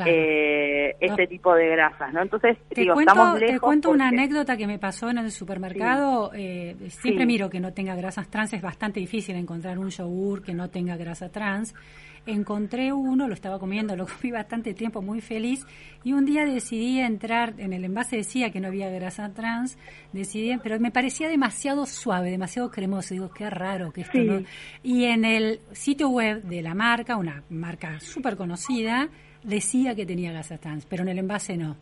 eh, 0.05 0.95
ese 0.99 1.27
tipo 1.27 1.53
de 1.53 1.69
grasas, 1.69 2.13
¿no? 2.13 2.21
Entonces, 2.21 2.57
te 2.69 2.81
digo, 2.81 2.93
cuento, 2.93 3.11
estamos 3.11 3.39
lejos 3.39 3.53
Te 3.53 3.59
cuento 3.59 3.89
una 3.91 4.07
anécdota 4.07 4.57
que 4.57 4.67
me 4.67 4.79
pasó 4.79 5.09
en 5.09 5.17
el 5.19 5.31
supermercado. 5.31 6.31
Eh, 6.33 6.75
siempre 6.89 7.25
miro 7.25 7.49
que 7.49 7.59
no 7.59 7.73
tenga 7.73 7.95
grasas 7.95 8.29
trans, 8.29 8.53
es 8.53 8.61
bastante 8.61 8.99
difícil 8.99 9.35
encontrar 9.35 9.77
un 9.79 9.89
yogur 9.89 10.41
que 10.41 10.53
no 10.53 10.69
tenga 10.69 10.97
grasa 10.97 11.29
trans. 11.29 11.73
Encontré 12.27 12.93
uno, 12.93 13.27
lo 13.27 13.33
estaba 13.33 13.57
comiendo, 13.57 13.95
lo 13.95 14.05
comí 14.05 14.31
bastante 14.31 14.75
tiempo, 14.75 15.01
muy 15.01 15.21
feliz, 15.21 15.65
y 16.03 16.13
un 16.13 16.23
día 16.23 16.45
decidí 16.45 16.99
entrar, 16.99 17.55
en 17.57 17.73
el 17.73 17.83
envase 17.83 18.17
decía 18.17 18.51
que 18.51 18.59
no 18.59 18.67
había 18.67 18.91
grasa 18.91 19.33
trans, 19.33 19.75
decidí, 20.13 20.55
pero 20.61 20.79
me 20.79 20.91
parecía 20.91 21.29
demasiado 21.29 21.87
suave, 21.87 22.29
demasiado 22.29 22.69
cremoso, 22.69 23.15
digo, 23.15 23.31
qué 23.31 23.49
raro 23.49 23.91
que 23.91 24.01
esto 24.01 24.19
no... 24.19 24.43
Y 24.83 25.05
en 25.05 25.25
el 25.25 25.61
sitio 25.71 26.09
web 26.09 26.43
de 26.43 26.61
la 26.61 26.75
marca, 26.75 27.17
una 27.17 27.43
marca 27.49 27.99
súper 27.99 28.37
conocida, 28.37 29.09
decía 29.43 29.95
que 29.95 30.05
tenía 30.05 30.31
grasa 30.31 30.57
trans, 30.57 30.85
pero 30.85 31.03
en 31.03 31.09
el 31.09 31.19
envase 31.19 31.57
no. 31.57 31.75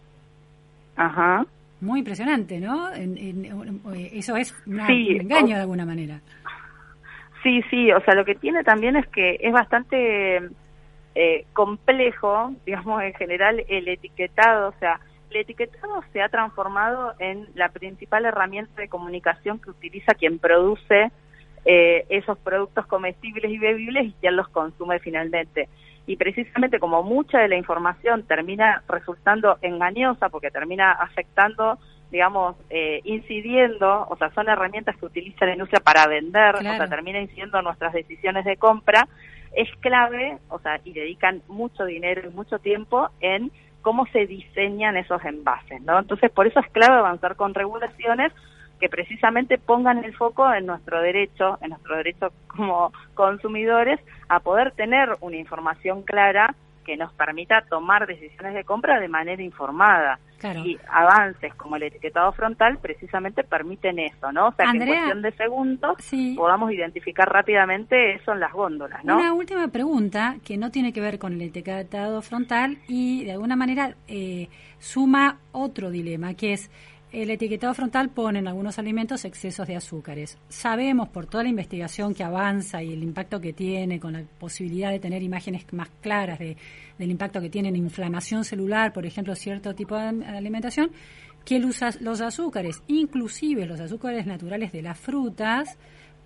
Ajá. 0.96 1.46
Muy 1.82 2.00
impresionante, 2.00 2.60
¿no? 2.60 2.90
eso 2.92 4.36
es 4.36 4.54
un 4.66 4.80
engaño 4.82 5.56
de 5.56 5.62
alguna 5.62 5.86
manera. 5.86 6.20
Sí, 7.42 7.62
sí, 7.70 7.92
o 7.92 8.02
sea, 8.02 8.16
lo 8.16 8.26
que 8.26 8.36
tiene 8.36 8.64
también 8.64 8.98
es 8.98 9.08
que 9.08 9.38
es 9.40 9.54
bastante 9.54 10.42
eh, 11.16 11.46
complejo, 11.54 12.54
digamos, 12.66 13.02
en 13.04 13.14
general, 13.14 13.64
el 13.68 13.88
etiquetado, 13.88 14.70
o 14.70 14.74
sea, 14.80 15.00
el 15.30 15.38
etiquetado 15.38 16.04
se 16.12 16.22
ha 16.22 16.30
transformado 16.30 17.14
en 17.20 17.48
la 17.56 17.70
principal 17.70 18.26
herramienta 18.26 18.82
de 18.82 18.90
comunicación 18.90 19.60
que 19.60 19.70
utiliza 19.70 20.16
quien 20.16 20.40
produce 20.40 21.12
eh, 21.66 22.06
esos 22.10 22.38
productos 22.40 22.88
comestibles 22.88 23.52
y 23.52 23.58
bebibles 23.58 24.08
y 24.08 24.14
quien 24.14 24.36
los 24.36 24.50
consume 24.50 25.00
finalmente. 25.00 25.70
Y 26.10 26.16
precisamente 26.16 26.80
como 26.80 27.04
mucha 27.04 27.38
de 27.38 27.48
la 27.48 27.56
información 27.56 28.24
termina 28.24 28.82
resultando 28.90 29.60
engañosa 29.62 30.30
porque 30.30 30.50
termina 30.50 30.92
afectando 30.92 31.78
digamos, 32.12 32.56
eh, 32.72 33.02
incidiendo, 33.04 34.08
o 34.10 34.18
sea, 34.18 34.32
son 34.32 34.50
herramientas 34.50 34.98
que 34.98 35.06
utiliza 35.06 35.46
la 35.46 35.52
industria 35.52 35.80
para 35.80 36.08
vender, 36.08 36.56
o 36.56 36.60
sea, 36.62 36.90
termina 36.90 37.22
incidiendo 37.22 37.60
en 37.60 37.66
nuestras 37.66 37.94
decisiones 37.94 38.46
de 38.46 38.58
compra, 38.58 39.08
es 39.56 39.70
clave, 39.80 40.40
o 40.50 40.58
sea, 40.58 40.82
y 40.84 40.94
dedican 40.94 41.44
mucho 41.48 41.86
dinero 41.86 42.28
y 42.28 42.34
mucho 42.34 42.58
tiempo 42.58 43.12
en 43.20 43.52
cómo 43.84 44.08
se 44.08 44.26
diseñan 44.26 44.98
esos 44.98 45.24
envases, 45.24 45.84
¿no? 45.84 46.00
Entonces, 46.00 46.32
por 46.32 46.48
eso 46.48 46.60
es 46.60 46.72
clave 46.72 46.98
avanzar 46.98 47.36
con 47.36 47.54
regulaciones 47.54 48.34
que 48.80 48.90
precisamente 48.90 49.58
pongan 49.58 50.04
el 50.04 50.16
foco 50.16 50.52
en 50.54 50.66
nuestro 50.66 51.02
derecho, 51.02 51.58
en 51.62 51.70
nuestro 51.70 51.98
derecho 51.98 52.32
como 52.48 52.92
consumidores, 53.14 54.00
a 54.28 54.40
poder 54.40 54.72
tener 54.72 55.18
una 55.22 55.38
información 55.38 56.04
clara 56.04 56.56
que 56.90 56.98
nos 56.98 57.14
permita 57.14 57.62
tomar 57.70 58.08
decisiones 58.08 58.56
de 58.56 58.64
compra 58.64 59.00
de 59.00 59.08
manera 59.08 59.44
informada. 59.44 60.20
Y 60.66 60.76
avances 60.90 61.54
como 61.56 61.76
el 61.76 61.84
etiquetado 61.84 62.32
frontal 62.32 62.80
precisamente 62.82 63.44
permiten 63.44 64.00
eso, 64.00 64.32
¿no? 64.32 64.48
O 64.48 64.54
sea, 64.54 64.72
que 64.72 64.78
en 64.78 64.88
cuestión 64.88 65.22
de 65.22 65.32
segundos 65.34 65.98
podamos 66.36 66.72
identificar 66.72 67.30
rápidamente 67.30 68.16
eso 68.16 68.32
en 68.32 68.40
las 68.40 68.54
góndolas, 68.54 69.04
¿no? 69.04 69.18
Una 69.18 69.34
última 69.34 69.68
pregunta 69.68 70.38
que 70.44 70.58
no 70.58 70.72
tiene 70.72 70.94
que 70.94 71.02
ver 71.02 71.20
con 71.20 71.34
el 71.34 71.42
etiquetado 71.42 72.24
frontal 72.24 72.78
y 72.88 73.26
de 73.26 73.34
alguna 73.34 73.56
manera 73.56 73.96
eh, 74.08 74.48
suma 74.80 75.38
otro 75.52 75.92
dilema, 75.92 76.34
que 76.34 76.54
es 76.54 76.72
el 77.12 77.32
etiquetado 77.32 77.74
frontal 77.74 78.10
pone 78.10 78.40
en 78.40 78.48
algunos 78.48 78.78
alimentos 78.78 79.26
excesos 79.26 79.68
de 79.68 79.76
azúcares. 79.76 80.38
Sabemos 80.48 81.10
por 81.10 81.26
toda 81.26 81.44
la 81.44 81.50
investigación 81.50 82.14
que 82.14 82.24
avanza 82.24 82.84
y 82.84 82.94
el 82.94 83.02
impacto 83.02 83.42
que 83.42 83.54
tiene, 83.54 84.00
con 84.00 84.14
la 84.14 84.24
posibilidad 84.40 84.92
de 84.92 85.00
tener 85.00 85.24
imágenes 85.24 85.66
más 85.72 85.90
claras 86.02 86.38
de, 86.38 86.56
del 86.98 87.12
impacto 87.12 87.42
que 87.42 87.50
tiene 87.50 87.70
en 87.70 87.78
inflamación 87.78 88.44
celular, 88.44 88.94
por 88.94 89.06
ejemplo, 89.06 89.36
cierto 89.36 89.74
tipo 89.74 89.96
de 89.96 90.26
alimentación, 90.26 90.92
que 91.46 91.60
los 91.60 92.22
azúcares, 92.22 92.84
inclusive 92.88 93.66
los 93.66 93.80
azúcares 93.80 94.28
naturales 94.28 94.72
de 94.72 94.84
las 94.84 95.00
frutas, 95.00 95.78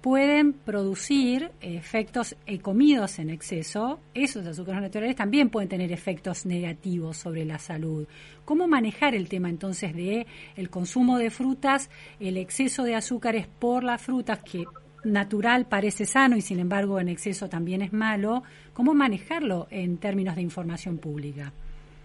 pueden 0.04 0.52
producir 0.52 1.52
efectos 1.62 2.36
eh, 2.46 2.60
comidos 2.60 3.20
en 3.20 3.30
exceso, 3.30 4.02
esos 4.14 4.46
azúcares 4.46 4.82
naturales 4.82 5.16
también 5.16 5.50
pueden 5.50 5.70
tener 5.70 5.94
efectos 5.94 6.46
negativos 6.46 7.16
sobre 7.16 7.46
la 7.46 7.58
salud. 7.58 8.06
¿Cómo 8.44 8.68
manejar 8.68 9.16
el 9.16 9.30
tema 9.30 9.48
entonces 9.48 9.96
de 9.96 10.28
el 10.58 10.70
consumo 10.70 11.18
de 11.18 11.30
frutas, 11.30 11.90
el 12.20 12.36
exceso 12.36 12.84
de 12.84 12.96
azúcares 12.96 13.48
por 13.48 13.86
las 13.86 14.02
frutas 14.02 14.44
que 14.44 14.66
natural 15.06 15.68
parece 15.70 16.06
sano 16.06 16.36
y 16.36 16.42
sin 16.42 16.60
embargo 16.60 17.00
en 17.00 17.08
exceso 17.08 17.48
también 17.48 17.82
es 17.82 17.94
malo? 17.94 18.44
¿Cómo 18.74 18.94
manejarlo 18.94 19.68
en 19.72 20.00
términos 20.00 20.36
de 20.36 20.42
información 20.42 20.98
pública? 20.98 21.54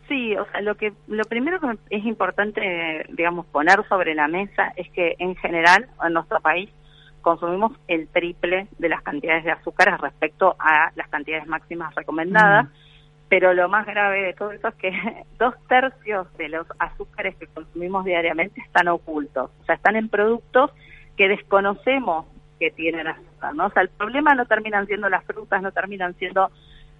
Sí, 0.06 0.36
o 0.36 0.48
sea, 0.52 0.60
lo 0.60 0.76
que 0.76 0.92
lo 1.08 1.24
primero 1.24 1.58
que 1.58 1.76
es 1.90 2.04
importante, 2.06 3.06
digamos, 3.12 3.44
poner 3.46 3.84
sobre 3.88 4.14
la 4.14 4.28
mesa 4.28 4.72
es 4.76 4.88
que 4.90 5.16
en 5.18 5.34
general 5.34 5.88
en 6.06 6.12
nuestro 6.12 6.40
país 6.40 6.70
consumimos 7.20 7.72
el 7.88 8.08
triple 8.08 8.68
de 8.78 8.88
las 8.88 9.02
cantidades 9.02 9.44
de 9.44 9.52
azúcares 9.52 10.00
respecto 10.00 10.56
a 10.58 10.90
las 10.94 11.08
cantidades 11.08 11.46
máximas 11.46 11.94
recomendadas, 11.94 12.68
pero 13.28 13.52
lo 13.54 13.68
más 13.68 13.86
grave 13.86 14.22
de 14.22 14.32
todo 14.34 14.52
eso 14.52 14.68
es 14.68 14.74
que 14.76 14.92
dos 15.38 15.54
tercios 15.68 16.32
de 16.36 16.48
los 16.48 16.66
azúcares 16.78 17.36
que 17.36 17.46
consumimos 17.46 18.04
diariamente 18.04 18.60
están 18.60 18.88
ocultos, 18.88 19.50
o 19.60 19.64
sea, 19.64 19.74
están 19.74 19.96
en 19.96 20.08
productos 20.08 20.70
que 21.16 21.28
desconocemos 21.28 22.26
que 22.58 22.70
tienen 22.70 23.06
azúcar, 23.06 23.54
¿no? 23.54 23.66
O 23.66 23.70
sea, 23.70 23.82
el 23.82 23.88
problema 23.88 24.34
no 24.34 24.46
terminan 24.46 24.86
siendo 24.86 25.08
las 25.08 25.24
frutas, 25.24 25.62
no 25.62 25.70
terminan 25.72 26.14
siendo 26.14 26.50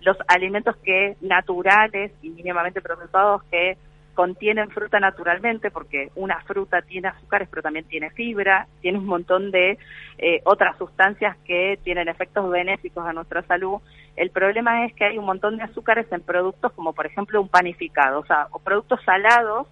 los 0.01 0.17
alimentos 0.29 0.77
que 0.77 1.17
naturales 1.21 2.13
y 2.23 2.31
mínimamente 2.31 2.81
procesados 2.81 3.43
que 3.45 3.77
contienen 4.19 4.69
fruta 4.71 4.99
naturalmente, 4.99 5.71
porque 5.71 6.11
una 6.17 6.41
fruta 6.41 6.83
tiene 6.83 7.07
azúcares, 7.07 7.49
pero 7.49 7.63
también 7.63 7.85
tiene 7.85 8.11
fibra, 8.11 8.67
tiene 8.81 8.99
un 8.99 9.07
montón 9.07 9.53
de 9.53 9.79
eh, 10.19 10.41
otras 10.43 10.77
sustancias 10.77 11.37
que 11.45 11.79
tienen 11.85 12.09
efectos 12.09 12.51
benéficos 12.51 13.07
a 13.07 13.13
nuestra 13.13 13.43
salud. 13.43 13.81
El 14.17 14.31
problema 14.31 14.87
es 14.87 14.93
que 14.95 15.05
hay 15.05 15.19
un 15.19 15.25
montón 15.25 15.57
de 15.57 15.63
azúcares 15.63 16.11
en 16.11 16.21
productos 16.21 16.73
como, 16.73 16.95
por 16.95 17.07
ejemplo, 17.07 17.41
un 17.41 17.49
panificado, 17.49 18.19
o 18.19 18.27
sea, 18.27 18.49
o 18.51 18.59
productos 18.59 19.01
salados 19.05 19.69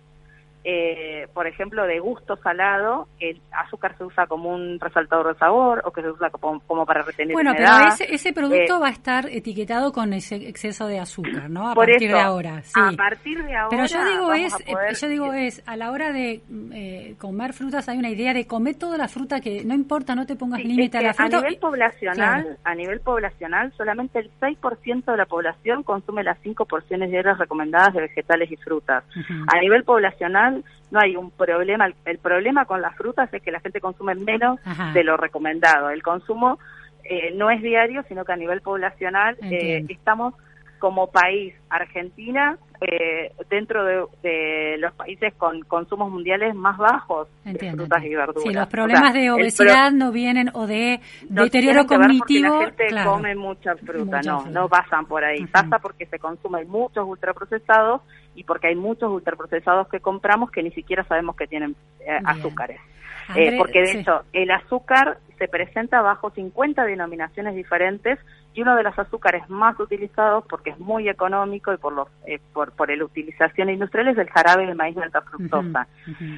eh, 0.69 1.29
por 1.33 1.47
ejemplo, 1.47 1.87
de 1.87 2.01
gusto 2.01 2.35
salado, 2.39 3.07
el 3.21 3.41
azúcar 3.53 3.97
se 3.97 4.03
usa 4.03 4.27
como 4.27 4.53
un 4.53 4.81
resaltador 4.81 5.33
de 5.33 5.39
sabor 5.39 5.81
o 5.85 5.93
que 5.93 6.03
se 6.03 6.11
usa 6.11 6.29
como, 6.31 6.85
para 6.85 7.03
retener 7.03 7.35
Bueno, 7.35 7.53
pero 7.57 7.69
ese, 7.87 8.13
ese 8.13 8.33
producto 8.33 8.77
eh, 8.77 8.81
va 8.81 8.89
a 8.89 8.91
estar 8.91 9.29
etiquetado 9.29 9.93
con 9.93 10.13
ese 10.13 10.35
exceso 10.35 10.89
de 10.89 10.99
azúcar, 10.99 11.49
¿no? 11.49 11.71
A 11.71 11.75
partir 11.77 12.11
de 12.11 12.19
ahora, 12.19 12.63
sí. 12.65 12.81
A 12.83 12.91
partir 12.97 13.45
de 13.45 13.55
ahora. 13.55 13.69
Pero 13.71 13.87
yo 13.87 14.05
digo 14.11 14.33
es, 14.33 15.01
yo 15.01 15.09
digo 15.09 15.33
es, 15.35 15.63
a 15.69 15.77
la 15.77 15.93
hora 15.93 16.11
de 16.11 16.43
eh, 16.73 17.15
comer 17.21 17.53
frutas 17.53 17.89
hay 17.89 17.99
una 17.99 18.11
idea 18.11 18.35
de 18.35 18.49
comer 18.49 18.75
toda 18.75 18.99
la 18.99 19.07
fruta 19.07 19.41
que 19.41 19.65
no 19.65 19.73
importa, 19.73 20.17
no 20.17 20.27
te 20.27 20.35
pongas 20.35 20.65
límite 20.65 20.99
a 20.99 21.03
la 21.03 21.15
fruta. 21.15 21.37
A 21.37 21.41
nivel 21.43 21.59
poblacional, 21.61 22.59
a 22.65 22.75
nivel 22.75 23.01
poblacional, 23.03 23.73
solamente 23.77 24.19
el 24.19 24.33
6% 24.41 25.05
de 25.05 25.17
la 25.17 25.27
población 25.27 25.85
consume 25.85 26.25
las 26.25 26.41
5 26.41 26.65
porciones 26.65 27.13
diarias 27.13 27.39
recomendadas 27.39 27.95
de 27.95 28.01
vegetales 28.01 28.51
y 28.51 28.57
frutas. 28.57 29.05
A 29.47 29.61
nivel 29.61 29.85
poblacional 29.85 30.56
no 30.91 31.01
hay 31.01 31.17
un 31.17 31.31
problema. 31.31 31.89
El, 32.05 32.19
problema 32.19 32.65
con 32.65 32.81
las 32.81 32.95
frutas 32.97 33.33
es 33.33 33.43
que 33.43 33.51
la 33.51 33.61
gente 33.61 33.81
consume 33.81 34.15
menos 34.15 34.59
de 34.95 35.05
lo 35.05 35.17
recomendado. 35.17 35.91
El 35.91 36.03
consumo 36.03 36.59
eh, 37.05 37.33
no 37.35 37.51
es 37.51 37.63
diario, 37.63 38.05
sino 38.09 38.25
que 38.25 38.33
a 38.33 38.37
nivel 38.37 38.61
poblacional 38.61 39.37
eh, 39.43 39.85
estamos 39.89 40.35
como 40.79 41.11
país, 41.11 41.55
Argentina, 41.69 42.59
eh, 42.81 43.33
dentro 43.51 43.85
de, 43.85 44.77
los 44.79 44.93
países 44.95 45.35
con 45.35 45.61
consumos 45.63 46.11
mundiales 46.11 46.55
más 46.55 46.77
bajos 46.77 47.29
de 47.45 47.73
frutas 47.73 48.05
y 48.05 48.15
verduras. 48.15 48.43
Si 48.43 48.53
los 48.53 48.67
problemas 48.69 49.15
de 49.15 49.31
obesidad 49.31 49.91
no 49.93 50.13
vienen 50.13 50.51
o 50.55 50.67
de 50.67 51.01
deterioro 51.29 51.87
cognitivo. 51.87 52.61
la 52.61 52.67
gente 52.67 52.87
come 53.05 53.35
mucha 53.35 53.75
fruta, 53.77 54.21
no, 54.23 54.47
no 54.47 54.69
pasan 54.69 55.07
por 55.07 55.25
ahí. 55.25 55.47
Pasa 55.47 55.79
porque 55.79 56.07
se 56.07 56.19
consumen 56.19 56.69
muchos 56.69 57.07
ultraprocesados 57.07 58.03
y 58.35 58.45
porque 58.45 58.69
hay 58.69 58.77
muchos 58.77 59.11
ultraprocesados 59.11 59.89
que 59.89 60.01
compramos 60.01 60.51
que 60.51 60.63
ni 60.63 60.71
siquiera 60.71 61.05
sabemos 61.05 61.37
que 61.37 61.47
tienen 61.47 61.75
eh, 62.01 62.19
azúcares. 62.25 62.81
Eh, 63.35 63.57
porque 63.59 63.81
de 63.81 64.01
hecho 64.01 64.23
el 64.33 64.51
azúcar 64.53 65.19
se 65.39 65.49
presenta 65.49 66.01
bajo 66.01 66.31
50 66.31 66.85
denominaciones 66.85 67.55
diferentes 67.55 68.19
y 68.55 68.63
uno 68.63 68.77
de 68.77 68.85
los 68.85 68.99
azúcares 68.99 69.49
más 69.51 69.79
utilizados 69.81 70.45
porque 70.49 70.71
es 70.71 70.79
muy 70.79 71.09
económico 71.09 71.56
y 71.57 71.77
por 71.77 71.93
los 71.93 72.09
eh, 72.27 72.39
por, 72.53 72.73
por 72.73 72.95
la 72.95 73.05
utilización 73.05 73.71
industrial 73.71 74.09
es 74.09 74.19
el 74.19 74.29
jarabe 74.29 74.67
de 74.67 74.75
maíz 74.75 74.95
de 74.97 75.03
alta 75.03 75.23
fructosa 75.23 75.87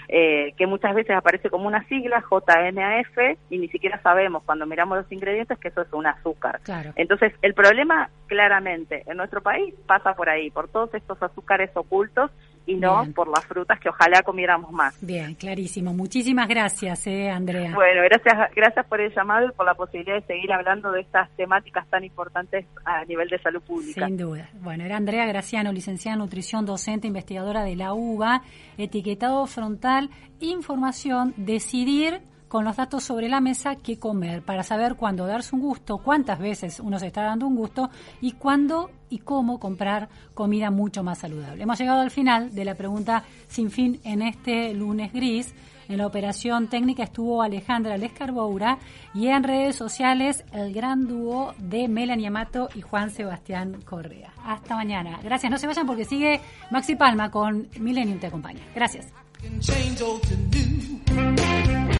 eh, 0.09 0.55
que 0.57 0.67
muchas 0.67 0.95
veces 0.95 1.17
aparece 1.17 1.51
como 1.51 1.67
una 1.67 1.85
sigla 1.85 2.23
JNAF 2.23 3.37
y 3.51 3.59
ni 3.59 3.69
siquiera 3.69 4.01
sabemos 4.03 4.43
cuando 4.45 4.67
miramos 4.67 4.99
los 4.99 5.13
ingredientes 5.13 5.59
que 5.59 5.69
eso 5.69 5.83
es 5.83 5.93
un 5.93 6.07
azúcar. 6.07 6.61
Entonces 6.97 7.33
el 7.43 7.55
problema 7.55 8.11
claramente 8.27 9.03
en 9.07 9.17
nuestro 9.17 9.43
país 9.43 9.75
pasa 9.87 10.15
por 10.15 10.29
ahí 10.29 10.51
por 10.51 10.69
todos 10.69 10.95
estos 10.95 11.23
azúcares 11.23 11.71
ocultos 11.75 12.31
y 12.69 12.75
no 12.75 13.03
por 13.15 13.29
las 13.29 13.45
frutas 13.47 13.81
que 13.81 13.89
ojalá 13.89 14.23
comiéramos 14.23 14.71
más. 14.71 14.95
Bien, 15.01 15.35
clarísimo. 15.35 15.95
Muchísimas 15.95 16.47
gracias, 16.47 17.07
eh, 17.07 17.31
Andrea. 17.31 17.73
Bueno, 17.75 18.03
gracias, 18.03 18.55
gracias 18.55 18.87
por 18.87 19.01
el 19.01 19.13
llamado 19.15 19.47
y 19.49 19.53
por 19.53 19.65
la 19.65 19.75
posibilidad 19.75 20.17
de 20.17 20.27
seguir 20.27 20.53
hablando 20.53 20.93
de 20.93 21.01
estas 21.01 21.31
temáticas 21.31 21.89
tan 21.89 22.05
importantes 22.05 22.67
a 22.85 23.07
nivel 23.07 23.29
de 23.29 23.39
salud 23.39 23.63
pública. 23.63 24.07
Sin 24.07 24.19
duda. 24.19 24.51
Bueno, 24.61 24.85
era 24.85 24.99
Andrea 24.99 25.25
Graciano, 25.25 25.73
licenciada 25.73 26.17
en 26.17 26.21
nutrición, 26.21 26.67
docente, 26.67 27.07
investigadora 27.07 27.65
de 27.65 27.75
la 27.75 27.95
UBA, 27.95 28.43
etiquetado 28.77 29.47
frontal, 29.47 30.11
información, 30.41 31.33
decidir 31.39 32.21
con 32.49 32.65
los 32.65 32.77
datos 32.77 33.05
sobre 33.05 33.29
la 33.29 33.41
mesa 33.41 33.77
qué 33.77 33.99
comer, 33.99 34.43
para 34.43 34.63
saber 34.63 34.97
cuándo 34.97 35.27
darse 35.27 35.55
un 35.55 35.61
gusto, 35.61 35.99
cuántas 35.99 36.39
veces 36.39 36.81
uno 36.81 36.99
se 36.99 37.07
está 37.07 37.23
dando 37.23 37.47
un 37.47 37.55
gusto 37.55 37.91
y 38.21 38.33
cuándo 38.33 38.91
y 39.11 39.19
cómo 39.19 39.61
comprar 39.61 40.09
comida 40.35 40.71
mucho 40.71 41.03
más 41.03 41.19
saludable. 41.19 41.63
Hemos 41.63 41.79
llegado 41.79 42.01
al 42.01 42.11
final 42.11 42.55
de 42.55 42.65
la 42.65 42.75
pregunta 42.75 43.25
sin 43.49 43.71
fin 43.71 44.01
en 44.05 44.23
este 44.23 44.75
lunes 44.75 45.13
gris. 45.13 45.55
En 45.89 45.97
la 45.97 46.07
operación 46.07 46.69
técnica 46.69 47.05
estuvo 47.05 47.41
Alejandra 47.41 47.97
Lescarboura 47.97 48.79
y 49.15 49.29
en 49.29 49.43
redes 49.43 49.75
sociales 49.75 50.45
el 50.53 50.75
gran 50.75 51.09
dúo 51.09 51.55
de 51.57 51.89
Melanie 51.89 52.27
Amato 52.27 52.69
y 52.75 52.83
Juan 52.83 53.11
Sebastián 53.11 53.81
Correa. 53.87 54.31
Hasta 54.45 54.75
mañana. 54.75 55.19
Gracias, 55.23 55.51
no 55.51 55.57
se 55.57 55.67
vayan 55.67 55.87
porque 55.87 56.05
sigue 56.05 56.43
Maxi 56.71 56.95
Palma 56.95 57.31
con 57.31 57.69
Millennium 57.81 58.19
Te 58.19 58.27
Acompaña. 58.27 58.61
Gracias. 58.75 59.07